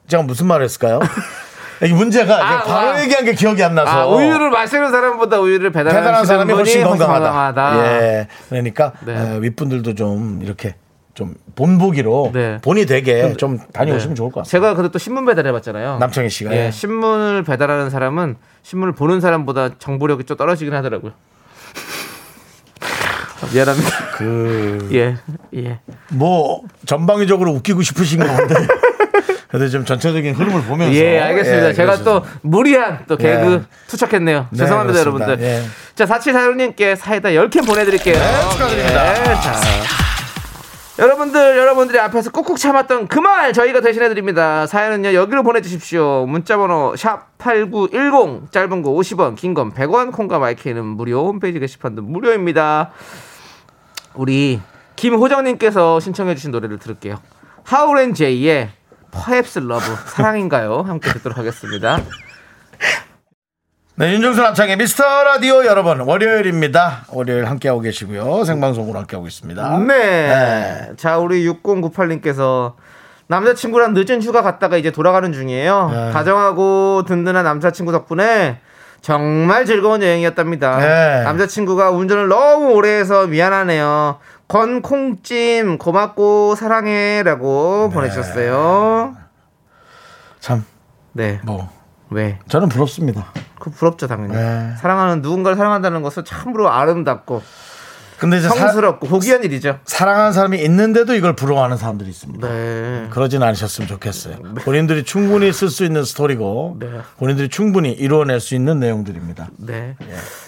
제가 0.08 0.24
무슨 0.24 0.48
말을 0.48 0.64
했을까요? 0.66 1.00
이게 1.84 1.94
문제가 1.94 2.36
아, 2.36 2.64
바로 2.64 2.88
와. 2.88 3.02
얘기한 3.02 3.26
게 3.26 3.34
기억이 3.34 3.62
안 3.64 3.76
나서 3.76 3.92
아 3.92 4.06
우유를 4.06 4.50
마시는 4.50 4.92
사람보다 4.92 5.40
우유를 5.40 5.72
배달하는, 5.72 6.02
대단한 6.02 6.26
사람이 6.26 6.54
훨씬 6.54 6.84
건강하다. 6.84 7.32
건강하다. 7.32 7.86
예, 7.86 8.28
그러니까 8.48 8.94
네. 9.06 9.14
에, 9.14 9.42
윗분들도 9.42 9.96
좀 9.96 10.40
이렇게 10.42 10.76
좀 11.14 11.36
본보기로 11.56 12.32
네. 12.34 12.60
본이 12.62 12.86
되게 12.86 13.34
좀 13.34 13.60
다녀오시면 13.74 14.16
네. 14.16 14.18
좋을 14.18 14.32
것 14.32 14.42
같습니다. 14.42 14.52
제가 14.52 14.76
근데 14.76 14.90
또 14.92 15.00
신문 15.00 15.26
배달해봤잖아요. 15.26 15.98
남창희 15.98 16.30
씨가 16.30 16.56
예, 16.56 16.72
신문을 16.72 17.44
배달하는 17.44 17.90
사람은 17.90 18.38
신문을 18.62 18.94
보는 18.94 19.20
사람보다 19.20 19.78
정보력이 19.80 20.24
좀 20.24 20.38
떨어지긴 20.38 20.74
하더라고요. 20.74 21.12
미안합니다. 23.54 23.90
그 24.18 24.90
예, 24.94 25.16
예. 25.56 25.80
뭐 26.12 26.62
전방위적으로 26.86 27.52
웃기고 27.52 27.82
싶으신 27.82 28.20
건데 28.20 28.56
그래도 29.50 29.70
좀 29.72 29.86
전체적인 29.86 30.34
흐름을 30.36 30.64
보면서 30.64 30.94
예, 30.96 31.20
알겠습니다. 31.20 31.70
예, 31.70 31.74
제가 31.74 31.98
또. 32.04 32.24
무리한 32.42 33.00
또 33.08 33.16
개그 33.18 33.54
예. 33.54 33.62
투척했네요. 33.88 34.48
네, 34.52 34.58
죄송합니다, 34.58 35.00
그렇습니다. 35.00 35.26
여러분들. 35.32 35.48
예. 35.48 35.64
자, 35.96 36.06
4746님께 36.06 36.96
사이다 36.96 37.30
10캔 37.30 37.66
보내드릴게요. 37.66 38.16
네, 38.16 38.42
축하드립니다. 38.52 39.20
예, 39.20 39.24
자. 39.36 39.54
여러분들, 41.00 41.58
여러분들이 41.58 41.98
앞에서 42.00 42.30
꾹꾹 42.30 42.56
참았던 42.58 43.08
그 43.08 43.20
말 43.20 43.52
저희가 43.52 43.82
대신해드립니다. 43.82 44.68
사연은요, 44.68 45.14
여기로 45.16 45.42
보내주십시오. 45.42 46.26
문자번호 46.28 46.96
샵 46.96 47.36
8910, 47.40 48.52
짧은 48.52 48.82
거 48.84 48.92
50원, 48.92 49.36
긴 49.36 49.56
건 49.56 49.74
100원, 49.74 50.12
콩과 50.12 50.38
마이크는 50.38 50.86
무료, 50.86 51.26
홈페이지 51.26 51.60
게시판도 51.60 52.04
무료입니다. 52.04 52.92
우리 54.16 54.62
김호정님께서 54.96 56.00
신청해주신 56.00 56.52
노래를 56.52 56.80
들을게요. 56.80 57.20
하울앤 57.64 58.14
제이의 58.14 58.70
Perhaps 59.12 59.60
Love, 59.60 59.96
사랑인가요? 60.08 60.82
함께 60.82 61.12
듣도록 61.14 61.38
하겠습니다. 61.38 62.02
네, 63.96 64.12
윤정수 64.14 64.42
남창의 64.42 64.78
미스터 64.78 65.04
라디오 65.24 65.66
여러분 65.66 66.00
월요일입니다. 66.00 67.06
월요일 67.10 67.46
함께하고 67.46 67.82
계시고요. 67.82 68.44
생방송으로 68.44 68.98
함께하고 69.00 69.28
있습니다. 69.28 69.78
네. 69.80 70.92
자, 70.98 71.20
우리 71.20 71.48
6098님께서 71.48 72.74
남자친구랑 73.28 73.94
늦은 73.94 74.22
휴가 74.22 74.42
갔다가 74.42 74.78
이제 74.78 74.90
돌아가는 74.92 75.32
중이에요. 75.32 75.90
네. 75.92 76.12
다정하고 76.12 77.04
든든한 77.06 77.44
남자친구 77.44 77.92
덕분에 77.92 78.60
정말 79.04 79.66
즐거운 79.66 80.02
여행이었답니다. 80.02 80.78
네. 80.78 81.24
남자친구가 81.26 81.92
운전을 81.92 82.30
너무 82.30 82.72
오래 82.72 82.90
해서 82.90 83.28
미안하네요. 83.28 84.18
건콩찜 84.48 85.78
고맙고 85.78 86.56
사랑해라고 86.56 87.88
네. 87.90 87.94
보내주셨어요. 87.94 89.18
참, 90.40 90.66
네. 91.12 91.42
뭐, 91.44 91.70
왜? 92.12 92.40
저는 92.48 92.70
부럽습니다. 92.70 93.26
그 93.60 93.72
부럽죠 93.72 94.08
당연히. 94.08 94.36
네. 94.36 94.74
사랑하는 94.78 95.22
누군가를 95.22 95.58
사랑한다는 95.58 96.02
것은 96.02 96.24
참으로 96.24 96.72
아름답고 96.72 97.42
근데 98.24 98.38
이제 98.38 98.48
사, 98.48 98.56
성스럽고 98.56 99.08
고귀한 99.08 99.44
일이죠. 99.44 99.80
사랑하는 99.86 100.32
사람이 100.32 100.62
있는데도 100.64 101.14
이걸 101.14 101.36
부러워하는 101.36 101.76
사람들이 101.76 102.10
있습니다. 102.10 102.48
네. 102.48 103.08
그러진 103.10 103.44
않으셨으면 103.44 103.88
좋겠어요. 103.90 104.38
본인들이 104.64 105.04
충분히 105.04 105.52
쓸 105.52 105.70
수 105.70 105.84
있는 105.84 106.06
스토리고 106.06 106.78
네. 106.80 106.88
본인들이 107.18 107.50
충분히 107.50 107.92
이루어낼 107.92 108.40
수 108.40 108.56
있는 108.56 108.80
내용들입니다. 108.80 109.50
네. 109.58 109.96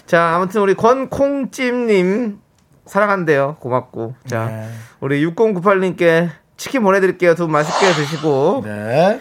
자, 0.07 0.35
아무튼 0.35 0.61
우리 0.61 0.73
권콩찜님 0.75 2.39
사랑한대요. 2.85 3.57
고맙고. 3.59 4.15
자, 4.25 4.45
네. 4.45 4.69
우리 5.01 5.25
6098님께 5.25 6.29
치킨 6.57 6.81
보내드릴게요. 6.83 7.35
두 7.35 7.43
분 7.45 7.51
맛있게 7.51 7.91
드시고. 7.93 8.61
네. 8.65 9.19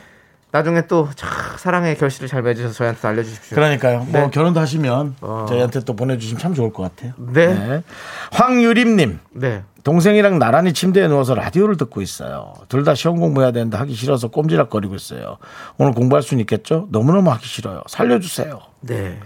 나중에 0.55 0.87
또 0.87 1.09
차, 1.17 1.27
사랑의 1.59 1.99
결실을 1.99 2.29
잘 2.29 2.40
맺으셔서 2.43 2.75
저희한테 2.75 3.09
알려주십시오. 3.09 3.57
그러니까요. 3.57 4.05
뭐 4.09 4.21
네. 4.21 4.31
결혼도 4.31 4.61
하시면 4.61 5.17
어. 5.21 5.47
저희한테 5.49 5.81
또 5.81 5.97
보내주시면 5.97 6.38
참 6.40 6.55
좋을 6.55 6.73
것 6.73 6.85
같아요. 6.85 7.12
네. 7.19 7.83
황유림님. 8.31 9.19
네. 9.33 9.64
동생이랑 9.83 10.38
나란히 10.38 10.73
침대에 10.73 11.09
누워서 11.09 11.35
라디오를 11.35 11.77
듣고 11.77 12.01
있어요. 12.03 12.53
둘 12.69 12.85
다 12.85 12.95
시험 12.95 13.19
공부해야 13.19 13.51
되는데 13.51 13.77
하기 13.79 13.95
싫어서 13.95 14.29
꼼지락거리고 14.29 14.95
있어요. 14.95 15.38
오늘 15.77 15.93
공부할 15.93 16.23
수는 16.23 16.40
있겠죠? 16.43 16.87
너무너무 16.93 17.33
하기 17.33 17.45
싫어요. 17.49 17.83
살려주세요. 17.88 18.61
네. 18.83 19.19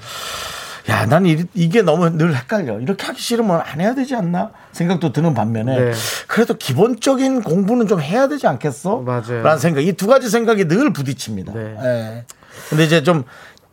야, 0.88 1.04
난 1.06 1.26
이, 1.26 1.44
이게 1.54 1.82
너무 1.82 2.08
늘 2.16 2.34
헷갈려. 2.34 2.80
이렇게 2.80 3.04
하기 3.06 3.20
싫으면 3.20 3.60
안 3.62 3.80
해야 3.80 3.94
되지 3.94 4.14
않나? 4.14 4.50
생각도 4.72 5.12
드는 5.12 5.34
반면에 5.34 5.78
네. 5.78 5.92
그래도 6.26 6.54
기본적인 6.54 7.42
공부는 7.42 7.86
좀 7.86 8.00
해야 8.00 8.26
되지 8.28 8.46
않겠어? 8.46 9.00
맞아요. 9.00 9.42
라는 9.42 9.58
생각. 9.58 9.82
이 9.82 9.92
두 9.92 10.06
가지 10.06 10.30
생각이 10.30 10.66
늘 10.66 10.92
부딪힙니다. 10.92 11.52
네. 11.52 11.76
예. 11.82 12.24
근데 12.70 12.84
이제 12.84 13.02
좀 13.02 13.24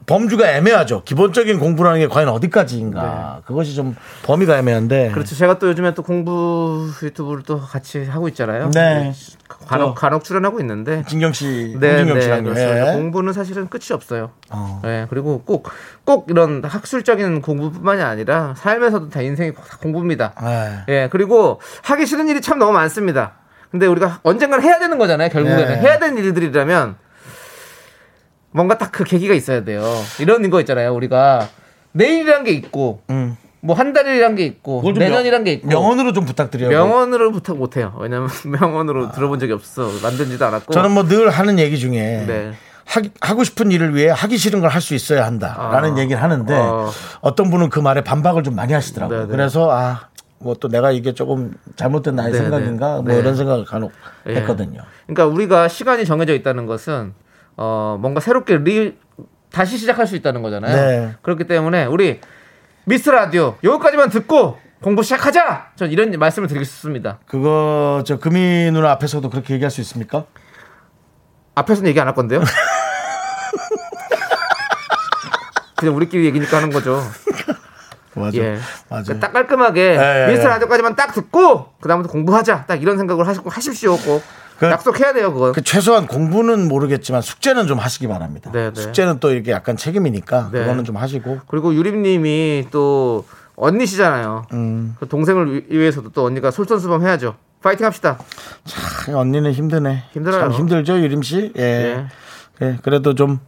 범주가 0.06 0.52
애매하죠. 0.52 1.04
기본적인 1.04 1.60
공부라는 1.60 2.00
게 2.00 2.08
과연 2.08 2.30
어디까지인가. 2.30 3.41
그것이 3.46 3.74
좀 3.74 3.96
범위가 4.24 4.58
애매한데. 4.60 5.08
네. 5.08 5.12
그렇죠. 5.12 5.36
제가 5.36 5.58
또 5.58 5.68
요즘에 5.68 5.94
또 5.94 6.04
공부 6.04 6.89
유튜브를 7.02 7.44
또 7.44 7.60
같이 7.60 8.06
하고 8.06 8.28
있잖아요. 8.28 8.70
네. 8.72 9.13
간혹, 9.48 9.89
어. 9.89 9.94
간혹 9.94 10.24
출연하고 10.24 10.60
있는데. 10.60 11.04
진경 11.08 11.34
씨, 11.34 11.76
네, 11.80 11.89
홍진경 11.89 12.15
네, 12.15 12.22
씨랑 12.22 12.44
그렇습니다. 12.44 12.89
예. 12.89 12.94
공부는 12.98 13.34
사실은 13.34 13.68
끝이 13.68 13.94
없어요. 13.94 14.32
어. 14.52 14.82
네, 14.84 15.08
그리고 15.10 15.41
꼭, 15.44 15.70
꼭 16.04 16.28
이런 16.30 16.63
학술적인 16.63 17.41
공부뿐만이 17.41 18.02
아니라 18.02 18.54
삶에서도 18.58 19.10
다 19.10 19.22
인생이 19.22 19.54
다 19.54 19.78
공부입니다. 19.82 20.34
예. 20.44 20.94
예, 20.94 21.10
그리고 21.12 21.60
하기 21.84 22.06
싫은 22.06 22.28
일이 22.28 22.41
참 22.41 22.60
너무 22.60 22.74
많습니다. 22.74 23.34
근데 23.72 23.88
우리가 23.88 24.20
언젠간 24.24 24.62
해야 24.62 24.78
되는 24.80 24.98
거잖아요, 24.98 25.30
결국에는. 25.30 25.68
네. 25.68 25.82
해야 25.82 26.00
되는 26.00 26.18
일들이라면 26.18 26.96
뭔가 28.56 28.78
딱 28.78 28.91
그 28.96 29.04
계기가 29.04 29.34
있어야 29.34 29.65
돼요. 29.65 29.84
이런 30.20 30.50
거 30.50 30.62
있잖아요, 30.62 30.94
우리가. 30.96 31.50
내일이란 31.91 32.46
게 32.46 32.52
있고, 32.52 33.02
음. 33.10 33.36
뭐한 33.60 33.91
달이란 33.91 34.36
게 34.36 34.46
있고, 34.46 34.82
내년이란 34.94 35.39
명- 35.39 35.44
게 35.44 35.52
있고. 35.54 35.68
명언으로 35.68 36.13
좀 36.13 36.24
부탁드려요. 36.26 36.70
명언으로 36.70 37.32
부탁 37.34 37.58
못 37.58 37.76
해요. 37.76 37.94
왜냐면 38.00 38.30
명언으로 38.46 39.12
들어본 39.12 39.39
적이 39.39 39.54
없어. 39.54 39.89
만든지도 40.02 40.46
않았고. 40.46 40.72
저는 40.74 40.91
뭐 40.91 41.04
늘 41.08 41.30
하는 41.30 41.60
얘기 41.60 41.78
중에 41.78 42.24
네. 42.26 42.54
하, 43.20 43.34
고 43.34 43.44
싶은 43.44 43.72
일을 43.72 43.94
위해 43.96 44.10
하기 44.10 44.38
싫은 44.38 44.62
걸 44.62 44.70
할 44.70 44.80
수 44.82 44.94
있어야 44.96 45.26
한다라는 45.26 45.96
아. 45.96 46.00
얘기를 46.00 46.22
하는데 46.22 46.54
어. 46.56 46.89
어. 47.22 47.36
떤 47.36 47.50
분은 47.50 47.70
그 47.70 47.80
말에 47.80 48.02
반박을 48.04 48.44
좀 48.44 48.56
많이 48.56 48.72
하시더라고요. 48.74 49.22
네네. 49.22 49.32
그래서 49.32 49.70
아, 49.72 50.10
뭐또 50.39 50.70
내가 50.70 50.91
이게 50.91 51.13
조금 51.13 51.54
잘못된 51.76 52.15
나의 52.15 52.32
네네. 52.32 52.44
생각인가 52.44 53.02
뭐 53.02 53.13
네. 53.13 53.18
이런 53.20 53.36
생각을 53.36 53.65
간혹 53.65 53.91
예. 54.30 54.36
했거든요. 54.36 54.82
그러니까 55.08 55.26
우리가 55.26 55.68
시간이 55.68 56.06
정해져 56.06 56.34
있다는 56.36 56.68
것은 56.68 57.13
어 57.58 57.98
뭔가 58.00 58.20
새롭게 58.20 58.58
리 58.58 58.98
다시 59.52 59.78
시작할 59.78 60.08
수 60.08 60.15
있다는 60.15 60.41
거잖아요. 60.41 60.76
네. 60.76 61.15
그렇기 61.22 61.46
때문에 61.46 61.86
우리 61.86 62.20
미스 62.86 63.10
라디오 63.10 63.56
여기까지만 63.63 64.10
듣고 64.10 64.58
공부 64.82 65.02
시작하자. 65.04 65.72
전 65.76 65.89
이런 65.91 66.12
말씀을 66.12 66.48
드리겠습니다. 66.48 67.20
그거 67.26 68.04
저 68.06 68.20
금이 68.20 68.70
누나 68.72 68.91
앞에서도 68.91 69.28
그렇게 69.30 69.54
얘기할 69.56 69.72
수 69.72 69.82
있습니까? 69.82 70.26
앞에서는 71.56 71.88
얘기 71.89 72.00
안 72.00 72.08
할 72.08 72.13
건데요. 72.13 72.41
그냥 75.78 75.96
우리끼리 75.96 76.26
얘기니까 76.26 76.58
하는 76.58 76.70
거죠. 76.70 77.02
맞아. 78.15 78.38
예. 78.38 78.58
맞아. 78.89 79.04
그러니까 79.04 79.20
딱 79.28 79.34
깔끔하게 79.34 79.82
예, 79.82 80.24
예, 80.28 80.32
미스 80.32 80.41
예. 80.41 80.48
라디오까지만 80.48 80.96
딱 80.96 81.13
듣고 81.13 81.74
그 81.82 81.89
다음부터 81.89 82.12
공부하자. 82.12 82.65
딱 82.65 82.82
이런 82.82 82.98
생각을 82.98 83.28
하시, 83.28 83.41
하십시오. 83.46 83.98
꼭. 83.98 84.24
그- 84.60 84.68
약속해야 84.68 85.13
돼요, 85.13 85.34
그거. 85.34 85.52
그 85.52 85.62
최소한 85.62 86.08
공부는 86.08 86.68
모르겠지만 86.68 87.22
숙제는 87.22 87.68
좀 87.68 87.78
하시기 87.78 88.08
바랍니다. 88.08 88.52
네, 88.54 88.72
네. 88.72 88.82
숙제는 88.82 89.20
또 89.20 89.32
이렇게 89.32 89.52
약간 89.52 89.76
책임이니까 89.78 90.50
네. 90.52 90.60
그거는 90.62 90.84
좀 90.86 90.96
하시고. 90.98 91.39
그리고 91.48 91.74
유림님이 91.74 92.68
또 92.72 93.26
언니시잖아요. 93.58 94.46
음. 94.54 94.96
그 95.00 95.08
동생을 95.08 95.54
위- 95.54 95.65
위해서도 95.78 96.10
또 96.12 96.26
언니가 96.26 96.52
솔선수범 96.52 97.04
해야죠. 97.06 97.36
파이팅 97.62 97.86
합시다. 97.86 98.18
아, 99.10 99.18
언니는 99.18 99.52
힘드네. 99.52 100.04
힘들어요. 100.12 100.39
참 100.41 100.52
힘들죠, 100.52 101.00
유림 101.00 101.22
씨. 101.24 101.52
예. 101.58 101.62
예. 101.62 102.08
예, 102.62 102.78
그래도 102.84 103.15
좀, 103.15 103.39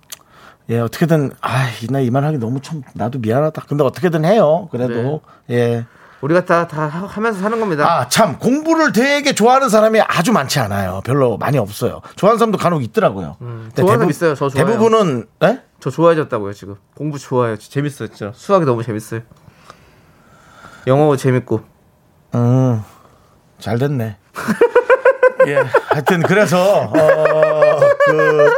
예, 0.70 0.80
어떻게든, 0.80 1.32
아, 1.42 1.68
이나 1.84 2.00
이만하기 2.02 2.40
너무 2.40 2.60
참, 2.62 2.82
나도 2.94 3.20
미안하다. 3.20 3.64
근데 3.70 3.84
어떻게든 3.86 4.26
해요. 4.26 4.68
그래도, 4.72 5.22
예. 5.50 5.86
우리가 6.22 6.46
다, 6.46 6.68
다 6.68 6.88
하- 6.88 7.06
하면서 7.06 7.40
사는 7.40 7.60
겁니다. 7.60 7.86
아, 7.86 8.08
참, 8.10 8.40
공부를 8.40 8.92
되게 8.92 9.34
좋아하는 9.36 9.70
사람이 9.70 10.02
아주 10.02 10.32
많지 10.32 10.60
않아요. 10.60 11.02
별로 11.06 11.38
많이 11.38 11.58
없어요. 11.58 12.02
좋아하는 12.16 12.40
사람도 12.40 12.58
간혹 12.58 12.84
있더라고요. 12.84 13.38
음, 13.42 13.72
좋아하는 13.76 14.00
사람 14.00 14.10
있어요. 14.10 14.36
저 14.36 14.50
좋아해요. 14.50 14.68
대부분은, 14.72 15.28
예? 15.44 15.62
저 15.80 15.90
좋아해졌다고요, 15.92 16.54
지금. 16.54 16.76
공부 16.96 17.20
좋아해요. 17.20 17.58
재밌어요, 17.58 18.08
진짜. 18.10 18.32
수학이 18.34 18.66
너무 18.66 18.82
재밌어요. 18.84 19.22
영어 20.88 21.16
재밌고. 21.16 21.62
음, 22.36 22.82
잘 23.60 23.78
됐네. 23.78 24.18
예, 25.48 25.56
하여튼 25.90 26.22
그래서 26.24 26.58
어, 26.86 27.80
그 28.06 28.52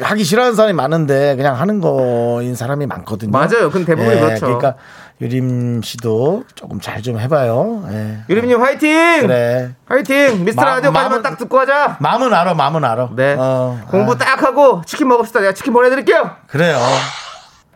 하기 0.00 0.24
싫어하는 0.24 0.54
사람이 0.56 0.72
많은데 0.74 1.36
그냥 1.36 1.58
하는 1.58 1.80
거인 1.80 2.54
사람이 2.54 2.86
많거든요. 2.86 3.30
맞아요. 3.30 3.70
근데 3.70 3.86
대부분이 3.86 4.20
그렇죠. 4.20 4.46
그러니까 4.46 4.74
유림 5.20 5.80
씨도 5.82 6.44
조금 6.54 6.80
잘 6.80 7.02
좀 7.02 7.18
해봐요. 7.18 7.86
예. 7.90 8.18
유림님 8.28 8.60
화이팅! 8.60 9.20
그래. 9.22 9.74
화이팅! 9.86 10.44
미스터 10.44 10.60
마- 10.62 10.74
라디오까지만 10.74 11.20
마음은- 11.20 11.22
딱 11.22 11.38
듣고 11.38 11.58
하자! 11.60 11.96
마음은 12.00 12.34
알아, 12.34 12.52
마음은 12.54 12.84
알아. 12.84 13.10
네. 13.16 13.34
어, 13.38 13.80
공부 13.88 14.12
아, 14.12 14.18
딱 14.18 14.42
하고 14.42 14.82
치킨 14.84 15.08
먹읍시다. 15.08 15.40
내가 15.40 15.52
치킨 15.54 15.72
보내드릴게요! 15.72 16.32
그래요. 16.48 16.78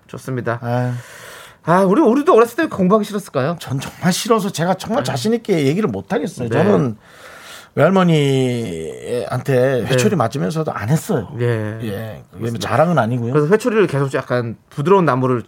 좋습니다. 0.09 0.59
아, 0.62 0.94
아, 1.64 1.80
우리, 1.83 2.00
우리도 2.02 2.35
어렸을 2.35 2.56
때 2.56 2.66
공부하기 2.66 3.04
싫었을까요? 3.06 3.56
전 3.61 3.78
정말 3.80 4.12
싫어서 4.12 4.50
제가 4.50 4.74
정말 4.74 5.04
자신 5.04 5.33
있게 5.35 5.66
얘기를 5.66 5.88
못 5.88 6.12
하겠어요. 6.12 6.48
네. 6.48 6.56
저는 6.59 6.96
외할머니한테 7.74 9.85
회초리 9.87 10.16
맞으면서도 10.16 10.72
안 10.72 10.88
했어요. 10.88 11.28
예. 11.40 11.78
예, 11.83 12.22
그게 12.33 12.50
뭐 12.50 12.59
자랑은 12.59 12.98
아니고요. 12.98 13.33
그래서 13.33 13.48
회초리를 13.48 13.87
계속 13.87 14.12
약간 14.14 14.56
부드러운 14.70 15.04
나무를 15.04 15.44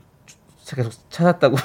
계속 0.75 0.93
찾았다고. 1.11 1.57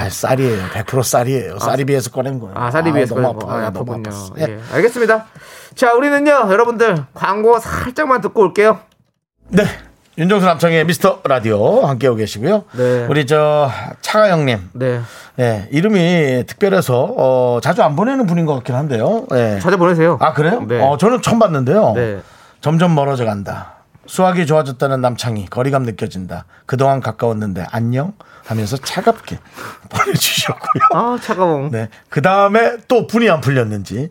아, 0.00 0.08
쌀이에요. 0.08 0.66
100% 0.68 1.02
쌀이에요. 1.02 1.58
쌀이 1.58 1.84
비해서 1.84 2.10
꺼낸 2.10 2.40
거예요. 2.40 2.54
아, 2.56 2.70
살이 2.70 2.92
위해서 2.92 3.14
너무 3.14 3.34
그런 3.34 3.38
거. 3.38 3.46
아파. 3.52 3.66
아, 3.66 3.70
너무 3.70 3.92
아프군요. 3.92 4.10
아팠어. 4.10 4.38
예. 4.40 4.58
알겠습니다. 4.72 5.26
자, 5.74 5.92
우리는요, 5.94 6.30
여러분들 6.50 7.04
광고 7.14 7.58
살짝만 7.60 8.22
듣고 8.22 8.42
올게요. 8.42 8.80
네. 9.48 9.64
윤정수 10.18 10.46
남창의 10.46 10.86
미스터 10.86 11.20
라디오 11.24 11.84
함께하고 11.84 12.16
계시고요. 12.16 12.64
네. 12.72 13.06
우리 13.10 13.26
저 13.26 13.70
차가영님. 14.00 14.70
네. 14.72 15.00
예, 15.38 15.68
이름이 15.70 16.44
특별해서 16.46 17.14
어, 17.16 17.58
자주 17.62 17.82
안 17.82 17.96
보내는 17.96 18.26
분인 18.26 18.46
것 18.46 18.54
같긴 18.54 18.74
한데요. 18.76 19.26
예. 19.34 19.58
자주 19.60 19.76
보내세요. 19.76 20.16
아 20.22 20.32
그래요? 20.32 20.62
네. 20.66 20.80
어, 20.82 20.96
저는 20.96 21.20
처음 21.20 21.38
봤는데요. 21.38 21.92
네. 21.94 22.20
점점 22.62 22.94
멀어져 22.94 23.26
간다. 23.26 23.74
수학이 24.06 24.46
좋아졌다는 24.46 25.02
남창이 25.02 25.46
거리감 25.46 25.82
느껴진다. 25.82 26.46
그동안 26.64 27.00
가까웠는데 27.00 27.66
안녕 27.70 28.14
하면서 28.46 28.78
차갑게 28.78 29.38
보내주셨고요. 29.90 30.82
아, 30.94 31.18
차가워. 31.20 31.68
네. 31.70 31.88
그 32.08 32.22
다음에 32.22 32.78
또 32.88 33.06
분이 33.06 33.28
안 33.28 33.42
풀렸는지 33.42 34.10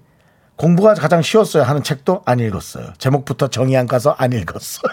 공부가 0.56 0.94
가장 0.94 1.22
쉬웠어요 1.22 1.64
하는 1.64 1.82
책도 1.82 2.22
안 2.26 2.40
읽었어요. 2.40 2.94
제목부터 3.00 3.48
정이 3.48 3.76
안 3.76 3.88
가서 3.88 4.16
안 4.18 4.34
읽었어요. 4.34 4.84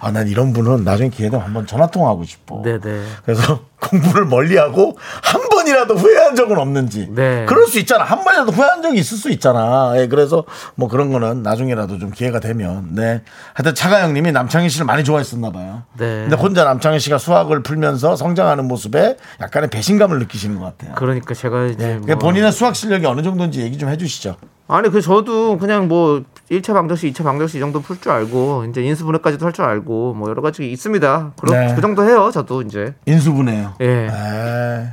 아, 0.00 0.10
난 0.10 0.28
이런 0.28 0.52
분은 0.52 0.84
나중에 0.84 1.10
기회 1.10 1.28
되면 1.30 1.44
한번 1.44 1.66
전화 1.66 1.86
통화하고 1.88 2.24
싶어. 2.24 2.62
네네. 2.62 3.02
그래서 3.24 3.60
공부를 3.78 4.26
멀리하고 4.26 4.98
한 5.22 5.48
번이라도 5.48 5.94
후회한 5.94 6.34
적은 6.34 6.58
없는지. 6.58 7.08
네. 7.10 7.44
그럴 7.48 7.66
수 7.68 7.78
있잖아. 7.78 8.02
한 8.04 8.24
번이라도 8.24 8.50
후회한 8.52 8.82
적이 8.82 8.98
있을 8.98 9.16
수 9.16 9.30
있잖아. 9.30 9.92
예, 9.96 10.08
그래서 10.08 10.44
뭐 10.74 10.88
그런 10.88 11.12
거는 11.12 11.42
나중에라도 11.42 11.98
좀 11.98 12.10
기회가 12.10 12.40
되면. 12.40 12.88
네. 12.94 13.22
하여튼 13.54 13.74
차가영님이 13.74 14.32
남창희 14.32 14.68
씨를 14.68 14.84
많이 14.86 15.04
좋아했었나 15.04 15.50
봐요. 15.52 15.82
네. 15.96 16.22
근데 16.28 16.36
혼자 16.36 16.64
남창희 16.64 16.98
씨가 16.98 17.18
수학을 17.18 17.62
풀면서 17.62 18.16
성장하는 18.16 18.66
모습에 18.66 19.16
약간의 19.40 19.70
배신감을 19.70 20.18
느끼시는 20.20 20.58
것 20.58 20.64
같아요. 20.64 20.94
그러니까 20.96 21.34
제가 21.34 21.66
이제. 21.66 22.00
예, 22.08 22.14
뭐- 22.14 22.18
본인의 22.18 22.50
수학 22.52 22.74
실력이 22.74 23.06
어느 23.06 23.22
정도인지 23.22 23.60
얘기 23.62 23.78
좀 23.78 23.88
해주시죠. 23.90 24.36
아니, 24.70 24.90
그 24.90 25.00
저도 25.00 25.56
그냥 25.58 25.88
뭐 25.88 26.22
1차 26.50 26.74
방정식, 26.74 27.12
2차 27.14 27.24
방정식 27.24 27.56
이 27.56 27.60
정도 27.60 27.80
풀 27.80 27.98
줄 28.00 28.12
알고, 28.12 28.64
이제 28.68 28.82
인수분해까지도 28.82 29.44
할 29.46 29.52
줄 29.52 29.64
알고, 29.64 30.14
뭐 30.14 30.28
여러 30.28 30.42
가지 30.42 30.70
있습니다. 30.70 31.32
그럼 31.40 31.54
네. 31.68 31.74
그 31.74 31.80
정도 31.80 32.04
해요, 32.04 32.30
저도 32.32 32.62
이제. 32.62 32.94
인수분해요. 33.06 33.74
예. 33.80 33.86
에, 33.86 34.88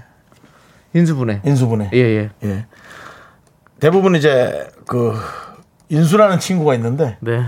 인수분해. 0.93 1.41
인수분해. 1.43 1.89
예, 1.93 1.97
예. 1.99 2.29
예. 2.43 2.65
대부분 3.81 4.15
이제 4.15 4.69
그 4.87 5.13
인수라는 5.89 6.39
친구가 6.39 6.73
있는데 6.75 7.17
네. 7.19 7.45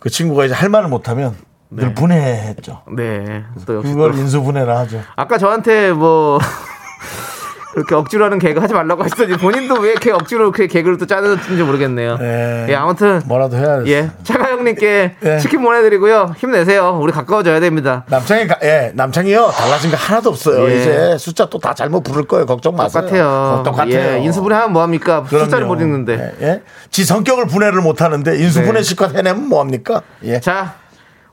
그 0.00 0.10
친구가 0.10 0.44
이제 0.46 0.54
할 0.54 0.68
말을 0.68 0.88
못 0.88 1.08
하면 1.08 1.36
늘 1.70 1.94
분해했죠. 1.94 2.82
네. 2.96 3.44
또 3.64 3.76
역시 3.76 3.92
그걸 3.92 4.10
또. 4.12 4.18
인수분해라 4.18 4.76
하죠. 4.80 5.00
아까 5.14 5.38
저한테 5.38 5.92
뭐 5.92 6.40
그렇게 7.72 7.94
억지로 7.94 8.24
하는 8.24 8.38
개그 8.38 8.60
하지 8.60 8.74
말라고 8.74 9.04
하시더니 9.04 9.36
본인도 9.36 9.74
왜 9.80 9.90
이렇게 9.92 10.10
억지로 10.10 10.50
그렇게 10.50 10.66
개그를 10.66 10.98
또 10.98 11.06
짜는지 11.06 11.62
모르겠네요. 11.62 12.18
예. 12.20 12.66
예, 12.68 12.74
아무튼 12.74 13.22
뭐라도 13.26 13.56
해야 13.56 13.82
돼. 13.82 13.90
예, 13.90 14.10
차가 14.24 14.50
형님께 14.50 15.14
예. 15.24 15.38
치킨 15.38 15.62
보내드리고요. 15.62 16.34
힘내세요. 16.36 16.98
우리 17.00 17.12
가까워져야 17.12 17.60
됩니다. 17.60 18.04
남창이 18.08 18.46
가- 18.48 18.56
예 18.62 18.90
남창이요 18.94 19.48
달라진 19.56 19.90
거 19.90 19.96
하나도 19.96 20.30
없어요. 20.30 20.68
예. 20.70 20.80
이제 20.80 21.16
숫자 21.18 21.46
또 21.46 21.58
다 21.60 21.74
잘못 21.74 22.02
부를 22.02 22.24
거예요. 22.24 22.46
걱정 22.46 22.74
마세요. 22.74 23.02
똑같아요. 23.02 23.26
어, 23.28 23.62
똑같아요. 23.64 23.94
예, 23.94 24.18
인수분해 24.24 24.54
하면 24.56 24.72
뭐 24.72 24.82
합니까? 24.82 25.22
그럼요. 25.28 25.44
숫자를 25.44 25.66
못 25.66 25.80
읽는데. 25.80 26.34
예, 26.40 26.46
예. 26.46 26.62
지 26.90 27.04
성격을 27.04 27.46
분해를 27.46 27.80
못 27.82 28.00
하는데 28.02 28.36
인수분해 28.36 28.82
네. 28.82 29.08
해내면 29.14 29.48
뭐 29.48 29.60
합니까? 29.60 30.02
예. 30.24 30.40
자, 30.40 30.74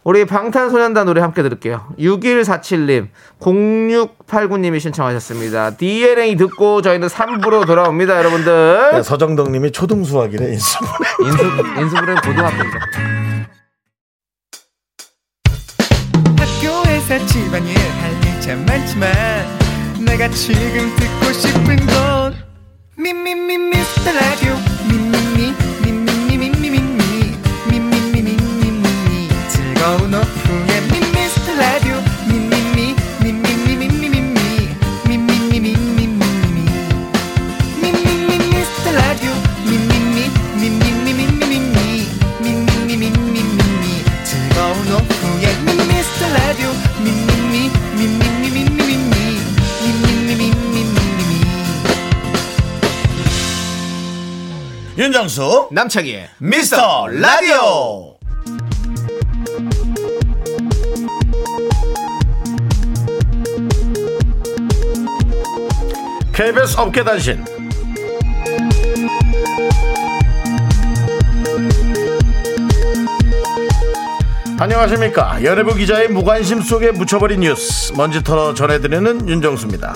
우리 0.08 0.24
방탄소년단 0.24 1.06
노래 1.06 1.20
함께 1.20 1.44
들을게요. 1.44 1.86
6147님, 2.00 3.10
0689님이 3.42 4.80
신청하셨습니다. 4.80 5.72
DNA 5.72 6.38
듣고 6.38 6.82
저희는 6.82 7.10
3부로 7.10 7.68
돌아옵니다, 7.68 8.18
여러분들. 8.18 8.92
네, 8.94 9.04
서정덕님이 9.04 9.74
초등수학이래 9.74 10.54
인수분해. 10.54 11.10
인수, 11.28 11.82
인수분해는 11.82 12.22
고등학교입니다. 12.22 12.80
학교에서 16.38 17.26
집안일 17.26 17.78
할일참 17.78 18.66
많지만 18.66 19.12
내가 20.06 20.30
지금 20.30 20.90
듣고 20.96 21.34
싶은 21.34 21.86
건 21.86 22.34
미미미 22.96 23.58
미스터 23.58 24.14
라디오 24.14 24.77
즐거운 29.88 30.14
오후에 30.14 30.82
미스터 31.14 31.56
라디오 31.56 31.96
미미미 32.28 32.94
미미미 33.24 33.78
미미 33.78 33.88
미 33.88 34.68
미미미 35.08 35.62
미미미 35.62 36.60
미미미 37.82 38.38
미스터 38.50 38.92
라디오 38.92 39.32
미미미 39.64 40.30
미미미 40.60 41.14
미미미 41.14 42.06
미미미 42.42 42.98
미미미 42.98 44.04
즐거운 44.26 44.92
오후에 44.92 45.56
미스터 45.88 46.22
라디오 46.34 46.68
미미미 47.00 47.72
미미미 47.96 48.50
미미미 48.52 49.40
미미미 49.84 50.52
미미미 50.52 51.32
윤정수 54.98 55.70
남창희의 55.72 56.30
미스터 56.40 57.08
라디오. 57.08 58.17
KBS 66.38 66.78
업계 66.78 67.04
단신. 67.04 67.44
안녕하십니까. 74.60 75.44
연예부 75.44 75.74
기자의 75.74 76.10
무관심 76.10 76.62
속에 76.62 76.92
묻혀버린 76.92 77.40
뉴스. 77.40 77.92
먼지 77.94 78.24
털어 78.24 78.54
전해드리는 78.54 79.28
윤정수입니다. 79.28 79.96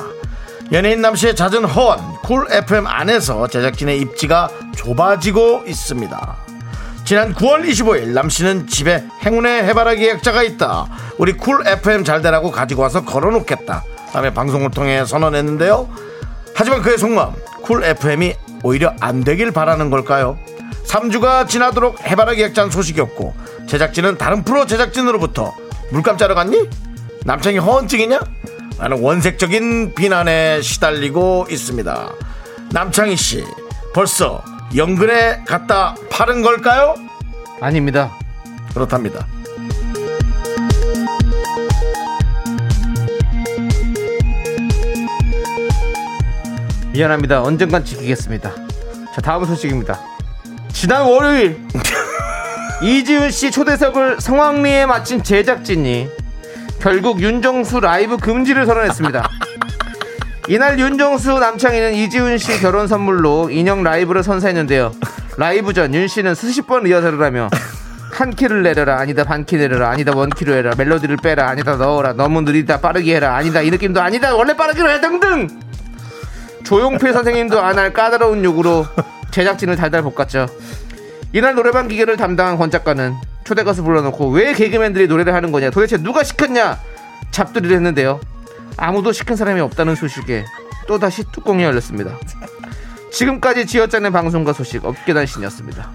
연예인 0.71 1.01
남씨의 1.01 1.35
잦은 1.35 1.63
허언, 1.63 1.99
쿨 2.23 2.47
FM 2.49 2.87
안에서 2.87 3.47
제작진의 3.47 3.99
입지가 3.99 4.49
좁아지고 4.75 5.65
있습니다. 5.67 6.37
지난 7.05 7.35
9월 7.35 7.69
25일 7.69 8.07
남씨는 8.13 8.65
집에 8.65 9.03
행운의 9.23 9.65
해바라기 9.65 10.09
액자가 10.09 10.41
있다. 10.41 10.87
우리 11.19 11.33
쿨 11.33 11.61
FM 11.67 12.03
잘 12.03 12.23
되라고 12.23 12.49
가지고 12.49 12.81
와서 12.81 13.05
걸어놓겠다. 13.05 13.83
다음에 14.11 14.33
방송을 14.33 14.71
통해 14.71 15.05
선언했는데요. 15.05 16.10
하지만 16.55 16.81
그의 16.81 16.97
속마음 16.97 17.33
쿨 17.61 17.83
FM이 17.83 18.35
오히려 18.63 18.93
안 18.99 19.23
되길 19.23 19.51
바라는 19.51 19.89
걸까요? 19.89 20.37
3주가 20.85 21.47
지나도록 21.47 22.05
해바라기 22.05 22.43
액잔 22.43 22.69
소식이 22.69 22.99
없고 23.01 23.33
제작진은 23.67 24.17
다른 24.17 24.43
프로 24.43 24.65
제작진으로부터 24.65 25.53
물감 25.91 26.17
자러 26.17 26.35
갔니? 26.35 26.69
남창이 27.25 27.57
허언증이냐? 27.59 28.19
라는 28.77 29.01
원색적인 29.01 29.93
비난에 29.95 30.61
시달리고 30.61 31.47
있습니다. 31.49 32.11
남창희 32.71 33.15
씨 33.15 33.43
벌써 33.93 34.43
연근에 34.75 35.43
갖다 35.45 35.95
파는 36.09 36.41
걸까요? 36.41 36.95
아닙니다. 37.59 38.11
그렇답니다. 38.73 39.27
미안합니다. 46.93 47.41
언젠간 47.41 47.85
지키겠습니다. 47.85 48.51
자, 49.13 49.21
다음 49.21 49.45
소식입니다. 49.45 49.99
지난 50.73 51.03
월요일 51.03 51.61
이지훈 52.81 53.29
씨 53.31 53.51
초대석을 53.51 54.19
성황리에 54.19 54.85
마친 54.85 55.23
제작진이 55.23 56.09
결국 56.79 57.21
윤정수 57.21 57.79
라이브 57.79 58.17
금지를 58.17 58.65
선언했습니다. 58.65 59.29
이날 60.49 60.79
윤정수 60.79 61.39
남창희는 61.39 61.93
이지훈 61.93 62.37
씨 62.37 62.59
결혼 62.59 62.87
선물로 62.87 63.49
인형 63.51 63.83
라이브를 63.83 64.23
선사했는데요. 64.23 64.91
라이브 65.37 65.73
전 65.73 65.93
윤 65.93 66.07
씨는 66.07 66.35
수십 66.35 66.67
번 66.67 66.83
리허설을 66.83 67.21
하며 67.21 67.49
한 68.11 68.31
키를 68.31 68.63
내려라 68.63 68.99
아니다 68.99 69.23
반 69.23 69.45
키 69.45 69.55
내려라 69.55 69.89
아니다 69.89 70.11
원 70.13 70.29
키로 70.29 70.53
해라 70.53 70.73
멜로디를 70.77 71.17
빼라 71.23 71.47
아니다 71.49 71.77
넣어라 71.77 72.13
너무 72.13 72.41
느리다 72.41 72.81
빠르게 72.81 73.15
해라 73.15 73.35
아니다 73.37 73.61
이 73.61 73.71
느낌도 73.71 74.01
아니다 74.01 74.35
원래 74.35 74.53
빠르기로 74.55 74.89
해 74.89 74.99
등등 74.99 75.47
조용필 76.63 77.13
선생님도 77.13 77.59
안 77.59 77.77
할 77.77 77.93
까다로운 77.93 78.43
요구로 78.43 78.85
제작진을 79.31 79.75
달달 79.75 80.01
볶았죠. 80.03 80.47
이날 81.33 81.55
노래방 81.55 81.87
기계를 81.87 82.17
담당한 82.17 82.57
권 82.57 82.69
작가는 82.69 83.13
초대 83.43 83.63
가수 83.63 83.83
불러놓고 83.83 84.29
왜 84.29 84.53
개그맨들이 84.53 85.07
노래를 85.07 85.33
하는 85.33 85.51
거냐 85.51 85.69
도대체 85.71 85.97
누가 85.97 86.23
시켰냐 86.23 86.77
잡들이를 87.31 87.75
했는데요. 87.77 88.19
아무도 88.77 89.11
시킨 89.11 89.35
사람이 89.35 89.59
없다는 89.61 89.95
소식에 89.95 90.45
또다시 90.87 91.23
뚜껑이 91.31 91.63
열렸습니다. 91.63 92.11
지금까지 93.11 93.65
지어짜낸 93.65 94.11
방송과 94.11 94.53
소식 94.53 94.85
업계단 94.85 95.25
신이었습니다. 95.25 95.89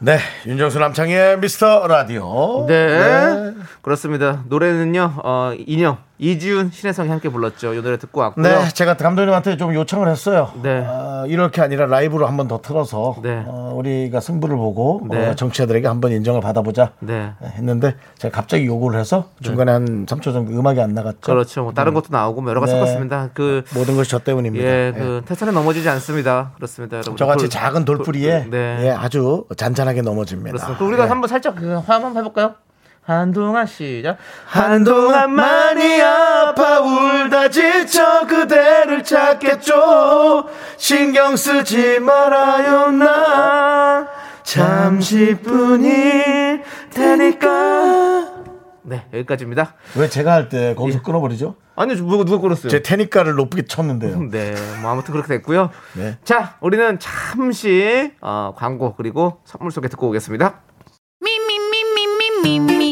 네, 0.00 0.18
윤정수 0.46 0.78
남창희의 0.80 1.38
미스터 1.38 1.86
라디오. 1.86 2.66
네, 2.66 3.52
그렇습니다. 3.82 4.42
노래는요, 4.48 5.14
어, 5.22 5.52
인형 5.66 5.98
이지훈 6.26 6.70
신혜성이 6.72 7.08
함께 7.08 7.28
불렀죠. 7.28 7.74
이 7.74 7.82
노래 7.82 7.98
듣고 7.98 8.20
왔고요. 8.20 8.44
네, 8.46 8.68
제가 8.68 8.96
감독님한테 8.96 9.56
좀 9.56 9.74
요청을 9.74 10.08
했어요. 10.08 10.52
네. 10.62 10.84
어, 10.86 11.24
이렇게 11.26 11.60
아니라 11.60 11.86
라이브로 11.86 12.28
한번 12.28 12.46
더 12.46 12.60
틀어서 12.60 13.16
네. 13.24 13.42
어, 13.44 13.72
우리가 13.74 14.20
승부를 14.20 14.56
보고 14.56 15.04
네. 15.10 15.30
어, 15.30 15.34
정치자들에게 15.34 15.88
한번 15.88 16.12
인정을 16.12 16.40
받아보자 16.40 16.92
네. 17.00 17.32
했는데 17.42 17.96
제가 18.18 18.36
갑자기 18.36 18.66
요구를 18.66 19.00
해서 19.00 19.30
중간에 19.42 19.72
한 19.72 20.06
3초 20.06 20.22
정도 20.32 20.52
음악이 20.52 20.80
안 20.80 20.94
나갔죠. 20.94 21.18
그렇죠. 21.22 21.64
뭐 21.64 21.72
다른 21.72 21.92
것도 21.92 22.06
나오고 22.10 22.40
뭐 22.42 22.50
여러 22.50 22.60
가지 22.60 22.72
네. 22.72 22.78
섞었습니다. 22.78 23.30
그 23.34 23.64
모든 23.74 23.96
것이 23.96 24.08
저 24.08 24.20
때문입니다. 24.20 24.64
예, 24.64 24.86
예. 24.88 24.92
그 24.96 25.22
태산에 25.26 25.50
넘어지지 25.50 25.88
않습니다. 25.88 26.52
그렇습니다, 26.54 26.98
여러분. 26.98 27.16
저같이 27.16 27.38
돌- 27.46 27.50
작은 27.50 27.84
돌뿌리에 27.84 28.42
돌- 28.42 28.50
네. 28.50 28.78
예, 28.82 28.90
아주 28.90 29.44
잔잔하게 29.56 30.02
넘어집니다. 30.02 30.52
그렇습니다. 30.52 30.84
우리가 30.84 31.04
예. 31.04 31.08
한번 31.08 31.26
살짝 31.26 31.56
그 31.56 31.72
화음 31.84 32.04
한번 32.04 32.16
해볼까요? 32.18 32.54
한동안 33.04 33.66
시작. 33.66 34.16
한동안 34.46 35.32
많이 35.34 36.00
아파 36.00 36.80
울다 36.80 37.48
지쳐 37.50 38.26
그대를 38.28 39.02
찾겠죠 39.02 40.48
신경 40.76 41.34
쓰지 41.36 41.98
말아요 41.98 42.92
나 42.92 44.06
잠시뿐일 45.22 46.62
테니까 46.90 48.30
네, 48.84 49.06
여기까지입니다. 49.12 49.74
왜 49.96 50.08
제가 50.08 50.32
할 50.32 50.48
때 50.48 50.74
거기서 50.74 51.02
끊어버리죠? 51.02 51.54
아니요, 51.76 51.96
누가 51.96 52.24
누가 52.24 52.38
끊었어요? 52.40 52.68
제 52.70 52.82
테니까를 52.82 53.34
높게 53.34 53.64
쳤는데요 53.64 54.28
네, 54.30 54.54
뭐 54.80 54.90
아무튼 54.90 55.12
그렇게 55.12 55.28
됐고요. 55.28 55.70
네. 55.94 56.18
자, 56.24 56.56
우리는 56.60 56.98
잠시 56.98 58.12
어, 58.20 58.52
광고 58.56 58.94
그리고 58.96 59.40
선물 59.44 59.70
소개 59.72 59.88
듣고 59.88 60.08
오겠습니다. 60.08 60.60
Me, 62.44 62.91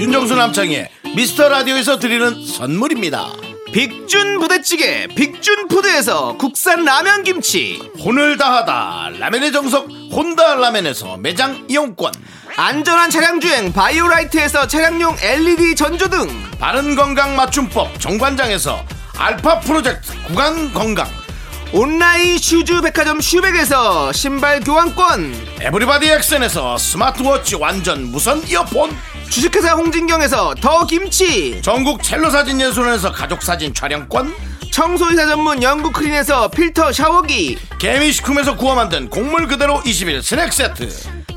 윤정수 0.00 0.34
남창의 0.34 0.88
미스터 1.14 1.50
라디오에서 1.50 1.98
드리는 1.98 2.42
선물입니다. 2.46 3.32
빅준 3.70 4.38
부대찌개 4.38 5.06
빅준푸드에서 5.08 6.38
국산 6.38 6.86
라면 6.86 7.22
김치. 7.22 7.78
혼을 8.02 8.38
다하다 8.38 9.18
라멘의 9.18 9.52
정석 9.52 9.90
혼다 10.10 10.54
라멘에서 10.54 11.18
매장 11.18 11.66
이용권. 11.68 12.14
안전한 12.56 13.10
차량 13.10 13.40
주행 13.40 13.74
바이오라이트에서 13.74 14.66
차량용 14.66 15.18
LED 15.20 15.74
전조등. 15.74 16.28
바른 16.58 16.96
건강 16.96 17.36
맞춤법 17.36 18.00
정관장에서 18.00 18.82
알파 19.18 19.60
프로젝트 19.60 20.14
구강 20.22 20.72
건강. 20.72 21.06
온라인 21.74 22.38
슈즈 22.38 22.80
백화점 22.80 23.20
슈백에서 23.20 24.12
신발 24.12 24.60
교환권. 24.60 25.58
에브리바디 25.60 26.08
액션에서 26.08 26.78
스마트워치 26.78 27.56
완전 27.56 28.10
무선 28.10 28.42
이어폰 28.48 28.96
주식회사 29.30 29.74
홍진경에서 29.74 30.56
더 30.60 30.84
김치. 30.86 31.62
전국 31.62 32.02
첼로 32.02 32.30
사진 32.30 32.60
예술원에서 32.60 33.12
가족 33.12 33.42
사진 33.42 33.72
촬영권. 33.72 34.34
청소이사 34.72 35.26
전문 35.26 35.62
영국 35.62 35.92
크린에서 35.92 36.48
필터 36.48 36.92
샤워기. 36.92 37.56
개미식품에서 37.78 38.56
구워 38.56 38.74
만든 38.74 39.08
곡물 39.08 39.46
그대로 39.46 39.80
21 39.84 40.22
스낵 40.22 40.52
세트. 40.52 40.88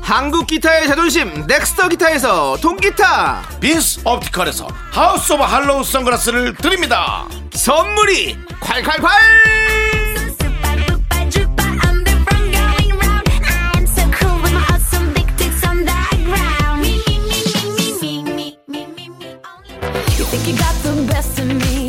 한국 0.02 0.48
기타의 0.48 0.88
자존심 0.88 1.46
넥스터 1.46 1.88
기타에서 1.88 2.58
통기타. 2.60 3.42
빈스 3.60 4.00
옵티컬에서 4.04 4.66
하우스 4.90 5.32
오브 5.32 5.42
할로우 5.42 5.84
선글라스를 5.84 6.56
드립니다. 6.56 7.26
선물이 7.52 8.36
콸콸콸 8.60 9.08
think 20.36 20.48
you 20.48 20.58
got 20.58 20.74
the 20.82 21.02
best 21.06 21.38
of 21.38 21.46
me. 21.46 21.83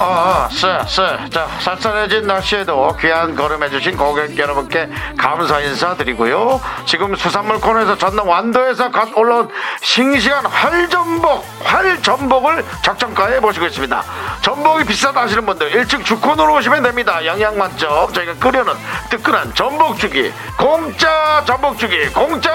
아, 0.00 0.48
쎄, 0.52 0.78
쎄. 0.86 1.18
자, 1.30 1.48
쌀쌀해진 1.60 2.26
날씨에도 2.26 2.96
귀한 3.00 3.34
걸음해주신 3.34 3.96
고객 3.96 4.38
여러분께 4.38 4.88
감사 5.16 5.58
인사드리고요. 5.60 6.60
지금 6.86 7.16
수산물 7.16 7.60
코너에서 7.60 7.98
전남 7.98 8.28
완도에서 8.28 8.90
갓 8.92 9.08
올라온 9.16 9.48
싱싱한 9.82 10.46
활전복, 10.46 11.44
활전복을 11.64 12.64
작정가에 12.82 13.40
모시고 13.40 13.66
있습니다. 13.66 14.04
전복이 14.42 14.84
비싸다 14.84 15.22
하시는 15.22 15.44
분들 15.44 15.72
일찍 15.74 16.04
주콘으로 16.04 16.54
오시면 16.54 16.84
됩니다. 16.84 17.24
영양 17.26 17.58
만점 17.58 18.12
저희가 18.12 18.34
끓여놓은 18.34 18.76
뜨끈한 19.10 19.54
전복죽이 19.54 20.32
공짜 20.56 21.42
전복죽이 21.44 22.10
공짜! 22.10 22.52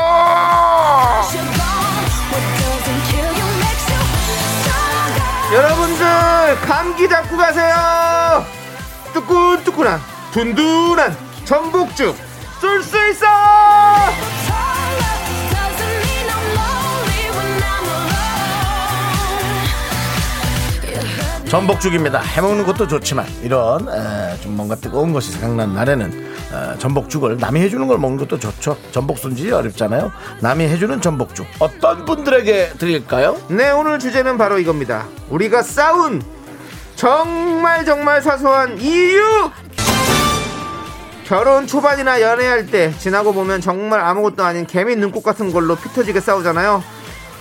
여러분들 5.54 6.06
감기 6.66 7.08
잡고 7.08 7.38
가세요. 7.38 8.44
뜨끈뜨끈한 9.14 10.02
둔둔한 10.32 11.16
전복죽 11.46 12.18
쏠 12.60 12.82
수 12.82 12.98
있어 13.10 13.28
전복죽입니다. 21.54 22.20
해먹는 22.20 22.66
것도 22.66 22.88
좋지만 22.88 23.28
이런 23.44 23.88
에, 23.88 24.36
좀 24.42 24.58
뭔가 24.58 24.74
뜨거운 24.74 25.14
것이 25.14 25.32
생각난 25.34 25.76
날에는 25.76 26.12
에, 26.12 26.80
전복죽을 26.80 27.38
남이 27.38 27.62
해주는 27.62 27.86
걸 27.86 28.00
먹는 28.00 28.18
것도 28.18 28.40
좋죠. 28.40 28.76
전복 28.92 29.20
손질이 29.20 29.52
어렵잖아요. 29.52 30.12
남이 30.42 30.64
해주는 30.64 31.00
전복죽 31.00 31.46
어떤 31.60 32.06
분들에게 32.06 32.72
드릴까요? 32.80 33.40
네 33.50 33.70
오늘 33.70 34.00
주제는 34.00 34.40
바로 34.40 34.58
이겁니다 34.58 35.06
우리가 35.30 35.62
싸운 35.62 36.24
정말 36.96 37.86
정말 37.86 38.24
사소한 38.24 38.80
이유 38.82 39.22
결혼 41.26 41.68
초반이나 41.68 42.20
연애할 42.20 42.66
때 42.66 42.92
지나고 42.98 43.32
보면 43.32 43.62
정말 43.62 44.02
아무것도 44.02 44.44
아닌 44.44 44.66
개미 44.66 44.96
눈꽃 44.96 45.22
같은 45.24 45.54
걸로 45.54 45.76
피 45.76 45.88
터지게 45.90 46.20
싸우잖아요 46.20 46.84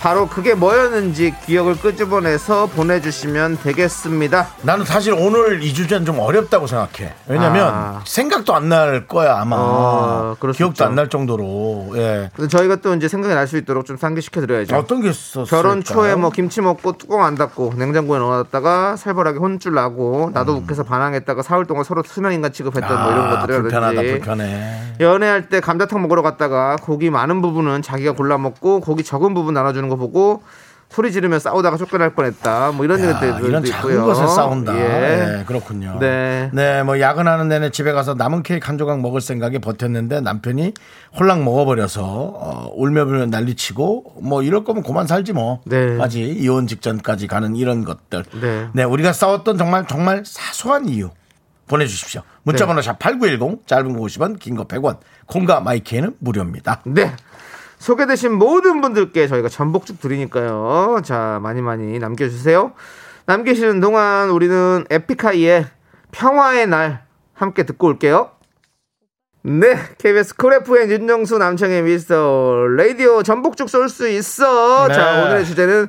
바로 0.03 0.27
그게 0.27 0.53
뭐였는지 0.53 1.33
기억을 1.45 1.77
끄집어내서 1.79 2.65
보내주시면 2.65 3.59
되겠습니다. 3.63 4.47
나는 4.63 4.83
사실 4.83 5.13
오늘 5.13 5.63
이 5.63 5.73
주제는 5.73 6.05
좀 6.05 6.19
어렵다고 6.19 6.67
생각해. 6.67 7.13
왜냐면 7.29 7.71
아. 7.73 8.01
생각도 8.05 8.53
안 8.53 8.67
날 8.67 9.07
거야 9.07 9.37
아마. 9.39 10.35
수 10.41 10.51
기억도. 10.57 10.83
안 10.83 10.95
날 10.95 11.07
정도로. 11.09 11.93
예. 11.95 12.29
저희가 12.49 12.77
또 12.77 12.93
이제 12.95 13.07
생각이 13.07 13.33
날 13.33 13.47
수 13.47 13.55
있도록 13.57 13.85
좀 13.85 13.95
상기시켜 13.95 14.41
드려야죠. 14.41 14.75
어떤 14.75 15.01
게 15.01 15.09
있었어? 15.09 15.43
결혼 15.45 15.81
초에 15.83 16.15
뭐 16.15 16.31
김치 16.31 16.59
먹고 16.59 16.97
뚜껑 16.97 17.23
안 17.23 17.35
닫고 17.35 17.73
냉장고에 17.77 18.19
넣어놨다가 18.19 18.97
살벌하게 18.97 19.37
혼쭐 19.39 19.73
나고 19.73 20.31
나도 20.33 20.55
욱해서 20.57 20.83
반항했다가 20.83 21.43
사흘 21.43 21.65
동안 21.65 21.85
서로 21.85 22.03
수명인간 22.05 22.51
취급했던 22.51 23.03
뭐 23.03 23.11
이런 23.11 23.25
아, 23.27 23.45
불편하다 23.45 23.61
것들이라든지 23.61 24.11
불편해. 24.11 24.81
연애할 24.99 25.47
때 25.49 25.59
감자탕 25.61 26.01
먹으러 26.01 26.21
갔다가 26.21 26.75
고기 26.81 27.09
많은 27.09 27.41
부분은 27.41 27.81
자기가 27.83 28.11
골라 28.13 28.37
먹고 28.37 28.81
고기 28.81 29.03
적은 29.03 29.33
부분 29.33 29.53
나눠주는 29.53 29.92
거 29.93 30.07
보고 30.07 30.41
소리 30.89 31.11
지르며 31.11 31.39
싸우다가 31.39 31.77
쫓겨날 31.77 32.11
뻔했다. 32.13 32.71
뭐 32.73 32.85
이런 32.85 32.99
야, 32.99 33.07
얘기들도 33.09 33.47
이런 33.47 33.65
있고요. 33.65 33.95
작은 33.95 34.03
것에 34.05 34.27
싸운다. 34.27 34.75
예. 34.77 35.39
예, 35.39 35.43
그렇군요. 35.45 35.97
네. 35.99 36.51
네, 36.53 36.83
뭐 36.83 36.99
야근하는 36.99 37.47
내내 37.47 37.71
집에 37.71 37.91
가서 37.93 38.13
남은 38.13 38.43
케이크 38.43 38.67
한 38.67 38.77
조각 38.77 38.99
먹을 39.01 39.19
생각에 39.19 39.57
버텼는데 39.57 40.21
남편이 40.21 40.73
홀랑 41.19 41.43
먹어버려서 41.45 42.03
어, 42.03 42.71
울며불며 42.75 43.25
난리치고 43.25 44.17
뭐 44.21 44.43
이럴 44.43 44.63
거면 44.63 44.83
그만 44.83 45.07
살지 45.07 45.33
뭐. 45.33 45.61
네. 45.65 45.97
까지 45.97 46.21
이혼 46.29 46.67
직전까지 46.67 47.25
가는 47.25 47.55
이런 47.55 47.83
것들. 47.85 48.23
네. 48.73 48.83
우리가 48.83 49.13
싸웠던 49.13 49.57
정말 49.57 49.87
정말 49.87 50.21
사소한 50.23 50.87
이유 50.87 51.09
보내주십시오. 51.67 52.21
문자번호 52.43 52.81
네. 52.81 52.85
샵 52.85 52.99
#8910 52.99 53.65
짧은 53.65 53.93
거 53.97 53.99
50원, 54.05 54.37
긴 54.37 54.55
거 54.55 54.65
100원. 54.65 54.97
콩과 55.25 55.61
my 55.61 55.77
K는 55.77 56.17
무료입니다. 56.19 56.81
네. 56.85 57.11
소개되신 57.83 58.31
모든 58.31 58.79
분들께 58.79 59.27
저희가 59.27 59.49
전복죽 59.49 59.99
드리니까요. 59.99 61.01
자, 61.03 61.39
많이 61.43 61.61
많이 61.61 61.99
남겨주세요. 61.99 62.71
남기시는 63.25 63.81
동안 63.81 64.29
우리는 64.29 64.85
에픽하이의 64.89 65.65
평화의 66.13 66.67
날 66.67 67.03
함께 67.33 67.63
듣고 67.63 67.87
올게요. 67.87 68.31
네, 69.41 69.75
KBS 69.97 70.37
쿨 70.37 70.53
FM 70.53 70.91
윤정수 70.91 71.37
남창희 71.37 71.81
미스터 71.81 72.67
라디오 72.77 73.21
전복죽 73.21 73.67
쏠 73.69 73.89
수 73.89 74.07
있어. 74.07 74.87
네. 74.87 74.93
자, 74.93 75.21
오늘의 75.23 75.45
주제는 75.45 75.87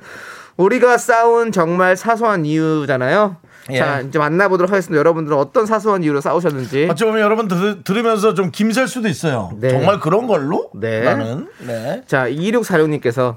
우리가 0.56 0.98
싸운 0.98 1.52
정말 1.52 1.96
사소한 1.96 2.44
이유잖아요. 2.44 3.36
예. 3.70 3.78
자, 3.78 4.00
이제 4.00 4.18
만나보도록 4.18 4.70
하겠습니다. 4.70 4.98
여러분들은 4.98 5.36
어떤 5.36 5.66
사소한 5.66 6.02
이유로 6.02 6.20
싸우셨는지. 6.20 6.88
어찌 6.90 7.04
보면 7.04 7.20
여러분 7.20 7.48
들, 7.48 7.82
들으면서 7.82 8.34
좀 8.34 8.50
김셀 8.50 8.88
수도 8.88 9.08
있어요. 9.08 9.52
네. 9.58 9.70
정말 9.70 10.00
그런 10.00 10.26
걸로? 10.26 10.70
네. 10.74 11.00
나는. 11.00 11.48
네. 11.58 12.02
자, 12.06 12.28
2646님께서 12.28 13.36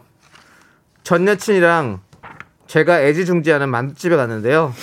전 1.04 1.28
여친이랑 1.28 2.02
제가 2.68 3.02
애지중지하는 3.02 3.70
만두집에 3.70 4.16
갔는데요. 4.18 4.74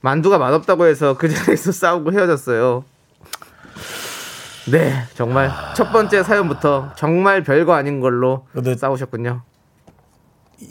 만두가 0.00 0.38
맛없다고 0.38 0.86
해서 0.86 1.16
그 1.16 1.28
자리에서 1.28 1.70
싸우고 1.72 2.12
헤어졌어요. 2.12 2.84
네, 4.70 5.04
정말 5.14 5.50
첫 5.74 5.90
번째 5.92 6.22
사연부터 6.22 6.92
정말 6.96 7.42
별거 7.42 7.74
아닌 7.74 8.00
걸로 8.00 8.46
싸우셨군요. 8.76 9.42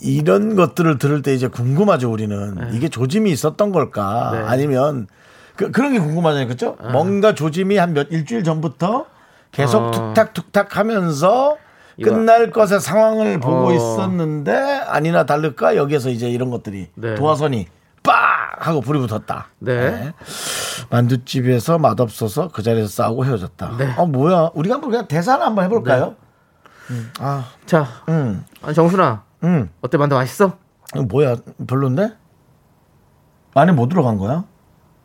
이런 0.01 0.55
것들을 0.55 0.97
들을 0.97 1.21
때 1.21 1.33
이제 1.33 1.47
궁금하죠 1.47 2.11
우리는. 2.11 2.69
이게 2.73 2.89
조짐이 2.89 3.31
있었던 3.31 3.71
걸까? 3.71 4.29
네. 4.33 4.39
아니면 4.45 5.07
그, 5.55 5.71
그런 5.71 5.91
게 5.93 5.99
궁금하잖아요. 5.99 6.45
그렇죠? 6.47 6.77
뭔가 6.91 7.33
조짐이 7.33 7.77
한 7.77 7.93
몇 7.93 8.07
일주일 8.11 8.43
전부터 8.43 9.05
계속 9.51 9.79
어. 9.83 9.91
툭탁툭탁 9.91 10.77
하면서 10.77 11.57
이거- 11.97 12.11
끝날 12.11 12.51
것의 12.51 12.79
상황을 12.79 13.39
보고 13.39 13.67
어. 13.69 13.73
있었는데 13.73 14.53
아니나 14.87 15.25
다를까 15.25 15.75
여기에서 15.75 16.09
이제 16.09 16.29
이런 16.29 16.49
것들이 16.49 16.89
네. 16.95 17.15
도화선이 17.15 17.67
빡 18.03 18.13
하고 18.59 18.79
불이 18.81 18.99
붙었다. 18.99 19.47
네. 19.59 20.13
만두집에서 20.89 21.77
맛없어서 21.79 22.49
그 22.49 22.63
자리에서 22.63 22.87
싸우고 22.89 23.25
헤어졌다. 23.25 23.75
네. 23.77 23.93
어 23.97 24.05
뭐야? 24.05 24.51
우리가 24.53 24.75
한번 24.75 24.91
그냥 24.91 25.07
대사를 25.07 25.43
한번 25.43 25.65
해볼까요? 25.65 26.15
음, 26.91 27.11
아, 27.19 27.45
자, 27.65 27.85
음, 28.07 28.43
아니, 28.63 28.73
정순아, 28.73 29.23
음. 29.43 29.69
어때 29.81 29.97
만두 29.97 30.15
맛있어? 30.15 30.53
이거 30.95 31.03
뭐야 31.03 31.37
별론데? 31.67 32.15
안에 33.55 33.71
뭐 33.71 33.87
들어간 33.87 34.17
거야? 34.17 34.43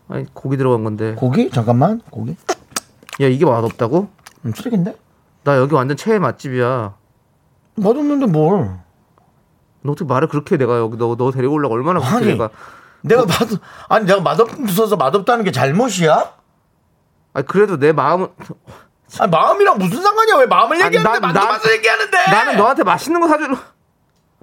아니 0.09 0.27
고기 0.35 0.57
들어간 0.57 0.85
건데. 0.85 1.15
고기? 1.15 1.51
잠깐만 1.51 2.01
고기? 2.11 2.37
야 3.21 3.27
이게 3.27 3.45
맛없다고? 3.45 4.09
음, 4.45 4.53
쓰레기인데? 4.55 4.97
나 5.45 5.57
여기 5.59 5.75
완전 5.75 5.97
최애 5.97 6.19
맛집이야. 6.19 6.95
맛없는데 7.77 8.27
뭘? 8.27 8.79
너 9.83 9.93
어떻게 9.93 10.07
말을 10.07 10.29
그렇게 10.29 10.55
해? 10.55 10.59
내가 10.59 10.79
여기 10.79 10.97
너, 10.97 11.15
너 11.17 11.31
데리고 11.31 11.55
오려고 11.55 11.75
얼마나 11.75 12.01
아니 12.05 12.27
내가 12.27 12.51
내가 13.03 13.27
맛 13.27 13.35
아니 13.89 14.07
내가 14.07 14.21
맛없어서 14.23 14.97
맛없다는 14.97 15.45
게 15.45 15.53
잘못이야? 15.53 16.33
아니 17.35 17.47
그래도 17.47 17.79
내 17.79 17.93
마음은 17.93 18.29
아니 19.21 19.31
마음이랑 19.31 19.79
무슨 19.79 20.03
상관이야? 20.03 20.37
왜 20.37 20.47
마음을 20.47 20.77
아니, 20.77 20.87
얘기하는데 20.87 21.13
난- 21.13 21.21
만두 21.21 21.39
난- 21.39 21.49
맛을 21.49 21.73
얘기하는데? 21.73 22.17
나는 22.31 22.57
너한테 22.57 22.83
맛있는 22.85 23.21
거 23.21 23.29
사주려 23.29 23.57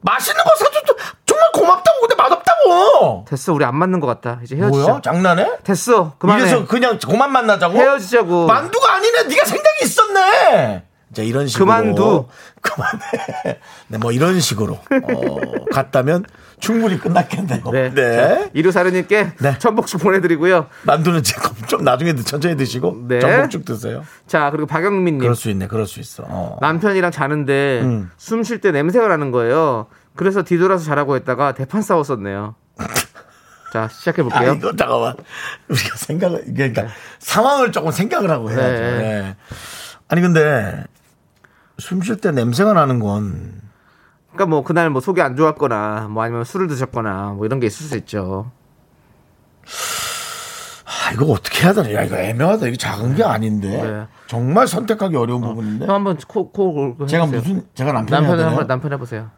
맛있는 0.02 0.44
거 0.44 0.56
사줘도 0.56 0.96
정말 1.26 1.52
고맙다고 1.54 2.00
근데 2.02 2.16
맛없다고. 2.16 3.26
됐어 3.30 3.54
우리 3.54 3.66
안 3.66 3.76
맞는 3.76 4.00
것 4.00 4.08
같다 4.08 4.40
이제 4.44 4.56
헤어지자 4.56 4.86
뭐야? 4.88 5.02
장난해? 5.02 5.50
됐어 5.64 6.14
그만해 6.20 6.42
이래서 6.42 6.66
그냥 6.68 6.98
그만 7.00 7.32
만나자고? 7.32 7.78
헤어지자고 7.78 8.46
만두가 8.48 8.94
아니네. 8.96 9.24
네가 9.24 9.46
생각이 9.46 9.84
있었네. 9.84 10.84
자 11.14 11.24
이런 11.24 11.48
식으로 11.48 11.66
그만두. 11.66 12.28
그만해. 12.62 13.60
네, 13.88 13.98
뭐 13.98 14.12
이런 14.12 14.40
식으로 14.40 14.74
어, 14.76 15.66
갔다면 15.72 16.24
충분히 16.60 16.98
끝났겠네요. 17.00 17.64
네, 17.72 17.94
네. 17.94 18.50
이루사르님께 18.54 19.34
네. 19.40 19.58
전복죽 19.60 20.00
보내드리고요 20.02 20.68
만두는 20.84 21.24
지금 21.24 21.52
좀 21.68 21.84
나중에 21.84 22.16
천천히 22.16 22.56
드시고 22.56 23.06
네. 23.08 23.20
전복죽 23.20 23.66
드세요. 23.66 24.04
자 24.28 24.52
그리고 24.52 24.68
박영민님 24.68 25.20
그럴 25.20 25.36
수 25.36 25.50
있네. 25.50 25.68
그럴 25.68 25.86
수 25.86 26.00
있어. 26.00 26.24
어. 26.28 26.58
남편이랑 26.62 27.12
자는데 27.12 27.82
음. 27.84 28.12
숨쉴 28.18 28.62
때 28.62 28.72
냄새가 28.72 29.08
나는 29.08 29.32
거예요 29.32 29.88
그래서 30.16 30.44
뒤돌아서 30.44 30.86
자라고 30.86 31.16
했다가 31.16 31.54
대판 31.54 31.82
싸웠었네요 31.82 32.56
자 33.74 33.88
시작해 33.88 34.22
아, 34.22 34.26
볼게요 34.26 34.54
이거 34.58 34.76
잠깐만. 34.76 35.16
우리가 35.70 35.96
생각을 35.96 36.44
그러니까 36.54 36.88
상황을 37.20 37.72
조금 37.72 37.92
생각을 37.92 38.30
하고 38.30 38.50
해야죠. 38.52 38.82
네. 38.82 38.98
네. 38.98 39.36
아니 40.10 40.22
근데 40.22 40.84
숨 41.82 42.02
쉴 42.02 42.18
때 42.18 42.32
냄새가 42.32 42.74
나는 42.74 43.00
건 43.00 43.60
그러니까 44.32 44.46
뭐 44.46 44.64
그날 44.64 44.90
뭐 44.90 45.02
속이 45.02 45.22
안 45.22 45.36
좋았거나 45.36 46.08
뭐 46.10 46.24
아니면 46.24 46.44
술을 46.44 46.68
드셨거나 46.68 47.34
뭐 47.36 47.46
이런 47.46 47.60
게 47.60 47.68
있을 47.68 47.86
수 47.88 47.98
있죠 47.98 48.52
아, 50.86 51.12
이거 51.14 51.26
어떻게 51.26 51.64
해야 51.64 51.74
되나? 51.74 51.94
야, 51.94 52.04
이거 52.04 52.16
애매하다. 52.18 52.68
이거 52.68 52.76
작은 52.76 53.16
게 53.16 53.24
아닌데. 53.24 53.70
네. 53.82 54.08
정말 54.28 54.68
선택하기 54.68 55.16
어려운 55.16 55.42
부분인데. 55.42 55.86
형 55.88 55.96
한번 55.96 56.18
코코 56.28 56.98
제가 57.08 57.26
무슨 57.26 57.66
제가 57.74 57.92
남편 57.94 58.24
해야 58.26 58.48
한번? 58.48 58.68
남편 58.68 58.94
해보세요 58.94 59.30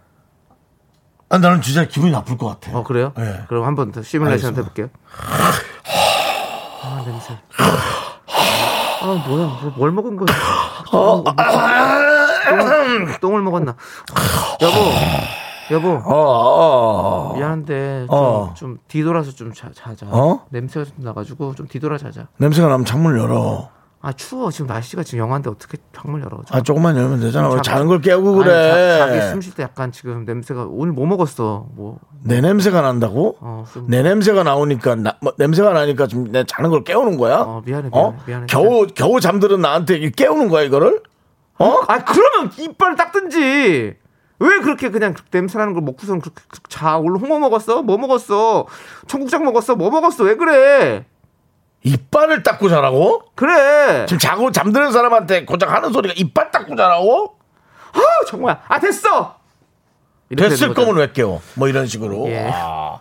아, 1.29 1.37
나는 1.37 1.61
진짜 1.61 1.85
기분이 1.85 2.11
나쁠 2.11 2.37
것 2.37 2.47
같아. 2.47 2.77
어 2.77 2.83
그래요? 2.83 3.13
네. 3.17 3.43
그럼 3.47 3.65
한번 3.65 3.91
더 3.91 4.01
시뮬레이션. 4.01 4.55
해볼게요. 4.55 4.89
아 6.83 7.03
냄새. 7.05 7.37
아 7.57 9.23
뭐야? 9.27 9.45
뭐, 9.61 9.73
뭘 9.77 9.91
먹은 9.91 10.15
거야? 10.17 10.27
어, 10.91 11.23
똥을, 12.49 13.19
똥을 13.21 13.41
먹었나? 13.41 13.75
여보, 14.61 14.75
여보. 15.71 15.89
어, 16.03 17.31
어. 17.31 17.33
미안한데 17.35 18.05
좀, 18.09 18.17
어. 18.17 18.53
좀 18.55 18.77
뒤돌아서 18.87 19.31
좀 19.31 19.53
자, 19.53 19.69
자자. 19.73 20.05
어? 20.09 20.45
냄새가 20.49 20.85
좀 20.85 20.93
나가지고 20.97 21.55
좀 21.55 21.67
뒤돌아 21.67 21.97
자자. 21.97 22.27
냄새가 22.37 22.67
나면 22.67 22.85
창문 22.85 23.17
열어. 23.17 23.69
아 24.05 24.11
추워 24.11 24.51
지금 24.51 24.67
날씨가 24.67 25.01
지금 25.03 25.19
영한데 25.19 25.49
어떻게 25.49 25.77
창문 25.95 26.19
열어? 26.21 26.41
아, 26.51 26.59
조금만 26.59 26.97
열면 26.97 27.21
되잖아. 27.21 27.47
왜 27.47 27.55
자- 27.57 27.61
자는 27.71 27.87
걸 27.87 28.01
깨우고 28.01 28.31
아니, 28.33 28.43
그래. 28.43 28.97
자, 28.99 29.07
자기 29.07 29.21
숨 29.29 29.39
쉴 29.41 29.53
때 29.55 29.63
약간 29.63 29.93
지금 29.93 30.25
냄새가 30.25 30.67
오늘 30.69 30.91
뭐 30.91 31.05
먹었어? 31.05 31.67
뭐 31.73 31.99
내 32.25 32.41
냄새가 32.41 32.81
난다고? 32.81 33.37
어, 33.39 33.63
좀- 33.73 33.85
내 33.87 34.01
냄새가 34.03 34.43
나오니까 34.43 34.95
나, 34.95 35.15
뭐, 35.21 35.31
냄새가 35.37 35.71
나니까 35.71 36.07
지금 36.07 36.31
내 36.33 36.43
자는 36.43 36.69
걸 36.69 36.83
깨우는 36.83 37.17
거야? 37.17 37.37
어, 37.39 37.61
미안해, 37.65 37.89
미안해, 37.89 37.89
어? 37.93 38.17
미안해, 38.27 38.45
겨우 38.49 38.87
겨우 38.93 39.21
잠들은 39.21 39.61
나한테 39.61 39.95
이 39.97 40.11
깨우는 40.11 40.49
거야 40.49 40.63
이거를? 40.63 41.01
어? 41.59 41.79
아 41.87 42.03
그러면 42.03 42.51
이빨 42.57 42.95
닦든지 42.95 43.95
왜 44.39 44.59
그렇게 44.59 44.89
그냥 44.89 45.13
냄새 45.31 45.57
나는 45.57 45.73
걸 45.73 45.83
먹고선 45.83 46.19
그렇게 46.21 46.41
자 46.69 46.97
오늘 46.97 47.19
홍어 47.19 47.39
먹었어 47.39 47.81
뭐 47.81 47.97
먹었어 47.97 48.67
청국장 49.07 49.43
먹었어 49.45 49.75
뭐 49.75 49.89
먹었어 49.89 50.23
왜 50.23 50.35
그래 50.35 51.05
이빨을 51.83 52.43
닦고 52.43 52.69
자라고? 52.69 53.23
그래 53.35 54.05
지금 54.07 54.17
자고 54.19 54.51
잠드는 54.51 54.91
사람한테 54.91 55.45
고작 55.45 55.71
하는 55.71 55.91
소리가 55.91 56.13
이빨 56.17 56.49
닦고 56.51 56.75
자라고? 56.75 57.37
아 57.93 57.99
정말 58.27 58.59
아 58.67 58.79
됐어 58.79 59.43
됐을. 60.35 60.73
거면 60.73 60.95
왜 60.97 61.11
깨워? 61.11 61.41
뭐 61.55 61.67
이런 61.67 61.85
식으로. 61.85 62.27
예. 62.29 62.45
와, 62.45 62.99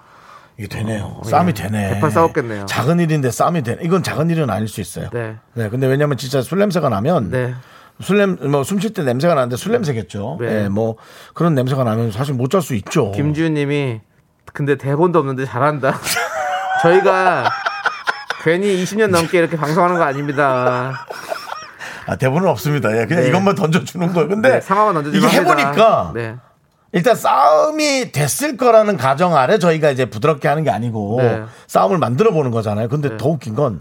이게 0.59 0.68
되네요. 0.68 1.22
싸움이 1.24 1.55
되네. 1.55 1.94
대판 1.94 2.11
싸웠겠네요. 2.11 2.66
작은 2.66 3.00
일인데 3.00 3.30
싸움이 3.30 3.62
되네. 3.62 3.82
이건 3.84 4.03
작은 4.03 4.30
일은 4.30 4.50
아닐 4.50 4.68
수 4.68 4.80
있어요. 4.80 5.09
네. 5.12 5.36
네, 5.55 5.68
근데 5.68 5.86
왜냐면 5.86 6.16
진짜 6.16 6.42
술 6.42 6.59
냄새가 6.59 6.88
나면 6.88 7.30
네. 7.30 7.55
술냄 8.01 8.38
뭐 8.51 8.62
숨 8.64 8.78
쉴 8.80 8.93
때 8.93 9.03
냄새가 9.05 9.34
나는데 9.34 9.57
술 9.57 9.72
냄새겠죠. 9.72 10.38
네. 10.40 10.64
예, 10.64 10.68
뭐 10.68 10.97
그런 11.34 11.55
냄새가 11.55 11.84
나면 11.84 12.11
사실 12.11 12.34
못 12.34 12.49
잘 12.51 12.62
수 12.62 12.74
있죠. 12.74 13.12
김지훈님이 13.12 14.01
근데 14.53 14.76
대본도 14.76 15.18
없는데 15.18 15.45
잘한다. 15.47 15.99
저희가 16.82 17.49
괜히 18.43 18.82
20년 18.82 19.09
넘게 19.11 19.38
이렇게 19.38 19.57
방송하는 19.57 19.97
거 19.97 20.03
아닙니다. 20.03 21.07
아, 22.07 22.16
대본은 22.16 22.49
없습니다. 22.49 22.90
예, 22.99 23.07
그냥 23.07 23.22
네. 23.22 23.28
이것만 23.28 23.55
던져주는 23.55 24.12
거예요. 24.12 24.28
근데 24.28 24.55
네, 24.55 24.61
상황만 24.61 24.95
던져주면 24.95 25.28
이게. 25.28 25.38
해보니까 25.38 26.12
네. 26.14 26.36
일단 26.90 27.14
싸움이 27.14 28.11
됐을 28.12 28.57
거라는 28.57 28.97
가정 28.97 29.36
아래 29.36 29.59
저희가 29.59 29.90
이제 29.93 30.07
부드럽게 30.07 30.49
하는 30.49 30.64
게 30.64 30.70
아니고 30.70 31.18
네. 31.22 31.43
싸움을 31.68 31.99
만들어 31.99 32.32
보는 32.32 32.51
거잖아요. 32.51 32.88
근데 32.88 33.16
더 33.16 33.28
웃긴 33.28 33.55
건 33.55 33.80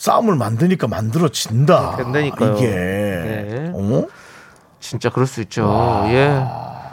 싸움을 0.00 0.34
만드니까 0.36 0.88
만들어진다. 0.88 1.96
된다니까요. 1.96 2.56
이게 2.56 2.66
네. 2.66 3.72
어? 3.74 4.06
진짜 4.80 5.10
그럴 5.10 5.26
수 5.26 5.42
있죠. 5.42 6.04
예. 6.06 6.42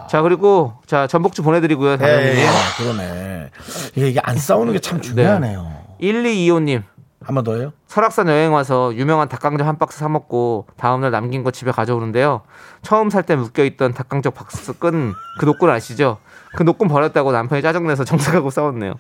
자 0.10 0.22
그리고 0.22 0.74
자 0.86 1.08
전복주 1.08 1.42
보내드리고요. 1.42 1.96
다른 1.98 2.20
예, 2.20 2.42
예, 2.42 2.48
그러네. 2.78 3.50
이게, 3.96 4.20
안 4.24 4.38
싸우는 4.38 4.74
게 4.74 4.80
참 4.80 5.00
중요하네요. 5.00 5.72
1225님 6.02 6.84
한 7.24 7.34
번 7.36 7.44
더요? 7.46 7.72
설악산 7.88 8.28
여행 8.28 8.54
와서 8.54 8.94
유명한 8.94 9.30
닭강정 9.30 9.66
한 9.68 9.78
박스 9.78 10.00
사 10.00 10.10
먹고 10.10 10.68
다음날 10.78 11.10
남긴 11.12 11.44
거 11.46 11.52
집에 11.52 11.72
가져오는데요. 11.72 12.42
처음 12.82 13.10
살 13.10 13.24
때 13.24 13.36
묶여 13.38 13.64
있던 13.64 13.94
닭강정 13.94 14.34
박스 14.34 14.78
끈 14.78 15.14
그 15.40 15.46
노끈 15.46 15.70
아시죠? 15.70 16.18
그 16.58 16.64
노끈 16.64 16.90
버렸다고 16.90 17.32
남편이 17.32 17.62
짜증내서 17.62 18.04
정색하고 18.06 18.50
싸웠네요. 18.50 18.96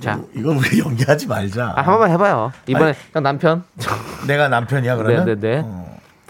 자, 0.00 0.20
이거 0.34 0.50
우리 0.50 0.78
연기하지 0.80 1.26
말자. 1.26 1.72
아, 1.76 1.82
한 1.82 1.86
번만 1.92 2.10
해봐요. 2.10 2.52
이번에. 2.66 2.94
형 3.12 3.22
남편. 3.22 3.64
내가 4.26 4.48
남편이야 4.48 4.96
그러면? 4.96 5.24
네, 5.24 5.34
네, 5.34 5.62
네. 5.62 5.86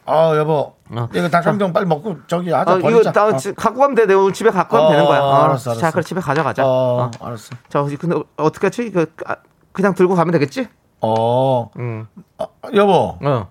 아 0.06 0.34
여보, 0.36 0.74
어. 0.90 1.08
이거 1.14 1.28
닭강정 1.28 1.72
빨리 1.72 1.86
먹고 1.86 2.16
저기 2.26 2.50
하자 2.50 2.72
어, 2.72 2.78
이거 2.78 2.90
버리자. 2.90 3.12
나 3.12 3.26
어. 3.26 3.36
지- 3.36 3.54
갖고 3.54 3.78
가면 3.80 3.94
돼. 3.94 4.06
내가 4.06 4.20
오늘 4.20 4.32
집에 4.32 4.50
갖고 4.50 4.74
가면 4.76 4.88
어, 4.88 4.90
되는 4.92 5.04
거야. 5.04 5.20
어, 5.20 5.34
알았어, 5.44 5.70
알았어. 5.70 5.80
자, 5.80 5.90
그럼 5.92 6.02
집에 6.02 6.20
가져가자. 6.20 6.64
어, 6.66 6.68
어. 7.04 7.10
알았어. 7.20 7.50
자, 7.68 7.84
근데 7.98 8.16
어떻게 8.36 8.66
하지? 8.66 8.86
이거 8.86 9.06
아, 9.26 9.36
그냥 9.72 9.94
들고 9.94 10.14
가면 10.16 10.32
되겠지? 10.32 10.66
어, 11.00 11.70
응. 11.78 12.06
아, 12.38 12.46
여보, 12.74 13.18
어. 13.22 13.48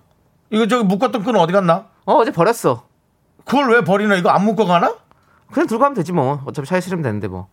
이거 0.50 0.66
저기 0.66 0.84
묶었던 0.84 1.22
끈 1.24 1.36
어디 1.36 1.52
갔나? 1.52 1.86
어, 2.04 2.14
어제 2.14 2.30
버렸어. 2.30 2.82
그걸 3.46 3.70
왜 3.72 3.82
버리나? 3.82 4.16
이거 4.16 4.28
안 4.30 4.44
묶어 4.44 4.66
가나? 4.66 4.94
그냥 5.50 5.66
들고 5.66 5.80
가면 5.80 5.94
되지 5.94 6.12
뭐. 6.12 6.42
어차피 6.44 6.68
차에 6.68 6.80
실으면 6.80 7.02
되는데 7.02 7.26
뭐. 7.28 7.48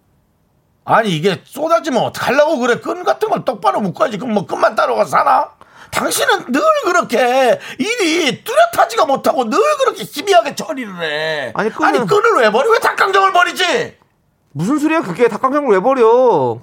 아니 0.90 1.10
이게 1.10 1.42
쏟아지면 1.46 2.02
어떡하려고 2.04 2.60
그래? 2.60 2.80
끈 2.80 3.04
같은 3.04 3.30
걸 3.30 3.44
똑바로 3.44 3.82
묶어야지. 3.82 4.18
그럼 4.18 4.34
뭐 4.34 4.46
끈만 4.46 4.74
따로 4.76 4.96
가서 4.96 5.12
사나? 5.12 5.50
당신은 5.92 6.52
늘 6.52 6.62
그렇게 6.86 7.60
일이 7.78 8.44
뚜렷하지가 8.44 9.06
못하고 9.06 9.50
늘 9.50 9.60
그렇게 9.80 10.04
희미하게 10.04 10.56
처리를 10.56 11.02
해. 11.02 11.52
아니, 11.56 11.70
끈은- 11.70 12.08
끈을 12.08 12.42
왜 12.42 12.52
버리? 12.52 12.70
왜 12.70 12.80
닭강정을 12.80 13.34
버리지? 13.34 13.98
무슨 14.54 14.80
소리야 14.80 15.02
그게 15.02 15.28
닭강정을 15.28 15.70
왜 15.74 15.80
버려? 15.82 16.60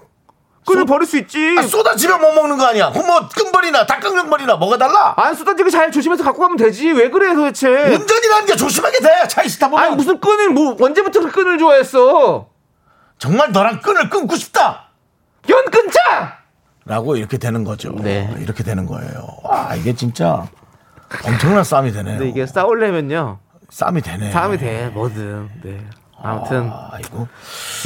끈을 0.67 0.81
쏟- 0.81 0.87
버릴 0.87 1.07
수 1.07 1.19
있지. 1.19 1.57
아, 1.59 1.63
쏟아지면 1.63 2.21
못 2.23 2.33
먹는 2.33 2.57
거 2.57 2.65
아니야? 2.65 2.91
그럼 2.93 3.07
뭐끈 3.07 3.53
버리나 3.53 3.85
닭강정 3.85 4.31
버리나 4.31 4.57
뭐가 4.57 4.79
달라? 4.79 5.13
안 5.19 5.35
쏟아지게 5.35 5.69
잘 5.69 5.91
조심해서 5.93 6.25
갖고 6.25 6.41
가면 6.41 6.57
되지. 6.57 6.91
왜 6.93 7.11
그래 7.11 7.35
도대체? 7.35 7.69
운전이라는 7.69 8.47
게 8.47 8.57
조심하게 8.57 9.01
돼. 9.01 9.29
차 9.29 9.43
있다 9.43 9.69
보면. 9.69 9.85
아니 9.85 9.95
무슨 9.95 10.19
끈을 10.19 10.49
뭐 10.51 10.75
언제부터 10.81 11.21
그 11.21 11.31
끈을 11.31 11.59
좋아했어? 11.59 12.54
정말 13.19 13.53
너랑 13.53 13.81
끈을 13.81 14.11
끊고 14.11 14.37
싶다. 14.37 14.89
연 15.51 15.65
끊자. 15.71 16.39
라고 16.87 17.17
이렇게 17.17 17.39
되는 17.39 17.65
거죠. 17.65 17.93
네. 17.93 18.33
이렇게 18.41 18.63
되는 18.63 18.87
거예요. 18.87 19.27
와, 19.43 19.75
이게 19.75 19.95
진짜 19.95 20.47
엄청난 21.25 21.65
싸움이 21.65 21.93
되네요. 21.93 22.19
근데 22.19 22.29
이게 22.31 22.47
싸우려면요 22.47 23.39
싸움이 23.71 24.03
되네. 24.03 24.31
싸움이 24.33 24.59
돼 24.59 24.89
뭐든. 24.89 25.49
네. 25.63 25.81
아무튼 26.25 26.71
아이고. 26.91 27.29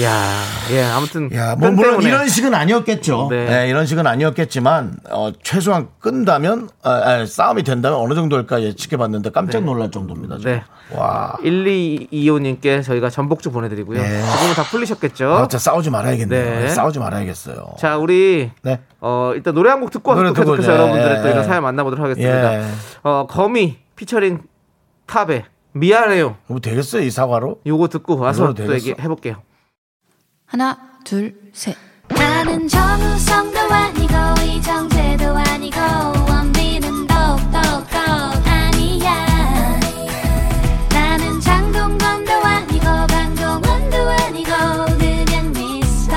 야, 0.03 0.41
예, 0.71 0.83
아무튼 0.85 1.29
야, 1.35 1.57
뭐끈 1.57 1.75
물론 1.77 1.91
때문에. 1.93 2.09
이런 2.09 2.29
식은 2.29 2.55
아니었겠죠. 2.55 3.27
네. 3.31 3.45
네, 3.47 3.69
이런 3.69 3.85
식은 3.85 4.07
아니었겠지만 4.07 4.97
어, 5.11 5.33
최소한 5.43 5.89
끈다면 5.99 6.69
아, 6.83 6.91
아, 6.91 7.27
싸움이 7.27 7.65
된다면 7.65 7.99
어느 7.99 8.15
정도일까 8.15 8.63
예측해 8.63 8.97
봤는데 8.97 9.31
깜짝 9.31 9.65
놀랄 9.65 9.91
정도입니다. 9.91 10.39
네. 10.39 10.63
와. 10.95 11.37
1225 11.43 12.39
님께 12.39 12.81
저희가 12.83 13.11
전복주 13.11 13.51
보내 13.51 13.69
드리고요. 13.69 14.01
네. 14.01 14.09
지금은 14.09 14.55
다 14.55 14.63
풀리셨겠죠? 14.63 15.35
아, 15.35 15.41
진짜 15.43 15.59
싸우지 15.59 15.91
말아야겠네요. 15.91 16.45
네. 16.45 16.61
네, 16.61 16.69
싸우지 16.69 16.99
말아야겠어요. 17.01 17.75
자, 17.79 17.97
우리 17.99 18.51
네. 18.63 18.81
어, 19.01 19.33
일단 19.35 19.55
노래 19.55 19.71
한 19.71 19.79
곡 19.81 19.91
듣고 19.91 20.11
와서 20.11 20.33
계속해서 20.33 20.73
여러분들의 20.73 21.23
또 21.23 21.29
예, 21.29 21.31
이런 21.33 21.45
예. 21.45 21.47
사연 21.49 21.63
만나 21.63 21.83
보도록 21.85 22.05
하겠습니다. 22.05 22.55
예. 22.61 22.65
어, 23.05 23.27
거미 23.29 23.79
피처링 23.97 24.41
탑에 25.07 25.45
미안해요. 25.79 26.37
뭐 26.47 26.61
되겠어요, 26.61 27.03
이 27.03 27.11
사과로? 27.11 27.61
요거 27.67 27.89
듣고 27.89 28.19
와서 28.19 28.49
또 28.49 28.55
되겠어? 28.55 28.75
얘기 28.75 28.91
해볼게요. 29.01 29.43
하나, 30.47 30.79
둘, 31.05 31.35
셋. 31.53 31.77
나는 32.09 32.67
정우성도 32.67 33.59
아니고 33.61 34.15
이정재도 34.43 35.37
아니고 35.37 35.79
원빈은 36.27 37.07
더욱더 37.07 37.59
아니야 38.47 39.79
나는 40.91 41.39
장동건도 41.39 42.33
아니고 42.33 42.85
강동원도 43.09 43.97
아니고 44.09 44.51
그냥 44.99 45.53
미스터 45.53 46.17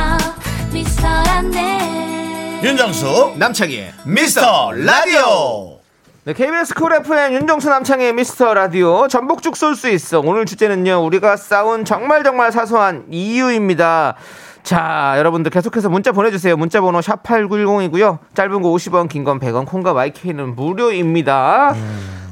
미스터란데 0.72 2.62
윤정수 2.64 3.34
남창희 3.38 3.92
미스터 4.06 4.72
라디오 4.72 5.81
네, 6.24 6.34
KBS 6.34 6.76
쿨 6.76 6.94
FM 6.94 7.34
윤정수 7.34 7.68
남창희 7.70 8.14
미스터 8.14 8.54
라디오 8.54 9.08
전복죽 9.08 9.58
쏠 9.58 9.76
수 9.76 9.90
있어. 9.90 10.20
오늘 10.20 10.46
주제는요. 10.46 11.04
우리가 11.04 11.36
싸운 11.36 11.84
정말 11.84 12.24
정말 12.24 12.52
사소한 12.52 13.06
이유입니다. 13.10 14.16
자, 14.62 15.16
여러분들 15.18 15.50
계속해서 15.50 15.90
문자 15.90 16.12
보내주세요. 16.12 16.56
문자 16.58 16.80
번호 16.80 17.00
샵8910이고요. 17.00 18.20
짧은 18.36 18.62
거 18.62 18.70
50원, 18.70 19.10
긴 19.10 19.24
건 19.24 19.40
100원, 19.40 19.66
콩과 19.66 19.94
my 19.94 20.11
K는 20.11 20.56
무료입니다. 20.56 21.74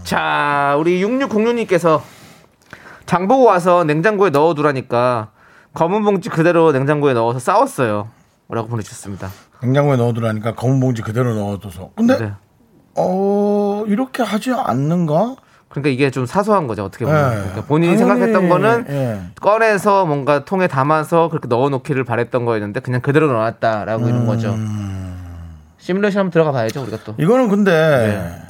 자, 0.03 0.75
우리 0.77 1.03
6606님께서 1.03 2.01
장보고 3.07 3.45
와서 3.45 3.83
냉장고에 3.85 4.29
넣어두라니까 4.29 5.31
검은 5.73 6.03
봉지 6.03 6.29
그대로 6.29 6.71
냉장고에 6.71 7.13
넣어서 7.13 7.39
싸웠어요. 7.39 8.07
라고 8.49 8.67
보내주셨습니다. 8.67 9.29
냉장고에 9.63 9.97
넣어두라니까 9.97 10.53
검은 10.53 10.79
봉지 10.79 11.01
그대로 11.01 11.33
넣어둬서 11.33 11.89
근데 11.95 12.17
네. 12.19 12.31
어 13.01 13.83
이렇게 13.87 14.23
하지 14.23 14.51
않는가? 14.53 15.35
그러니까 15.69 15.89
이게 15.89 16.09
좀 16.11 16.25
사소한 16.25 16.67
거죠 16.67 16.83
어떻게 16.83 17.05
보면 17.05 17.29
네. 17.29 17.35
그러니까 17.37 17.61
본인이 17.65 17.95
당연히, 17.95 18.19
생각했던 18.19 18.49
거는 18.49 18.85
예. 18.89 19.21
꺼내서 19.39 20.05
뭔가 20.05 20.43
통에 20.43 20.67
담아서 20.67 21.29
그렇게 21.29 21.47
넣어놓기를 21.47 22.03
바랬던 22.03 22.43
거였는데 22.45 22.79
그냥 22.79 23.01
그대로 23.01 23.27
넣어놨다라고 23.31 24.03
음. 24.03 24.09
이런 24.09 24.25
거죠 24.25 24.55
시뮬레이션 25.77 26.21
한번 26.21 26.31
들어가 26.31 26.51
봐야죠 26.51 26.81
우리가 26.81 26.97
또 27.05 27.13
이거는 27.19 27.47
근데 27.49 27.71
네. 27.71 28.41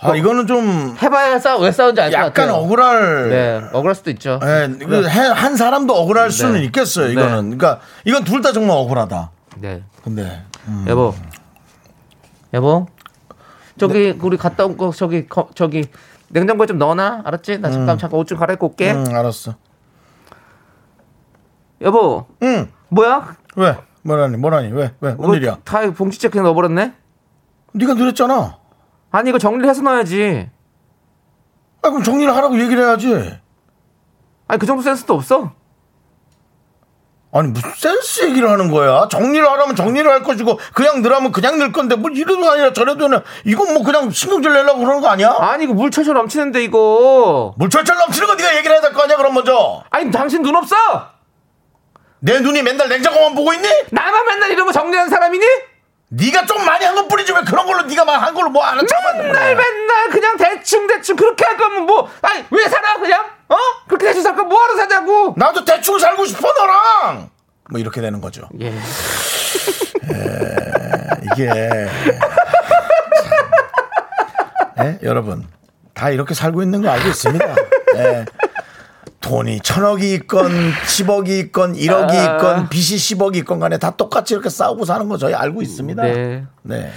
아 0.00 0.14
이거는 0.16 0.46
좀 0.48 0.94
해봐야 1.00 1.38
싸, 1.38 1.56
왜 1.56 1.70
싸운지 1.72 2.00
알것 2.00 2.14
약간 2.18 2.32
같아요 2.32 2.54
억울할 2.56 3.28
네 3.30 3.60
억울할 3.72 3.94
수도 3.94 4.10
있죠 4.10 4.38
예, 4.42 4.68
그 4.84 5.08
해- 5.08 5.28
한 5.28 5.56
사람도 5.56 5.94
억울할 5.94 6.30
수는 6.30 6.62
있겠어요. 6.62 7.10
이거는 7.10 7.56
그러니까 7.56 7.78
이건 8.04 8.24
둘 8.24 8.42
다 8.42 8.52
정말 8.52 8.76
억울하다. 8.76 9.30
네 9.60 9.82
근데 10.02 10.42
음. 10.68 10.84
여보 10.88 11.14
여보 12.52 12.86
저기 13.78 14.16
우리 14.22 14.36
갔다 14.36 14.64
온 14.66 14.76
거 14.76 14.90
저기 14.92 15.26
거- 15.26 15.48
저기 15.54 15.84
냉장고에 16.28 16.66
좀 16.66 16.78
넣어놔 16.78 17.22
알았지 17.24 17.58
나 17.58 17.70
잠깐 17.70 17.98
잠깐 17.98 18.18
옷 18.20 18.26
좀 18.26 18.38
갈아입고 18.38 18.66
올게 18.68 18.92
음, 18.92 19.04
알았어. 19.14 19.54
여보 21.80 22.26
응. 22.42 22.70
뭐야 22.88 23.36
왜? 23.56 23.76
뭐라니? 24.02 24.36
뭐라니? 24.36 24.72
왜? 24.72 24.94
왜? 25.00 25.14
뭔 25.14 25.30
이거 25.30 25.36
일이야? 25.36 25.58
다 25.64 25.80
봉지째 25.90 26.28
그냥 26.28 26.44
넣어버렸네 26.46 26.92
네가 27.72 27.94
늘었잖아. 27.94 28.58
아니 29.10 29.30
이거 29.30 29.38
정리를 29.38 29.68
해서 29.68 29.82
넣어야지 29.82 30.50
아, 31.82 31.90
그럼 31.90 32.02
정리를 32.02 32.34
하라고 32.34 32.58
얘기를 32.60 32.82
해야지. 32.82 33.38
아니 34.48 34.58
그 34.58 34.66
정도 34.66 34.82
센스도 34.82 35.14
없어 35.14 35.52
아니 37.36 37.48
무슨 37.48 37.72
센스 37.74 38.22
얘기를 38.26 38.48
하는 38.48 38.70
거야? 38.70 39.08
정리를 39.10 39.44
하라면 39.44 39.74
정리를 39.74 40.08
할 40.08 40.22
것이고 40.22 40.60
그냥 40.72 41.02
넣으라면 41.02 41.32
그냥 41.32 41.58
넣을 41.58 41.72
건데 41.72 41.96
뭐 41.96 42.08
이래도 42.12 42.48
아니라 42.48 42.72
저래도 42.72 43.06
아니라 43.06 43.22
이건 43.44 43.74
뭐 43.74 43.82
그냥 43.82 44.08
신경질 44.10 44.52
내려고 44.52 44.78
그러는 44.78 45.00
거 45.00 45.08
아니야? 45.08 45.34
아니 45.40 45.64
이거 45.64 45.74
물 45.74 45.90
철철 45.90 46.14
넘치는데 46.14 46.62
이거 46.62 47.52
물 47.58 47.68
철철 47.70 47.96
넘치는 47.96 48.28
거 48.28 48.34
네가 48.36 48.56
얘기를 48.56 48.72
해야 48.72 48.80
될 48.80 48.92
거 48.92 49.02
아니야 49.02 49.16
그럼 49.16 49.34
먼저 49.34 49.82
아니 49.90 50.12
당신 50.12 50.42
눈 50.42 50.54
없어 50.54 50.76
내 52.20 52.38
눈이 52.38 52.62
맨날 52.62 52.88
냉장고만 52.88 53.34
보고 53.34 53.52
있니? 53.52 53.68
나만 53.90 54.26
맨날 54.26 54.50
이런 54.52 54.66
거 54.66 54.72
정리하는 54.72 55.10
사람이니? 55.10 55.44
네가 56.10 56.46
좀 56.46 56.64
많이 56.64 56.84
한 56.84 56.94
것 56.94 57.08
뿐이지 57.08 57.32
왜 57.32 57.40
그런 57.40 57.66
걸로 57.66 57.82
네가 57.82 58.04
막 58.04 58.22
한 58.22 58.32
걸로 58.34 58.48
뭐안 58.50 58.86
참았는 58.86 59.24
맨날 59.32 59.56
맨날 59.56 60.10
그냥 60.10 60.36
대충 60.36 60.86
대충 60.86 61.16
그렇게 61.16 61.44
할 61.44 61.56
거면 61.56 61.82
뭐 61.86 62.08
살아 62.70 62.94
그냥 62.98 63.24
어 63.48 63.56
그렇게 63.88 64.06
대충 64.06 64.22
살 64.22 64.34
거면 64.36 64.48
뭐하러 64.48 64.76
사자고 64.76 65.34
나도 65.36 65.64
대충 65.64 65.98
살고 65.98 66.24
싶어 66.26 66.52
너랑 66.52 67.30
뭐 67.74 67.80
이렇게 67.80 68.00
되는 68.00 68.20
거죠 68.20 68.48
예 68.60 68.72
이게 71.32 71.50
예? 74.80 74.98
여러분 75.02 75.44
다 75.92 76.10
이렇게 76.10 76.34
살고 76.34 76.62
있는 76.62 76.82
거 76.82 76.90
알고 76.90 77.08
있습니다. 77.08 77.54
예. 77.96 78.24
돈이 79.20 79.60
천억이 79.60 80.12
있건 80.14 80.72
10억이 80.86 81.28
있건 81.46 81.74
1억이 81.74 82.10
아. 82.10 82.34
있건 82.36 82.68
빚이 82.68 82.96
10억이 82.96 83.36
있건 83.36 83.58
간에 83.58 83.78
다 83.78 83.90
똑같이 83.96 84.34
이렇게 84.34 84.50
싸우고 84.50 84.84
사는 84.84 85.08
거 85.08 85.16
저희 85.16 85.34
알고 85.34 85.62
있습니다. 85.62 86.02
네. 86.02 86.44
네. 86.62 86.92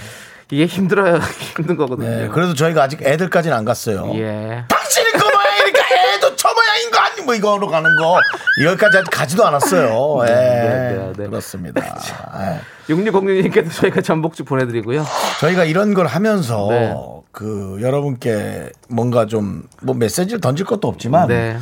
이게 0.50 0.66
힘들어요. 0.66 1.20
힘든 1.56 1.76
거거든요. 1.76 2.08
네. 2.08 2.28
그래도 2.28 2.54
저희가 2.54 2.82
아직 2.82 3.02
애들까지는 3.02 3.56
안 3.56 3.64
갔어요. 3.64 4.12
예. 4.16 4.64
당신이 4.68 5.10
그 5.12 5.18
모양이니까 5.18 5.80
애도 6.16 6.36
저 6.36 6.48
모양인 6.52 6.90
거 6.90 6.98
아니 6.98 7.17
뭐 7.28 7.34
이거로 7.34 7.66
가는 7.66 7.94
거 7.96 8.18
여기까지 8.64 8.96
아직 8.96 9.10
가지도 9.10 9.46
않았어요. 9.46 10.22
예. 10.26 10.32
네, 10.32 10.96
네, 10.96 11.12
네. 11.14 11.26
그렇습니다. 11.26 11.82
예. 12.88 12.94
6606님께도 12.94 13.70
저희가 13.70 14.00
전복죽 14.00 14.46
보내드리고요. 14.46 15.04
저희가 15.40 15.64
이런 15.64 15.92
걸 15.92 16.06
하면서 16.06 16.68
네. 16.70 16.94
그 17.30 17.78
여러분께 17.82 18.70
뭔가 18.88 19.26
좀 19.26 19.62
뭐 19.82 19.94
메시지를 19.94 20.40
던질 20.40 20.64
것도 20.64 20.88
없지만 20.88 21.28
네. 21.28 21.58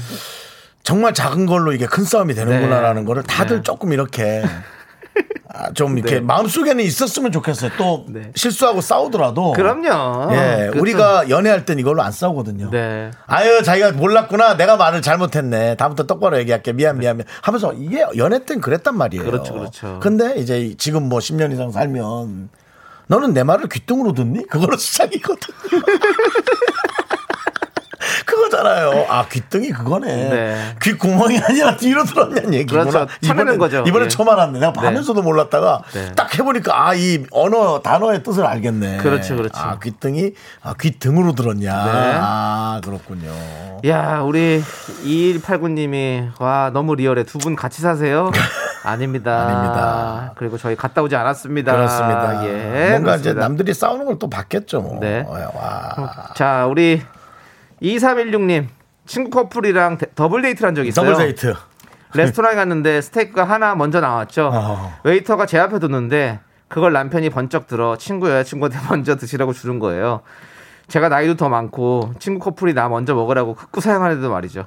정말 0.85 1.13
작은 1.13 1.47
걸로 1.47 1.73
이게 1.73 1.85
큰 1.87 2.05
싸움이 2.05 2.35
되는구나라는 2.35 3.03
네. 3.03 3.07
거를 3.07 3.25
다들 3.25 3.57
네. 3.57 3.63
조금 3.63 3.93
이렇게 3.93 4.45
아, 5.49 5.73
좀 5.73 5.97
이렇게 5.97 6.17
네. 6.17 6.21
마음속에는 6.21 6.85
있었으면 6.85 7.33
좋겠어요. 7.33 7.71
또 7.79 8.05
네. 8.09 8.31
실수하고 8.35 8.81
싸우더라도 8.83 9.53
그럼요. 9.53 10.33
예, 10.35 10.71
그것도- 10.71 10.81
우리가 10.81 11.31
연애할 11.31 11.65
땐 11.65 11.79
이걸로 11.79 12.03
안 12.03 12.13
싸우거든요. 12.13 12.71
네. 12.71 13.11
아유, 13.27 13.63
자기가 13.63 13.93
몰랐구나. 13.93 14.57
내가 14.57 14.77
말을 14.77 15.01
잘못했네. 15.03 15.77
다음부터 15.77 16.05
똑바로 16.07 16.39
얘기할게. 16.39 16.73
미안, 16.75 16.99
미안, 16.99 17.17
미안. 17.17 17.27
하면서 17.43 17.73
이게 17.73 18.05
연애 18.19 18.45
땐 18.45 18.61
그랬단 18.61 18.97
말이에요. 18.99 19.25
그렇죠, 19.25 19.55
그렇죠. 19.55 19.99
근데 20.03 20.35
이제 20.37 20.75
지금 20.77 21.09
뭐 21.09 21.21
10년 21.21 21.53
이상 21.53 21.71
살면 21.73 22.51
너는 23.07 23.33
내 23.33 23.43
말을 23.45 23.69
귓등으로 23.69 24.13
듣니? 24.13 24.47
그걸로 24.49 24.77
시작이거든. 24.79 25.55
그거잖아요. 28.51 29.07
아, 29.09 29.27
귓등이 29.29 29.71
그거네. 29.71 30.07
네. 30.31 30.75
귓구멍이 30.83 31.39
아니라 31.39 31.77
뒤로 31.77 32.05
들었냐는 32.05 32.55
얘기구나. 32.55 32.85
그렇죠. 32.85 33.07
쳐내는 33.25 33.59
거죠. 33.59 33.85
이번에 33.87 34.05
예. 34.05 34.09
처음 34.09 34.29
알았네. 34.29 34.59
내가 34.59 34.73
네. 34.73 34.81
밤에서도 34.81 35.21
몰랐다가 35.23 35.83
네. 35.93 36.13
딱 36.17 36.33
해보니까 36.39 36.89
아, 36.89 36.95
이 36.95 37.25
언어, 37.31 37.81
단어의 37.83 38.23
뜻을 38.23 38.45
알겠네. 38.47 38.99
그렇죠, 38.99 39.37
그렇죠. 39.37 39.59
아, 39.61 39.79
귓등이, 39.79 40.33
아, 40.63 40.75
귓등으로 40.75 41.35
들었냐. 41.35 41.85
네. 41.85 41.91
아, 42.21 42.81
그렇군요. 42.85 43.31
야, 43.87 44.21
우리 44.21 44.63
2189님이 45.05 46.31
와, 46.41 46.71
너무 46.73 46.95
리얼해. 46.95 47.25
두 47.25 47.37
분 47.39 47.55
같이 47.55 47.81
사세요? 47.83 48.31
아닙니다. 48.83 49.47
아닙니다. 49.47 50.33
그리고 50.37 50.57
저희 50.59 50.75
갔다 50.75 51.03
오지 51.03 51.15
않았습니다. 51.15 51.73
그렇습니다. 51.73 52.45
예. 52.47 52.91
뭔가 52.91 53.17
이제 53.17 53.33
그렇습니다. 53.33 53.41
남들이 53.41 53.75
싸우는 53.75 54.05
걸 54.07 54.17
또 54.19 54.31
봤겠죠. 54.31 54.81
뭐. 54.81 54.99
네. 55.01 55.25
와. 55.29 56.31
자, 56.35 56.67
우리 56.67 57.03
2316님. 57.83 58.69
친구 59.07 59.31
커플이랑 59.31 59.99
데- 59.99 60.07
더블 60.15 60.43
데이트를 60.43 60.69
한 60.69 60.75
적이 60.75 60.89
있어요. 60.89 61.13
더블 61.13 61.27
데이트. 61.27 61.55
레스토랑에 62.15 62.55
갔는데 62.57 63.01
스테이크가 63.03 63.45
하나 63.45 63.75
먼저 63.75 64.01
나왔죠. 64.01 64.51
어. 64.53 64.95
웨이터가 65.05 65.47
제 65.47 65.59
앞에 65.59 65.79
뒀는데 65.79 66.41
그걸 66.69 66.93
남편이 66.93 67.31
번쩍 67.31 67.67
들어 67.67 67.97
친구 67.97 68.29
여자친구한테 68.31 68.79
먼저 68.91 69.17
드시라고 69.17 69.53
주는 69.53 69.79
거예요. 69.79 70.23
제가 70.89 71.09
나이도 71.09 71.35
더 71.37 71.49
많고 71.49 72.15
친구 72.19 72.45
커플이 72.45 72.73
나 72.75 72.89
먼저 72.89 73.15
먹으라고 73.15 73.55
극구 73.55 73.81
사양하는데도 73.81 74.31
말이죠. 74.31 74.67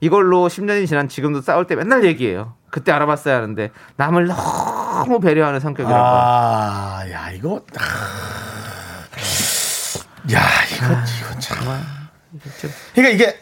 이걸로 0.00 0.48
10년이 0.48 0.86
지난 0.86 1.08
지금도 1.08 1.42
싸울 1.42 1.66
때 1.66 1.74
맨날 1.76 2.04
얘기해요. 2.04 2.54
그때 2.70 2.90
알아봤어야 2.92 3.36
하는데 3.36 3.70
남을 3.96 4.26
너무 4.28 5.20
배려하는 5.20 5.60
성격이라고. 5.60 6.04
아, 6.04 7.02
야, 7.10 7.30
이거. 7.30 7.60
아. 7.78 7.82
야, 10.32 10.40
이거, 10.72 10.84
이거 10.86 11.38
참. 11.38 11.99
그러니까 12.94 13.14
이게 13.14 13.38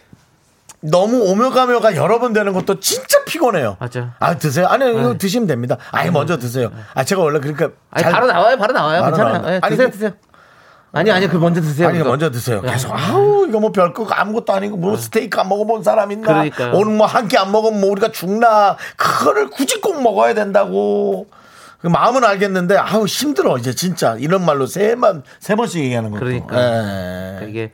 너무 0.80 1.22
오며 1.28 1.50
가며가 1.50 1.96
여러 1.96 2.20
번 2.20 2.32
되는 2.32 2.52
것도 2.52 2.78
진짜 2.80 3.24
피곤해요. 3.24 3.76
맞아. 3.80 4.14
아, 4.20 4.36
드세요? 4.36 4.66
아니, 4.68 4.88
이거 4.90 5.12
네. 5.12 5.18
드시면 5.18 5.48
됩니다. 5.48 5.76
아니, 5.90 6.10
먼저 6.10 6.38
드세요. 6.38 6.70
아, 6.94 7.02
제가 7.02 7.20
원래 7.22 7.40
그러니까. 7.40 7.70
아니 7.90 8.04
잘- 8.04 8.12
바로 8.12 8.26
나와요, 8.28 8.56
바로 8.56 8.72
나와요. 8.72 9.00
바로 9.00 9.16
괜찮아요. 9.16 9.38
나와요. 9.42 9.54
예, 9.56 9.60
아니, 9.62 9.70
드세요, 9.76 9.86
그- 9.88 9.92
드세요. 9.92 10.12
아니 10.90 11.10
아니 11.10 11.28
그 11.28 11.36
먼저 11.36 11.60
드세요. 11.60 11.88
아니, 11.88 11.98
그거. 11.98 12.10
먼저 12.10 12.30
드세요. 12.30 12.62
야. 12.64 12.72
계속, 12.72 12.92
아우, 12.96 13.46
이거 13.46 13.60
뭐 13.60 13.72
별거 13.72 14.06
아무것도 14.08 14.52
아니고, 14.54 14.76
뭐 14.78 14.96
스테이크 14.96 15.38
안 15.38 15.48
먹어본 15.48 15.82
사람 15.82 16.10
있나? 16.12 16.26
그러니까요. 16.28 16.72
오늘 16.74 16.94
뭐 16.96 17.06
한 17.06 17.28
끼 17.28 17.36
안 17.36 17.50
먹으면 17.52 17.80
뭐 17.80 17.90
우리가 17.90 18.10
죽나? 18.12 18.76
그거를 18.96 19.50
굳이 19.50 19.80
꼭 19.82 20.00
먹어야 20.00 20.32
된다고. 20.34 21.26
그 21.82 21.88
마음은 21.88 22.24
알겠는데, 22.24 22.76
아우, 22.78 23.04
힘들어, 23.04 23.58
이제 23.58 23.74
진짜. 23.74 24.16
이런 24.18 24.44
말로 24.44 24.66
세 24.66 24.94
번, 24.96 25.22
세 25.40 25.54
번씩 25.56 25.82
얘기하는. 25.84 26.10
그러니까. 26.12 26.56
예. 26.56 27.36
그러니까 27.38 27.46
이게 27.48 27.72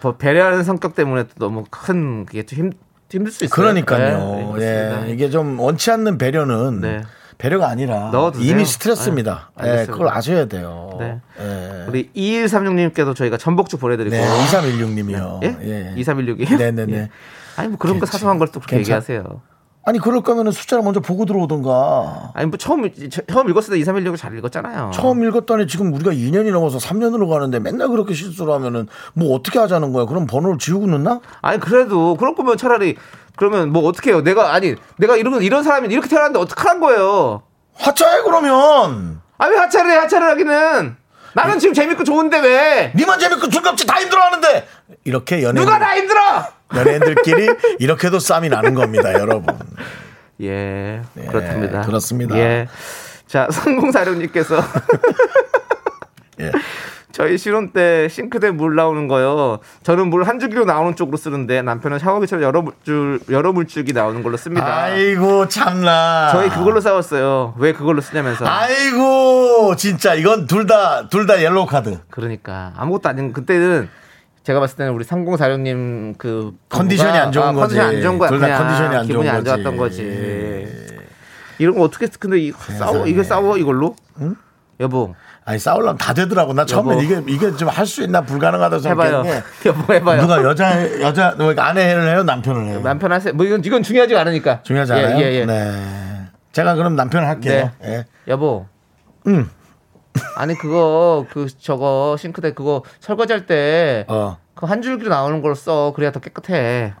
또 0.00 0.16
배려하는 0.18 0.64
성격 0.64 0.94
때문에 0.94 1.24
또 1.24 1.46
너무 1.46 1.64
큰 1.70 2.26
그게 2.26 2.44
좀 2.44 2.58
힘, 2.58 2.72
힘들 3.10 3.30
수 3.32 3.44
있어요. 3.44 3.54
그러니까요. 3.54 4.54
네, 4.58 5.04
예. 5.06 5.12
이게 5.12 5.30
좀 5.30 5.58
원치 5.60 5.90
않는 5.90 6.18
배려는 6.18 6.80
네. 6.80 7.02
배려가 7.38 7.68
아니라 7.68 8.10
넣어두세요. 8.12 8.48
이미 8.50 8.64
스트레스입니다. 8.64 9.50
네, 9.62 9.82
예. 9.82 9.86
그걸 9.86 10.08
아셔야 10.08 10.46
돼요. 10.46 10.90
네. 10.98 11.20
예. 11.40 11.84
우리 11.88 12.10
2136님께도 12.14 13.14
저희가 13.16 13.36
전복죽 13.36 13.80
보내드리고. 13.80 14.14
네, 14.16 14.22
2316님이요. 14.46 15.42
예? 15.44 15.56
예. 15.62 15.94
2316이요? 16.02 16.56
네네네. 16.58 17.10
아니 17.56 17.68
뭐 17.68 17.78
그런 17.78 17.98
거 17.98 18.06
괜찮- 18.06 18.12
사소한 18.12 18.38
걸 18.38 18.48
또 18.48 18.60
그렇게 18.60 18.76
괜찮- 18.76 18.80
얘기하세요. 18.96 19.40
아니 19.86 19.98
그럴 19.98 20.22
거면 20.22 20.50
숫자를 20.50 20.82
먼저 20.82 21.00
보고 21.00 21.26
들어오던가. 21.26 22.30
아니 22.34 22.46
뭐 22.46 22.56
처음 22.56 22.88
처음 23.30 23.50
읽었을 23.50 23.74
때 23.74 23.80
2316을 23.84 24.16
잘 24.16 24.36
읽었잖아요. 24.38 24.92
처음 24.94 25.22
읽었더니 25.24 25.66
지금 25.66 25.92
우리가 25.92 26.10
2년이 26.12 26.52
넘어서 26.52 26.78
3년으로 26.78 27.28
가는데 27.28 27.58
맨날 27.60 27.88
그렇게 27.88 28.14
실수를 28.14 28.52
하면은 28.54 28.88
뭐 29.12 29.34
어떻게 29.36 29.58
하자는 29.58 29.92
거야? 29.92 30.06
그럼 30.06 30.26
번호를 30.26 30.58
지우고 30.58 30.86
넣나? 30.86 31.20
아니 31.42 31.60
그래도 31.60 32.16
그럴 32.16 32.34
거면 32.34 32.56
차라리 32.56 32.96
그러면 33.36 33.72
뭐 33.72 33.82
어떻게 33.86 34.10
해요? 34.10 34.22
내가 34.22 34.54
아니 34.54 34.74
내가 34.96 35.16
이런 35.16 35.42
이런 35.42 35.62
사람이 35.62 35.88
이렇게 35.92 36.08
태어났는데 36.08 36.38
어떡하란 36.38 36.80
거예요? 36.80 37.42
하차해 37.76 38.22
그러면. 38.22 39.20
아 39.36 39.48
왜 39.48 39.56
하차를 39.56 39.90
해 39.90 39.96
하차를 39.96 40.28
하기는 40.30 40.96
나는 41.34 41.58
지금 41.58 41.74
재밌고 41.74 42.04
좋은데 42.04 42.38
왜 42.40 42.92
니만 42.94 43.18
재밌고 43.18 43.48
즐겁지 43.50 43.84
다 43.86 44.00
힘들어하는데 44.00 44.66
이렇게 45.02 45.42
연예인 45.42 45.56
누가 45.66 45.78
나 45.78 45.96
힘들어? 45.96 46.20
연예인들끼리 46.74 47.48
이렇게도 47.78 48.18
쌈이 48.18 48.48
나는 48.48 48.74
겁니다, 48.74 49.12
여러분. 49.14 49.54
예, 50.40 51.02
예, 51.16 51.26
그렇답니다. 51.26 51.82
그렇습니다. 51.82 52.36
예. 52.36 52.68
자, 53.26 53.48
성공사령님께서 53.50 54.56
예. 56.40 56.50
저희 57.12 57.38
신혼 57.38 57.70
때 57.70 58.08
싱크대 58.08 58.50
물 58.50 58.74
나오는 58.74 59.06
거요. 59.06 59.60
저는 59.84 60.08
물 60.08 60.24
한 60.24 60.40
줄기로 60.40 60.64
나오는 60.64 60.96
쪽으로 60.96 61.16
쓰는데 61.16 61.62
남편은 61.62 62.00
샤워기처럼 62.00 62.42
여러 62.42 62.60
물줄 62.62 63.20
여러 63.30 63.52
물줄기 63.52 63.92
나오는 63.92 64.20
걸로 64.24 64.36
씁니다. 64.36 64.66
아이고 64.66 65.46
참나. 65.46 66.30
저희 66.32 66.48
그걸로 66.48 66.80
싸웠어요. 66.80 67.54
왜 67.58 67.72
그걸로 67.72 68.00
쓰냐면서. 68.00 68.44
아이고 68.46 69.76
진짜 69.76 70.14
이건 70.14 70.48
둘 70.48 70.66
다 70.66 71.08
둘 71.08 71.26
다 71.28 71.40
옐로우 71.40 71.66
카드. 71.66 72.00
그러니까 72.10 72.72
아무것도 72.76 73.08
아닌 73.08 73.32
그때는 73.32 73.88
제가 74.44 74.60
봤을 74.60 74.76
때는 74.76 74.92
우리 74.92 75.04
3046님 75.04 76.18
그 76.18 76.52
컨디션이 76.68 77.18
안 77.18 77.32
좋은 77.32 77.48
아, 77.48 77.52
거지. 77.52 77.74
컨디션이 77.76 77.96
안 77.96 78.02
좋은 78.02 78.18
거야. 78.18 78.30
둘다 78.30 78.58
컨디션이 78.58 78.96
안 78.96 79.06
기분이 79.06 79.24
좋은 79.24 79.36
안 79.36 79.44
좋았던 79.44 79.76
거지. 79.76 80.02
거지. 80.02 80.84
이런 81.58 81.74
거 81.76 81.82
어떻게 81.82 82.06
근데 82.18 82.38
이 82.40 82.52
싸워 82.52 83.06
이게 83.06 83.22
싸워 83.22 83.56
이걸로? 83.56 83.96
여보 84.80 85.14
아니 85.46 85.58
싸우려면 85.58 85.96
다 85.98 86.12
되더라고. 86.12 86.52
나 86.52 86.66
처음에. 86.66 87.02
이게 87.02 87.22
이게 87.26 87.56
좀 87.56 87.68
할 87.68 87.86
수 87.86 88.02
있나 88.02 88.20
불가능하다. 88.22 88.78
생각했는데 88.80 89.42
여보 89.66 89.94
해봐요. 89.94 90.20
누가 90.20 90.42
여자 90.42 91.00
여자 91.00 91.34
뭐 91.38 91.54
아내를 91.56 92.08
해요, 92.08 92.22
남편을 92.22 92.66
해요. 92.66 92.80
남편 92.82 93.12
하세요. 93.12 93.32
뭐 93.34 93.46
이건 93.46 93.64
이건 93.64 93.82
중요하지 93.82 94.14
않으니까. 94.16 94.62
중요하지 94.62 94.92
않아요? 94.92 95.16
예, 95.18 95.22
예, 95.22 95.32
예. 95.40 95.46
네. 95.46 96.26
제가 96.52 96.74
그럼 96.74 96.96
남편 96.96 97.24
할게요. 97.24 97.70
예. 97.84 98.04
여보. 98.28 98.66
응. 99.26 99.48
아니 100.36 100.54
그거 100.54 101.26
그 101.30 101.46
저거 101.58 102.16
싱크대 102.18 102.52
그거 102.54 102.82
설거지할 103.00 103.46
때 103.46 104.04
어. 104.08 104.38
그 104.54 104.66
한 104.66 104.80
줄기로 104.82 105.10
나오는 105.10 105.42
걸 105.42 105.54
써. 105.56 105.92
그래야 105.94 106.12
더 106.12 106.20
깨끗해. 106.20 106.94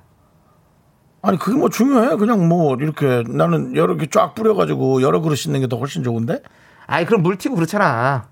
아니 1.22 1.38
그게 1.38 1.56
뭐 1.56 1.68
중요해? 1.70 2.16
그냥 2.16 2.46
뭐 2.48 2.76
이렇게 2.80 3.22
나는 3.28 3.74
여러 3.76 3.96
개 3.96 4.06
쫙 4.06 4.34
뿌려가지고 4.34 5.00
여러 5.02 5.20
그릇 5.20 5.36
씻는 5.36 5.60
게 5.60 5.66
더 5.68 5.78
훨씬 5.78 6.02
좋은데 6.02 6.42
아이 6.86 7.06
그럼 7.06 7.22
물 7.22 7.38
튀고 7.38 7.54
그렇잖아. 7.54 8.28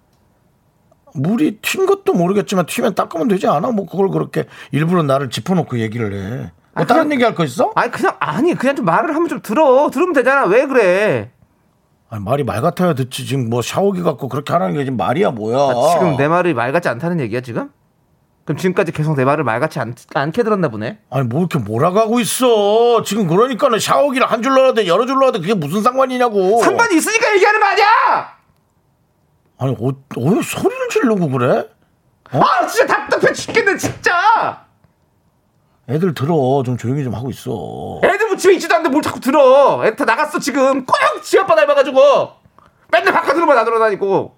물이 1.14 1.58
튄 1.62 1.86
것도 1.86 2.14
모르겠지만 2.14 2.66
튀면 2.66 2.94
닦으면 2.94 3.28
되지 3.28 3.46
않아? 3.46 3.70
뭐 3.70 3.86
그걸 3.86 4.08
그렇게 4.08 4.46
일부러 4.72 5.02
나를 5.02 5.30
짚어놓고 5.30 5.78
얘기를 5.78 6.12
해. 6.12 6.36
뭐 6.74 6.82
아, 6.82 6.84
다른 6.86 7.04
그럼- 7.04 7.12
얘기 7.12 7.22
할 7.24 7.34
거 7.34 7.44
있어? 7.44 7.70
아니 7.74 7.90
그냥 7.90 8.16
아니 8.18 8.54
그냥 8.54 8.76
좀 8.76 8.84
말을 8.84 9.14
하면 9.14 9.28
좀 9.28 9.40
들어. 9.40 9.88
들으면 9.90 10.12
되잖아. 10.14 10.44
왜 10.46 10.66
그래? 10.66 11.30
아니, 12.12 12.22
말이 12.22 12.44
말 12.44 12.60
같아야 12.60 12.92
듣지. 12.92 13.24
지금 13.26 13.48
뭐 13.48 13.62
샤워기 13.62 14.02
갖고 14.02 14.28
그렇게 14.28 14.52
하라는 14.52 14.74
게 14.74 14.84
지금 14.84 14.98
말이야 14.98 15.30
뭐야? 15.30 15.56
아, 15.58 15.90
지금 15.94 16.16
내 16.18 16.28
말이 16.28 16.52
말 16.52 16.70
같지 16.70 16.90
않다는 16.90 17.20
얘기야 17.20 17.40
지금? 17.40 17.70
그럼 18.44 18.58
지금까지 18.58 18.92
계속 18.92 19.16
내 19.16 19.24
말을 19.24 19.44
말 19.44 19.60
같지 19.60 19.78
않, 19.80 19.94
않게 20.14 20.42
들었나 20.42 20.68
보네. 20.68 20.98
아니 21.08 21.26
뭐 21.26 21.40
이렇게 21.40 21.58
몰아가고 21.58 22.20
있어? 22.20 23.02
지금 23.02 23.26
그러니까는 23.28 23.78
샤워기를 23.78 24.30
한줄 24.30 24.52
넣어야 24.54 24.74
돼, 24.74 24.86
여러 24.86 25.06
줄 25.06 25.16
넣어야 25.20 25.32
돼. 25.32 25.38
그게 25.40 25.54
무슨 25.54 25.80
상관이냐고? 25.80 26.60
상관이 26.62 26.96
있으니까 26.96 27.34
얘기하는 27.34 27.60
거 27.60 27.66
아니야? 27.66 27.86
아니 29.58 29.72
어, 29.72 29.86
왜 30.18 30.42
소리를 30.42 30.88
지르고 30.90 31.30
그래? 31.30 31.66
아 32.30 32.66
진짜 32.66 32.86
답답해 32.86 33.32
죽겠네 33.32 33.76
진짜. 33.78 34.66
애들 35.92 36.14
들어 36.14 36.62
좀 36.64 36.76
조용히 36.78 37.04
좀 37.04 37.14
하고 37.14 37.28
있어. 37.30 38.00
애들 38.02 38.28
뭐 38.28 38.36
집에 38.36 38.54
있지도 38.54 38.74
않는데 38.74 38.90
뭘 38.90 39.02
자꾸 39.02 39.20
들어. 39.20 39.82
애들 39.84 39.96
다 39.96 40.04
나갔어 40.06 40.38
지금. 40.38 40.86
꼭 40.86 40.96
지아빠 41.22 41.54
닮아가지고. 41.54 42.32
맨날 42.90 43.12
바깥으로만 43.12 43.54
나돌아다니고. 43.56 44.36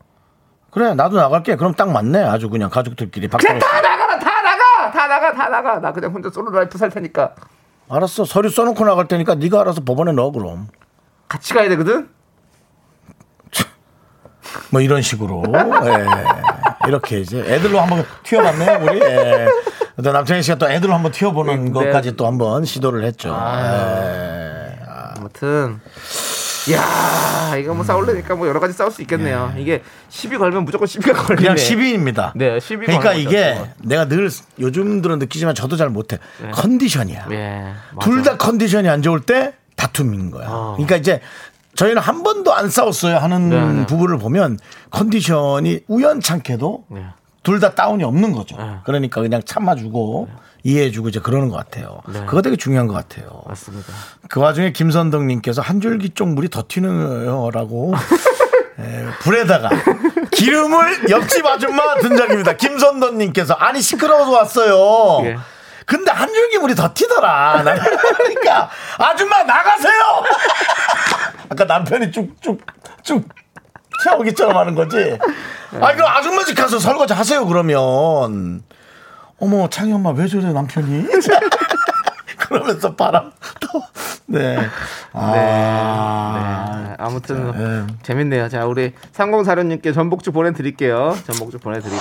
그래 0.73 0.95
나도 0.95 1.17
나갈게. 1.17 1.55
그럼 1.55 1.75
딱 1.75 1.91
맞네. 1.91 2.25
아주 2.25 2.51
그냥 2.51 2.71
가족들끼리 2.71 3.29
그냥. 3.29 3.59
다 3.61 3.81
나가라 3.81 4.19
다 4.19 4.43
나가 4.43 4.91
다 4.91 5.07
나가 5.07 5.33
다 5.33 5.49
나가. 5.49 5.79
나 5.79 5.93
그냥 5.93 6.13
혼자 6.13 6.29
솔로 6.31 6.51
life 6.51 6.77
살 6.77 6.91
테니까. 6.91 7.35
알았어 7.89 8.25
서류 8.25 8.49
써놓고 8.49 8.85
나갈 8.85 9.07
테니까 9.07 9.37
네가 9.37 9.61
알아서 9.61 9.83
법원에 9.85 10.11
넣어 10.13 10.33
그럼. 10.33 10.69
같이 11.29 11.55
가야 11.55 11.69
되거든. 11.71 12.09
뭐 14.71 14.81
이런 14.81 15.03
식으로 15.03 15.43
예. 15.87 16.07
이렇게 16.89 17.19
이제 17.21 17.39
애들로 17.41 17.81
한번 17.81 18.05
튀어봤네요 18.25 18.85
우리. 18.85 19.01
예. 19.01 19.47
근데 19.97 20.12
남창희 20.12 20.42
씨가 20.42 20.59
또 20.59 20.68
애들로 20.68 20.95
한번 20.95 21.12
튀어보는 21.12 21.66
네. 21.66 21.70
것까지 21.70 22.16
또 22.16 22.26
한번 22.26 22.64
시도를 22.64 23.05
했죠. 23.05 23.32
아. 23.32 23.61
예. 23.61 24.76
아무튼. 25.16 25.80
야 26.72 27.55
이거 27.57 27.74
뭐 27.74 27.84
싸우려니까 27.84 28.36
뭐 28.36 28.49
여러 28.49 28.59
가지 28.59 28.72
싸울 28.72 28.90
수 28.90 29.03
있겠네요. 29.03 29.53
이게 29.59 29.82
시비 30.09 30.38
걸면 30.38 30.64
무조건 30.64 30.86
시비가 30.86 31.12
걸리네. 31.12 31.42
그냥 31.42 31.57
시비입니다. 31.59 32.32
네, 32.36 32.59
시비 32.59 32.86
그러니까 32.86 33.12
이게 33.12 33.55
거죠. 33.55 33.70
내가 33.82 34.09
늘 34.09 34.30
요즘 34.59 35.03
들은 35.03 35.18
느끼지만 35.18 35.55
저도 35.55 35.76
잘 35.76 35.90
못해. 35.90 36.18
컨디션이야. 36.53 37.26
예. 37.32 37.72
둘다 38.01 38.38
컨디션이 38.38 38.88
안 38.88 39.03
좋을 39.03 39.20
때 39.20 39.53
다툼인 39.76 40.30
거야. 40.30 40.49
그러니까 40.76 40.97
이제 40.97 41.20
저희는 41.74 42.01
한 42.01 42.22
번도 42.22 42.55
안 42.55 42.70
싸웠어요 42.70 43.18
하는 43.18 43.51
네, 43.51 43.61
네. 43.61 43.86
부부를 43.86 44.16
보면 44.18 44.59
컨디션이 44.90 45.80
우연찮게도 45.86 46.84
네. 46.88 47.05
둘 47.45 47.61
다 47.61 47.74
다운이 47.74 48.03
없는 48.03 48.32
거죠. 48.32 48.57
네. 48.57 48.78
그러니까 48.84 49.20
그냥 49.20 49.40
참아주고 49.45 50.28
이해해주고 50.64 51.11
이제 51.11 51.20
그러는 51.20 51.49
것 51.51 51.57
같아요. 51.57 52.01
그거 52.26 52.42
되게 52.42 52.57
중요한 52.57 52.88
것 52.88 52.95
같아요. 52.95 53.42
맞습니다. 53.47 53.92
그 54.28 54.40
와중에 54.40 54.72
김선덕님께서 54.72 55.62
한 55.62 55.80
줄기 55.80 56.11
쪽 56.11 56.28
물이 56.30 56.49
더 56.49 56.64
튀는요라고 56.66 57.95
에, 58.80 59.05
불에다가 59.20 59.68
기름을 60.32 61.11
옆집 61.11 61.47
아줌마 61.47 61.95
등장입니다. 62.01 62.55
김선덕님께서 62.57 63.55
아니 63.55 63.80
시끄러워서 63.82 64.32
왔어요. 64.32 65.26
예. 65.28 65.36
근데 65.86 66.11
한 66.11 66.32
줄기 66.32 66.57
물이 66.59 66.74
더 66.74 66.92
튀더라. 66.95 67.62
그러니까 67.62 68.70
아줌마 68.99 69.42
나가세요. 69.42 69.92
아까 71.51 71.64
남편이 71.64 72.11
쭉쭉쭉 72.11 73.28
샤워기처럼 74.05 74.57
하는 74.57 74.74
거지. 74.74 75.18
아 75.80 75.92
그럼 75.92 76.09
아줌마 76.09 76.42
집 76.45 76.55
가서 76.55 76.78
설거지 76.78 77.12
하세요 77.12 77.47
그러면. 77.47 78.62
어머 79.40 79.68
창희 79.68 79.92
엄마 79.92 80.11
왜 80.11 80.26
저래 80.26 80.53
남편이? 80.53 81.07
그러면서 82.38 82.95
바람 82.95 83.32
또 83.61 83.82
네. 84.26 84.59
아. 85.12 86.84
네, 86.88 86.95
아무튼 86.99 87.53
예. 87.88 87.95
재밌네요. 88.03 88.49
자, 88.49 88.64
우리 88.66 88.92
3046님께 89.14 89.95
전복죽 89.95 90.34
보내 90.34 90.53
드릴게요. 90.53 91.16
전복죽 91.26 91.61
보내 91.61 91.80
드리고 91.80 92.01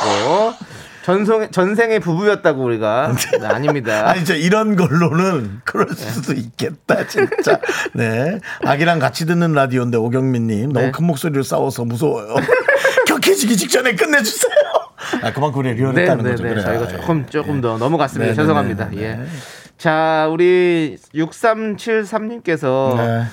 전생 1.04 1.52
전생의 1.52 2.00
부부였다고 2.00 2.64
우리가 2.64 3.14
네, 3.40 3.46
아닙니다. 3.46 4.08
아니 4.10 4.24
저 4.26 4.36
이런 4.36 4.76
걸로는 4.76 5.62
그럴 5.66 5.90
수도 5.90 6.34
있겠다 6.34 7.06
진짜. 7.08 7.60
네. 7.94 8.40
아기랑 8.66 9.00
같이 9.00 9.26
듣는 9.26 9.54
라디오인데 9.54 9.98
오경민님 9.98 10.72
너무 10.72 10.86
네. 10.88 10.92
큰 10.92 11.06
목소리로 11.06 11.44
싸워서 11.44 11.86
무서워요. 11.86 12.36
격해지기 13.08 13.58
직전에 13.58 13.96
끝내주세요. 13.96 14.54
아 15.22 15.34
그만큼 15.34 15.60
우리 15.60 15.74
리얼했다는 15.74 16.24
거죠. 16.24 16.44
그래. 16.44 16.62
저희가 16.62 16.88
조금 16.88 17.26
조금 17.28 17.62
더 17.62 17.78
넘어갔습니다. 17.78 18.32
네, 18.32 18.36
죄송합니다. 18.36 18.90
네, 18.90 18.96
네, 18.96 19.04
예. 19.04 19.08
네. 19.16 19.26
자, 19.78 20.30
우리 20.32 20.98
6373님께서 21.14 22.96
네. 22.96 23.24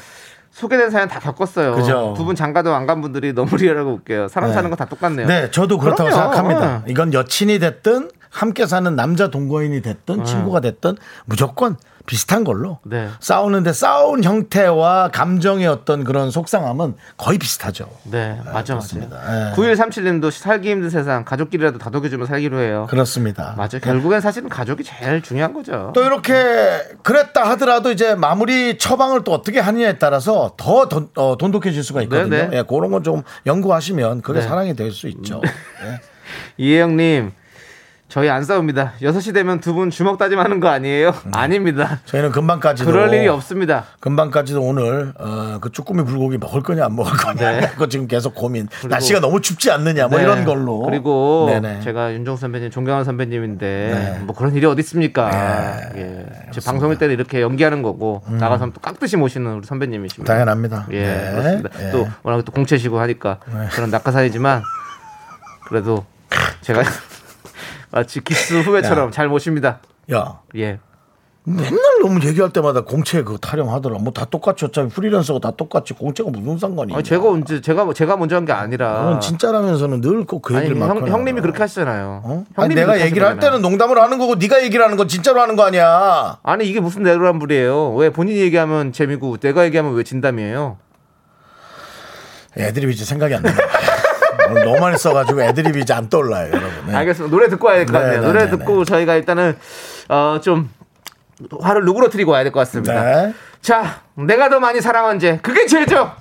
소개된 0.50 0.90
사연 0.90 1.08
다 1.08 1.20
겪었어요. 1.20 1.74
그죠. 1.74 2.14
두 2.16 2.24
분 2.24 2.34
장가도 2.36 2.74
안 2.74 2.86
간 2.86 3.00
분들이 3.00 3.32
너무 3.32 3.56
리얼하고 3.56 3.92
웃겨요. 3.92 4.28
사람 4.28 4.50
네. 4.50 4.54
사는 4.54 4.68
거 4.70 4.76
다 4.76 4.84
똑같네요. 4.86 5.26
네, 5.26 5.50
저도 5.50 5.78
그렇다고 5.78 6.10
그럼요. 6.10 6.32
생각합니다. 6.34 6.82
이건 6.88 7.12
여친이 7.14 7.58
됐든 7.60 8.10
함께 8.30 8.66
사는 8.66 8.94
남자 8.96 9.28
동거인이 9.28 9.80
됐든 9.82 10.24
친구가 10.24 10.60
됐든 10.60 10.96
무조건 11.26 11.76
비슷한 12.10 12.42
걸로 12.42 12.80
네. 12.82 13.08
싸우는데 13.20 13.72
싸운 13.72 14.24
형태와 14.24 15.10
감정의 15.12 15.68
어떤 15.68 16.02
그런 16.02 16.32
속상함은 16.32 16.96
거의 17.16 17.38
비슷하죠. 17.38 17.88
네, 18.02 18.36
맞아, 18.52 18.74
그렇습니다. 18.74 19.16
맞아요. 19.16 19.50
예. 19.50 19.54
9137님도 19.54 20.32
살기 20.32 20.68
힘든 20.72 20.90
세상, 20.90 21.24
가족끼리라도 21.24 21.78
다독여주며 21.78 22.26
살기로 22.26 22.58
해요. 22.58 22.88
그렇습니다. 22.90 23.54
맞아요. 23.56 23.78
결국엔 23.80 24.20
사실은 24.20 24.48
가족이 24.48 24.82
제일 24.82 25.22
중요한 25.22 25.52
거죠. 25.54 25.92
또 25.94 26.02
이렇게 26.02 26.34
그랬다 27.04 27.48
하더라도 27.50 27.92
이제 27.92 28.16
마무리 28.16 28.76
처방을 28.76 29.22
또 29.22 29.32
어떻게 29.32 29.60
하느냐에 29.60 29.98
따라서 29.98 30.54
더 30.56 30.88
돈, 30.88 31.10
어, 31.14 31.36
돈독해질 31.38 31.84
수가 31.84 32.02
있거든요. 32.02 32.28
네, 32.28 32.48
네. 32.48 32.58
예, 32.58 32.62
그런 32.62 32.90
건 32.90 33.04
좀 33.04 33.22
연구하시면 33.46 34.22
그게 34.22 34.40
네. 34.40 34.46
사랑이 34.48 34.74
될 34.74 34.90
수 34.90 35.06
있죠. 35.06 35.40
예. 35.84 36.00
이혜영님, 36.58 37.30
저희 38.10 38.28
안 38.28 38.42
싸웁니다. 38.44 38.94
6시 39.00 39.32
되면 39.32 39.60
두 39.60 39.70
분 39.72 39.88
주먹 39.88 40.18
다짐하는 40.18 40.58
거 40.58 40.66
아니에요? 40.68 41.14
아닙니다. 41.32 42.00
저희는 42.06 42.32
금방까지도 42.32 42.90
그럴 42.90 43.14
일이 43.14 43.28
없습니다. 43.28 43.84
금방까지도 44.00 44.60
오늘 44.60 45.12
어, 45.16 45.58
그 45.60 45.70
쭈꾸미 45.70 46.02
불고기 46.04 46.36
먹을 46.38 46.60
거냐 46.60 46.84
안 46.86 46.96
먹을 46.96 47.12
거냐 47.12 47.60
네. 47.60 47.68
그거 47.68 47.86
지금 47.88 48.08
계속 48.08 48.34
고민. 48.34 48.68
날씨가 48.88 49.20
너무 49.20 49.40
춥지 49.40 49.70
않느냐 49.70 50.08
뭐 50.08 50.18
네. 50.18 50.24
이런 50.24 50.44
걸로. 50.44 50.80
그리고 50.80 51.46
네네. 51.50 51.82
제가 51.82 52.12
윤종수 52.14 52.40
선배님 52.40 52.70
존경하는 52.70 53.04
선배님인데 53.04 53.66
네. 54.18 54.24
뭐 54.24 54.34
그런 54.34 54.56
일이 54.56 54.66
어디 54.66 54.80
있습니까? 54.80 55.30
예. 55.94 56.26
제 56.50 56.60
방송일 56.64 56.98
때는 56.98 57.14
이렇게 57.14 57.40
연기하는 57.40 57.82
거고 57.82 58.22
나가서 58.26 58.70
또 58.72 58.80
깍듯이 58.80 59.16
모시는 59.18 59.52
우리 59.58 59.66
선배님이십니다. 59.66 60.24
음. 60.30 60.34
당연합니다. 60.34 60.86
예, 60.90 61.02
네. 61.06 61.30
그렇습니다. 61.30 61.70
예. 61.86 61.90
또 61.92 62.08
워낙 62.24 62.44
또 62.44 62.50
공채시고 62.50 62.98
하니까 62.98 63.38
그런 63.70 63.90
낙하산이지만 63.90 64.62
그래도 65.68 66.04
제가 66.62 66.82
마치 67.90 68.20
기스 68.22 68.54
후배처럼 68.60 69.10
잘 69.10 69.28
모십니다. 69.28 69.80
야 70.12 70.40
예. 70.56 70.78
맨날 71.44 71.78
너무 72.02 72.22
얘기할 72.24 72.50
때마다 72.52 72.82
공채 72.82 73.22
그거 73.22 73.38
타령하더라. 73.38 73.96
뭐 73.98 74.12
다 74.12 74.26
똑같이 74.26 74.66
어차피 74.66 74.88
프리랜서가 74.90 75.40
다 75.40 75.50
똑같이 75.56 75.94
공채가 75.94 76.28
무슨 76.30 76.58
상관이야. 76.58 76.94
아니, 76.96 77.02
제가 77.04 77.28
언제 77.30 77.60
제가 77.62 77.92
제가 77.94 78.16
먼저 78.18 78.36
한 78.36 78.44
게 78.44 78.52
아니라 78.52 79.02
넌 79.04 79.20
진짜라면서는 79.20 80.00
늘 80.02 80.24
꼭그 80.26 80.54
아니 80.54 80.66
얘기를 80.66 80.78
막 80.78 80.94
형. 80.94 81.08
형님이 81.08 81.40
그렇게 81.40 81.58
하시잖아요. 81.58 82.20
어? 82.24 82.44
아니 82.56 82.74
내가 82.74 83.00
얘기를 83.00 83.26
할. 83.26 83.38
때는 83.38 83.62
농담으로 83.62 84.02
하는 84.02 84.18
거고 84.18 84.34
네가 84.36 84.62
얘기를 84.62 84.84
하는 84.84 84.96
건 84.98 85.08
진짜로 85.08 85.40
하는 85.40 85.56
거 85.56 85.64
아니야. 85.64 86.38
아니 86.42 86.68
이게 86.68 86.78
무슨 86.78 87.02
내로란불이에요? 87.04 87.94
왜 87.94 88.10
본인이 88.10 88.38
얘기하면 88.40 88.92
재미고 88.92 89.38
내가 89.38 89.64
얘기하면 89.64 89.94
왜 89.94 90.02
진담이에요? 90.04 90.76
애드립이 92.58 92.92
이제 92.92 93.04
생각이 93.04 93.34
안 93.34 93.42
나. 93.42 93.50
오늘 94.50 94.64
너무 94.64 94.80
많이 94.80 94.96
써가지고 94.98 95.42
애드립이 95.42 95.80
이제 95.82 95.92
안 95.94 96.08
떠올라요, 96.08 96.48
여러분. 96.48 96.70
네. 96.86 96.94
알겠습니다. 96.94 97.30
노래 97.34 97.48
듣고 97.48 97.66
와야 97.66 97.76
될것 97.78 97.92
네, 97.94 97.98
같네요. 98.00 98.20
네, 98.20 98.26
노래 98.26 98.44
네, 98.44 98.50
듣고 98.50 98.84
저희가 98.84 99.14
일단은 99.14 99.56
어, 100.08 100.38
좀 100.42 100.70
화를 101.60 101.84
누그러뜨리고 101.84 102.32
와야 102.32 102.42
될 102.42 102.52
것 102.52 102.60
같습니다. 102.60 103.02
네. 103.02 103.34
자, 103.62 104.00
내가 104.14 104.48
더 104.48 104.60
많이 104.60 104.80
사랑한 104.80 105.18
죄 105.18 105.38
그게 105.42 105.66
죄죠. 105.66 106.12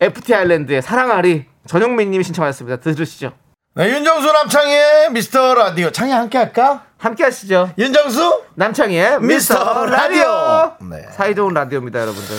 FT 0.00 0.34
아일랜드의 0.34 0.82
사랑아리 0.82 1.46
전용민님이 1.66 2.24
신청하셨습니다. 2.24 2.78
들으시죠. 2.80 3.32
네, 3.76 3.88
윤정수 3.90 4.32
남창희의 4.32 5.10
미스터 5.12 5.54
라디오. 5.54 5.90
창희 5.90 6.12
함께 6.12 6.38
할까? 6.38 6.84
함께 6.98 7.24
하시죠. 7.24 7.70
윤정수? 7.76 8.42
남창희의 8.54 9.20
미스터 9.20 9.54
미스터 9.58 9.86
라디오. 9.86 10.22
라디오. 10.22 10.72
네. 10.90 11.06
사이좋은 11.10 11.54
라디오입니다, 11.54 12.00
여러분들. 12.00 12.36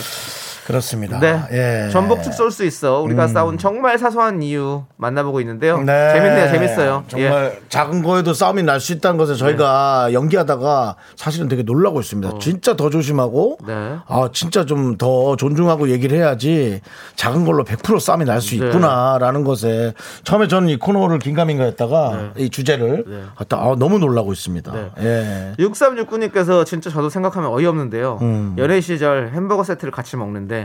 그렇습니다. 0.66 1.20
네. 1.20 1.40
예. 1.86 1.90
전복죽 1.90 2.32
쏠 2.34 2.50
수 2.50 2.64
있어. 2.64 3.00
우리가 3.02 3.28
싸운 3.28 3.56
정말 3.58 3.98
사소한 3.98 4.42
이유 4.42 4.82
만나보고 4.96 5.40
있는데요. 5.40 5.78
네. 5.78 6.12
재밌네요. 6.12 6.50
재밌어요. 6.50 7.04
정말 7.08 7.52
예. 7.54 7.60
작은 7.68 8.02
거에도 8.02 8.34
싸움이 8.34 8.62
날 8.62 8.80
수 8.80 8.92
있다는 8.92 9.16
것에 9.18 9.34
저희가 9.34 10.12
연기하다가 10.12 10.96
사실은 11.16 11.48
되게 11.48 11.62
놀라고 11.62 12.00
있습니다. 12.00 12.38
진짜 12.40 12.76
더 12.76 12.90
조심하고, 12.90 13.58
어. 13.62 13.66
네. 13.66 13.96
아, 14.06 14.28
진짜 14.32 14.64
좀 14.64 14.96
더 14.98 15.36
존중하고 15.36 15.90
얘기를 15.90 16.16
해야지 16.16 16.80
작은 17.16 17.44
걸로 17.44 17.64
100% 17.64 18.00
싸움이 18.00 18.24
날수 18.24 18.56
네. 18.58 18.66
있구나라는 18.66 19.44
것에 19.44 19.92
처음에 20.24 20.48
저는 20.48 20.68
이 20.70 20.78
코너를 20.78 21.18
긴가민가 21.18 21.64
했다가 21.64 22.30
이 22.36 22.48
주제를 22.50 23.04
네. 23.06 23.22
갖다 23.36 23.58
아, 23.58 23.76
너무 23.78 23.98
놀라고 23.98 24.32
있습니다. 24.32 24.72
네. 24.72 24.90
예. 25.00 25.54
6369님께서 25.62 26.64
진짜 26.64 26.88
저도 26.90 27.08
생각하면 27.10 27.50
어이없는데요. 27.50 28.18
음. 28.22 28.54
연애 28.58 28.80
시절 28.80 29.30
햄버거 29.34 29.64
세트를 29.64 29.90
같이 29.92 30.16
먹는데 30.16 30.55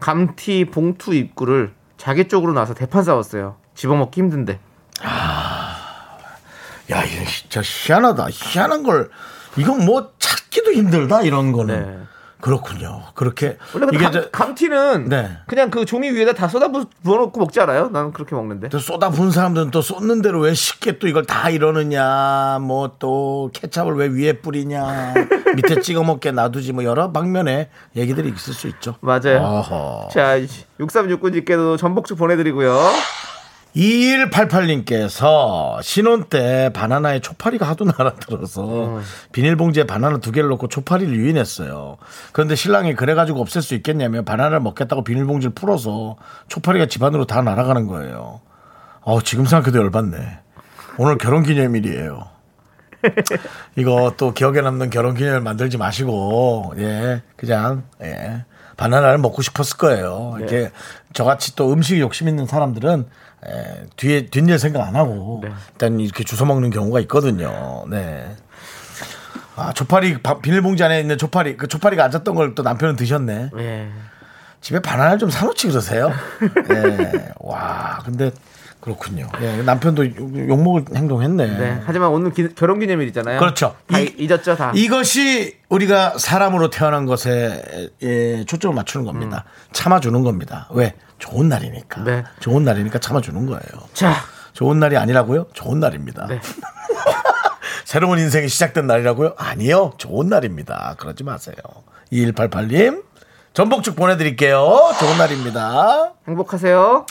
감튀 0.00 0.66
봉투 0.66 1.14
입구를 1.14 1.72
자기 1.96 2.28
쪽으로 2.28 2.52
나서 2.52 2.74
대판 2.74 3.04
싸웠어요. 3.04 3.56
집어먹기 3.74 4.20
힘든데. 4.20 4.58
야, 6.90 7.04
이거 7.04 7.24
진짜 7.24 7.60
희한하다. 7.62 8.28
희한한 8.30 8.82
걸, 8.82 9.10
이건 9.56 9.84
뭐 9.84 10.12
찾기도 10.18 10.72
힘들다, 10.72 11.22
이런 11.22 11.52
거는. 11.52 11.98
네. 11.98 11.98
그렇군요. 12.40 13.02
그렇게 13.14 13.56
원래 13.74 13.86
이게 13.92 14.04
감, 14.04 14.12
저- 14.12 14.30
감튀는 14.30 15.08
네. 15.08 15.30
그냥 15.46 15.70
그 15.70 15.84
종이 15.84 16.10
위에다 16.10 16.32
다 16.32 16.48
쏟아 16.48 16.68
부- 16.68 16.86
부어놓고 17.02 17.38
먹지 17.40 17.60
않아요? 17.60 17.88
나는 17.88 18.12
그렇게 18.12 18.34
먹는데. 18.34 18.68
또 18.70 18.78
쏟아 18.78 19.10
부은 19.10 19.30
사람들은 19.30 19.70
또 19.70 19.82
쏟는 19.82 20.22
대로 20.22 20.40
왜 20.40 20.54
쉽게 20.54 20.98
또 20.98 21.06
이걸 21.08 21.24
다 21.26 21.50
이러느냐, 21.50 22.58
뭐 22.62 22.96
또 22.98 23.50
케찹을 23.52 23.94
왜 23.94 24.06
위에 24.08 24.34
뿌리냐, 24.40 25.14
밑에 25.56 25.80
찍어 25.80 26.02
먹게 26.02 26.32
놔두지 26.32 26.72
뭐 26.72 26.84
여러 26.84 27.12
방면의 27.12 27.68
얘기들이 27.96 28.28
있을 28.30 28.52
수 28.54 28.66
있죠. 28.68 28.96
맞아요. 29.00 29.38
어허. 29.40 30.08
자, 30.12 30.36
6369님께도 30.80 31.78
전복죽 31.78 32.18
보내드리고요. 32.18 32.78
2188님께서 33.76 35.80
신혼 35.82 36.24
때 36.24 36.70
바나나에 36.72 37.20
초파리가 37.20 37.68
하도 37.68 37.84
날아들어서 37.84 39.00
비닐봉지에 39.32 39.84
바나나 39.84 40.18
두 40.18 40.32
개를 40.32 40.48
넣고 40.50 40.68
초파리를 40.68 41.14
유인했어요. 41.14 41.98
그런데 42.32 42.56
신랑이 42.56 42.94
그래가지고 42.94 43.40
없앨 43.40 43.62
수 43.62 43.74
있겠냐며 43.74 44.22
바나나를 44.22 44.60
먹겠다고 44.60 45.04
비닐봉지를 45.04 45.54
풀어서 45.54 46.16
초파리가 46.48 46.86
집안으로 46.86 47.26
다 47.26 47.42
날아가는 47.42 47.86
거예요. 47.86 48.40
어, 49.02 49.20
지금 49.22 49.46
생각해도 49.46 49.78
열받네. 49.78 50.40
오늘 50.98 51.18
결혼 51.18 51.42
기념일이에요. 51.42 52.28
이거 53.76 54.12
또 54.18 54.34
기억에 54.34 54.60
남는 54.60 54.90
결혼 54.90 55.14
기념일 55.14 55.40
만들지 55.40 55.78
마시고, 55.78 56.74
예, 56.76 57.22
그냥, 57.36 57.84
예, 58.02 58.44
바나나를 58.76 59.18
먹고 59.18 59.42
싶었을 59.42 59.76
거예요. 59.76 60.36
이렇게 60.38 60.70
저같이 61.12 61.54
또 61.54 61.72
음식 61.72 62.00
욕심 62.00 62.28
있는 62.28 62.46
사람들은 62.46 63.06
예, 63.46 63.86
뒤에, 63.96 64.26
뒷일 64.26 64.58
생각 64.58 64.86
안 64.86 64.96
하고, 64.96 65.42
일단 65.72 65.98
이렇게 65.98 66.24
주워 66.24 66.46
먹는 66.46 66.70
경우가 66.70 67.00
있거든요. 67.00 67.84
네. 67.88 68.36
아, 69.56 69.72
초파리, 69.72 70.22
바- 70.22 70.38
비닐봉지 70.40 70.82
안에 70.84 71.00
있는 71.00 71.18
초파리, 71.18 71.56
그 71.56 71.68
초파리가 71.68 72.04
앉았던 72.04 72.34
걸 72.34 72.54
또 72.54 72.62
남편은 72.62 72.96
드셨네. 72.96 73.50
예. 73.58 73.88
집에 74.60 74.80
바나나를 74.80 75.18
좀 75.18 75.30
사놓지 75.30 75.68
그러세요? 75.68 76.10
예. 76.70 77.32
와, 77.38 77.98
근데 78.04 78.30
그렇군요. 78.80 79.26
예, 79.42 79.62
남편도 79.62 80.06
욕- 80.16 80.48
욕먹을 80.48 80.84
행동했네. 80.94 81.46
네. 81.58 81.82
하지만 81.84 82.10
오늘 82.10 82.32
기- 82.32 82.54
결혼 82.54 82.78
기념일이잖아요. 82.78 83.38
그렇죠. 83.38 83.74
다 83.86 83.98
이- 83.98 84.14
잊었죠, 84.18 84.56
다. 84.56 84.72
이것이 84.74 85.56
우리가 85.68 86.14
사람으로 86.18 86.70
태어난 86.70 87.04
것에 87.06 87.90
예, 88.02 88.44
초점을 88.46 88.74
맞추는 88.74 89.04
겁니다. 89.06 89.44
참아주는 89.72 90.22
겁니다. 90.22 90.68
왜? 90.72 90.94
좋은 91.20 91.48
날이니까. 91.48 92.00
음. 92.00 92.04
네. 92.04 92.24
좋은 92.40 92.64
날이니까 92.64 92.98
참아주는 92.98 93.46
거예요. 93.46 93.60
자, 93.92 94.14
좋은 94.52 94.80
날이 94.80 94.96
아니라고요? 94.96 95.46
좋은 95.52 95.78
날입니다. 95.78 96.26
네. 96.26 96.40
새로운 97.84 98.18
인생이 98.18 98.48
시작된 98.48 98.86
날이라고요? 98.86 99.34
아니요. 99.36 99.92
좋은 99.98 100.28
날입니다. 100.28 100.96
그러지 100.98 101.22
마세요. 101.24 101.56
2188님, 102.12 103.04
전복죽 103.52 103.96
보내드릴게요. 103.96 104.58
좋은 104.98 105.18
날입니다. 105.18 106.14
행복하세요. 106.26 107.06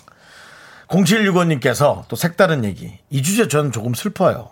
0765님께서 0.88 2.04
또 2.08 2.16
색다른 2.16 2.66
얘기. 2.66 2.98
이 3.10 3.22
주제 3.22 3.48
저는 3.48 3.72
조금 3.72 3.94
슬퍼요. 3.94 4.50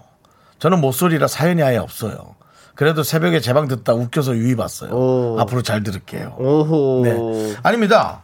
저는 0.60 0.80
모쏠이라 0.82 1.28
사연이 1.28 1.64
아예 1.64 1.78
없어요. 1.78 2.36
그래도 2.76 3.02
새벽에 3.04 3.40
제방 3.40 3.68
듣다 3.68 3.94
웃겨서 3.94 4.36
유의 4.36 4.56
봤어요. 4.56 4.92
오. 4.92 5.40
앞으로 5.40 5.64
잘 5.64 5.82
들을게요. 5.82 6.36
오호. 6.38 7.02
네. 7.04 7.56
아닙니다. 7.64 8.24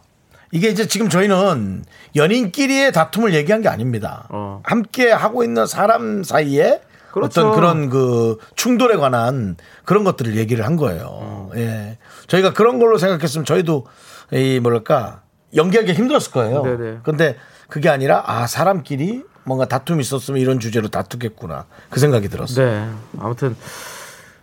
이게 0.54 0.68
이제 0.68 0.86
지금 0.86 1.08
저희는 1.08 1.84
연인끼리의 2.14 2.92
다툼을 2.92 3.34
얘기한 3.34 3.60
게 3.60 3.68
아닙니다. 3.68 4.28
어. 4.28 4.62
함께 4.62 5.10
하고 5.10 5.42
있는 5.42 5.66
사람 5.66 6.22
사이에 6.22 6.80
그렇죠. 7.10 7.40
어떤 7.40 7.54
그런 7.56 7.90
그 7.90 8.38
충돌에 8.54 8.96
관한 8.96 9.56
그런 9.84 10.04
것들을 10.04 10.36
얘기를 10.36 10.64
한 10.64 10.76
거예요. 10.76 11.08
어. 11.10 11.50
예. 11.56 11.98
저희가 12.28 12.52
그런 12.52 12.78
걸로 12.78 12.98
생각했으면 12.98 13.44
저희도 13.44 13.86
이 14.30 14.60
뭐랄까 14.60 15.22
연기하기 15.56 15.92
힘들었을 15.92 16.30
거예요. 16.30 16.62
네네. 16.62 16.98
근데 17.02 17.36
그게 17.68 17.88
아니라 17.88 18.22
아 18.24 18.46
사람끼리 18.46 19.24
뭔가 19.42 19.66
다툼이 19.66 20.02
있었으면 20.02 20.40
이런 20.40 20.60
주제로 20.60 20.86
다투겠구나 20.86 21.66
그 21.90 21.98
생각이 21.98 22.28
들었어요. 22.28 22.64
네. 22.64 22.88
아무튼 23.18 23.56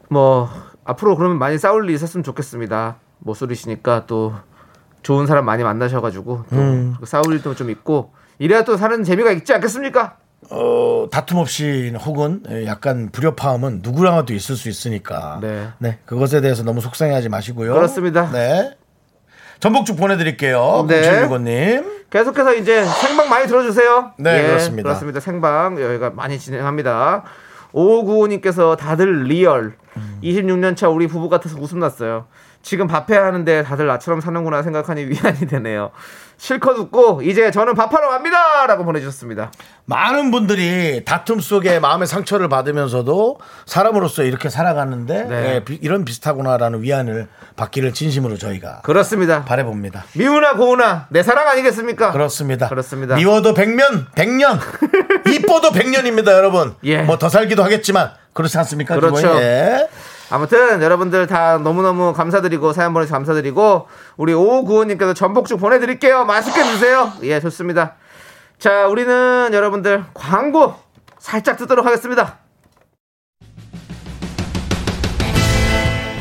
뭐 0.10 0.50
앞으로 0.84 1.16
그러면 1.16 1.40
많이 1.40 1.58
싸울 1.58 1.90
일 1.90 1.96
있었으면 1.96 2.26
좋겠습니다. 2.26 2.98
모쏠이시니까 3.20 4.08
또 4.08 4.34
좋은 5.04 5.28
사람 5.28 5.46
많이 5.46 5.64
만나셔가지고 5.64 6.46
또 6.50 6.56
음. 6.56 6.96
싸울 7.04 7.34
일도 7.34 7.56
좀 7.56 7.70
있고 7.70 8.14
이래야 8.40 8.64
또 8.64 8.78
사는 8.78 9.04
재미가 9.04 9.32
있지 9.32 9.54
않겠습니까? 9.54 10.18
어, 10.50 11.08
다툼 11.12 11.38
없이 11.38 11.94
혹은 12.04 12.44
약간 12.66 13.10
불협화음은 13.12 13.82
누구랑도 13.84 14.34
있을 14.34 14.56
수 14.56 14.70
있으니까. 14.70 15.40
네. 15.42 16.00
그것에 16.06 16.42
대해서 16.42 16.64
너무 16.64 16.82
속상해하지 16.82 17.30
마시고요. 17.30 17.74
그렇습니다. 17.74 18.30
네. 18.32 18.76
전복죽 19.60 19.96
보내드릴게요. 19.96 20.86
네. 20.88 21.02
네. 21.02 21.28
0765님. 21.28 22.02
계속해서 22.10 22.56
이제 22.56 22.84
생방 22.84 23.30
많이 23.30 23.48
들어주세요. 23.48 24.14
예, 24.20 24.24
네, 24.24 24.48
그렇습니다. 24.48 24.90
그렇습니다. 24.90 25.20
생방 25.20 25.80
여기가 25.80 26.10
많이 26.10 26.40
진행합니다. 26.40 27.24
5595님께서 27.74 28.76
다들 28.76 29.24
real. 29.26 29.78
음. 29.96 30.20
26년 30.24 30.76
차 30.76 30.90
우리 30.90 31.08
부부 31.08 31.30
같아서 31.30 31.58
웃음 31.60 31.80
났어요. 31.80 32.26
지금 32.64 32.88
밥해야 32.88 33.26
하는데 33.26 33.64
다들 33.64 33.88
나처럼 33.88 34.22
사는구나 34.22 34.62
생각하니 34.64 35.06
위안이 35.06 35.48
되네요. 35.48 35.92
실컷 36.38 36.72
웃고 36.78 37.22
이제 37.22 37.52
저는 37.52 37.76
밥하러 37.76 38.10
갑니다. 38.10 38.66
라고 38.66 38.84
보내주셨습니다. 38.84 39.52
많은 39.86 40.32
분들이 40.32 41.04
다툼 41.06 41.40
속에 41.40 41.80
마음의 41.80 42.08
상처를 42.08 42.50
받으면서도 42.50 43.40
사람으로서 43.68 44.24
이렇게 44.24 44.50
살아가는데 44.50 45.24
네. 45.26 45.56
예, 45.56 45.64
비- 45.64 45.78
이런 45.84 46.04
비슷하구나라는 46.04 46.82
위안을 46.82 47.28
받기를 47.58 47.94
진심으로 47.94 48.38
저희가 48.38 48.82
그렇습니다. 48.82 49.46
바래봅니다. 49.46 50.06
미우나 50.18 50.56
고우나 50.56 51.06
내 51.10 51.22
사랑 51.22 51.48
아니겠습니까? 51.48 52.12
그렇습니다. 52.12 52.70
그렇습니다. 52.70 53.16
미워도 53.16 53.54
백년, 53.54 54.08
백년. 54.16 54.60
이뻐도 55.30 55.72
백년입니다, 55.72 56.32
여러분. 56.34 56.74
예. 56.84 57.04
뭐 57.04 57.18
더 57.18 57.30
살기도 57.30 57.64
하겠지만 57.64 58.12
그렇지 58.34 58.58
않습니까? 58.60 58.96
그렇죠. 58.96 59.28
예. 59.42 59.88
아무튼 60.32 60.82
여러분들 60.82 61.28
다 61.28 61.58
너무너무 61.58 62.14
감사드리고 62.14 62.72
사연 62.72 62.94
보내주셔서 62.94 63.18
감사드리고 63.18 63.88
우리 64.16 64.34
5595님께서 64.34 65.14
전복죽 65.14 65.60
보내드릴게요. 65.60 66.24
맛있게 66.24 66.64
드세요. 66.64 67.12
예, 67.24 67.42
좋습니다. 67.42 67.96
자, 68.58 68.88
우리는 68.88 69.50
여러분들 69.52 70.06
광고 70.14 70.76
살짝 71.20 71.58
듣도록 71.58 71.86
하겠습니다. 71.86 72.38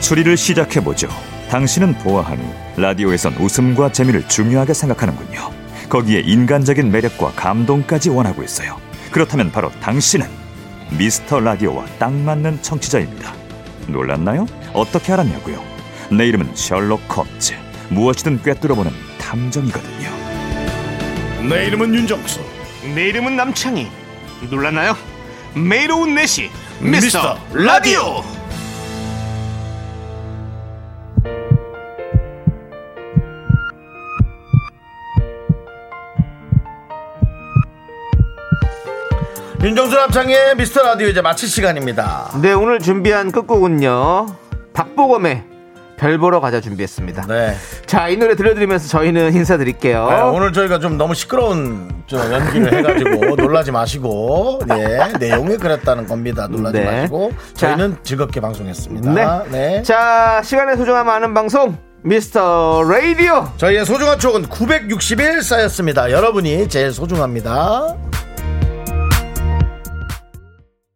추리를 0.01 0.37
시작해보죠. 0.37 1.09
당신은 1.51 1.99
보아하니 1.99 2.43
라디오에선 2.79 3.35
웃음과 3.35 3.93
재미를 3.93 4.27
중요하게 4.27 4.75
생각하는군요. 4.75 5.51
거기에 5.89 6.21
인간적인 6.21 6.91
매력과 6.91 7.33
감동까지 7.37 8.11
원하고 8.11 8.43
있어요. 8.43 8.77
그렇다면 9.13 9.53
바로 9.53 9.71
당신은 9.81 10.27
미스터 10.99 11.39
라디오와 11.39 11.85
딱 11.99 12.13
맞는 12.13 12.63
청취자입니다. 12.63 13.40
놀랐나요? 13.93 14.47
어떻게 14.73 15.13
알았냐고요? 15.13 15.63
내 16.11 16.27
이름은 16.27 16.55
셜록 16.55 17.01
홈즈. 17.17 17.55
무엇이든 17.91 18.43
꿰뚫어보는 18.43 18.91
탐정이거든요. 19.19 20.11
내 21.49 21.67
이름은 21.67 21.95
윤정수. 21.95 22.41
내 22.95 23.09
이름은 23.09 23.37
남창희. 23.37 23.89
놀랐나요? 24.51 24.97
매일 25.55 25.91
오후 25.93 26.07
4시 26.07 26.49
미스터 26.81 26.91
미스터 27.01 27.39
라디오. 27.53 28.23
윤정수 39.63 39.95
남창의 39.95 40.57
미스터 40.57 40.83
라디오 40.83 41.09
이제 41.09 41.21
마칠 41.21 41.47
시간입니다. 41.49 42.31
네, 42.41 42.53
오늘 42.55 42.79
준비한 42.79 43.31
끝곡은요. 43.31 44.27
박보검의 44.73 45.45
별 45.99 46.17
보러 46.17 46.41
가자 46.41 46.63
준비했습니다. 46.63 47.27
네. 47.27 47.55
자, 47.85 48.09
이 48.09 48.17
노래 48.17 48.35
들려드리면서 48.37 48.89
저희는 48.89 49.35
인사드릴게요. 49.35 50.09
네, 50.09 50.21
오늘 50.23 50.55
저희가 50.55 50.79
좀 50.79 50.97
너무 50.97 51.15
시끄러운 51.15 51.91
저 52.07 52.17
연기를 52.33 52.73
해가지고 52.79 53.37
놀라지 53.37 53.71
마시고 53.71 54.61
예 54.71 55.13
내용이 55.19 55.59
그랬다는 55.59 56.07
겁니다. 56.07 56.47
놀라지 56.49 56.79
네. 56.79 56.85
마시고 57.03 57.33
자. 57.53 57.77
저희는 57.77 57.99
즐겁게 58.03 58.41
방송했습니다. 58.41 59.13
네. 59.13 59.51
네. 59.51 59.83
자, 59.83 60.41
시간의 60.43 60.79
소중함 60.79 61.07
아는 61.11 61.35
방송 61.35 61.77
미스터 62.03 62.83
라디오. 62.91 63.47
저희의 63.59 63.85
소중한 63.85 64.19
추억은 64.19 64.49
961 64.49 65.43
쌓였습니다. 65.43 66.11
여러분이 66.11 66.67
제일 66.71 66.93
소중합니다. 66.93 67.95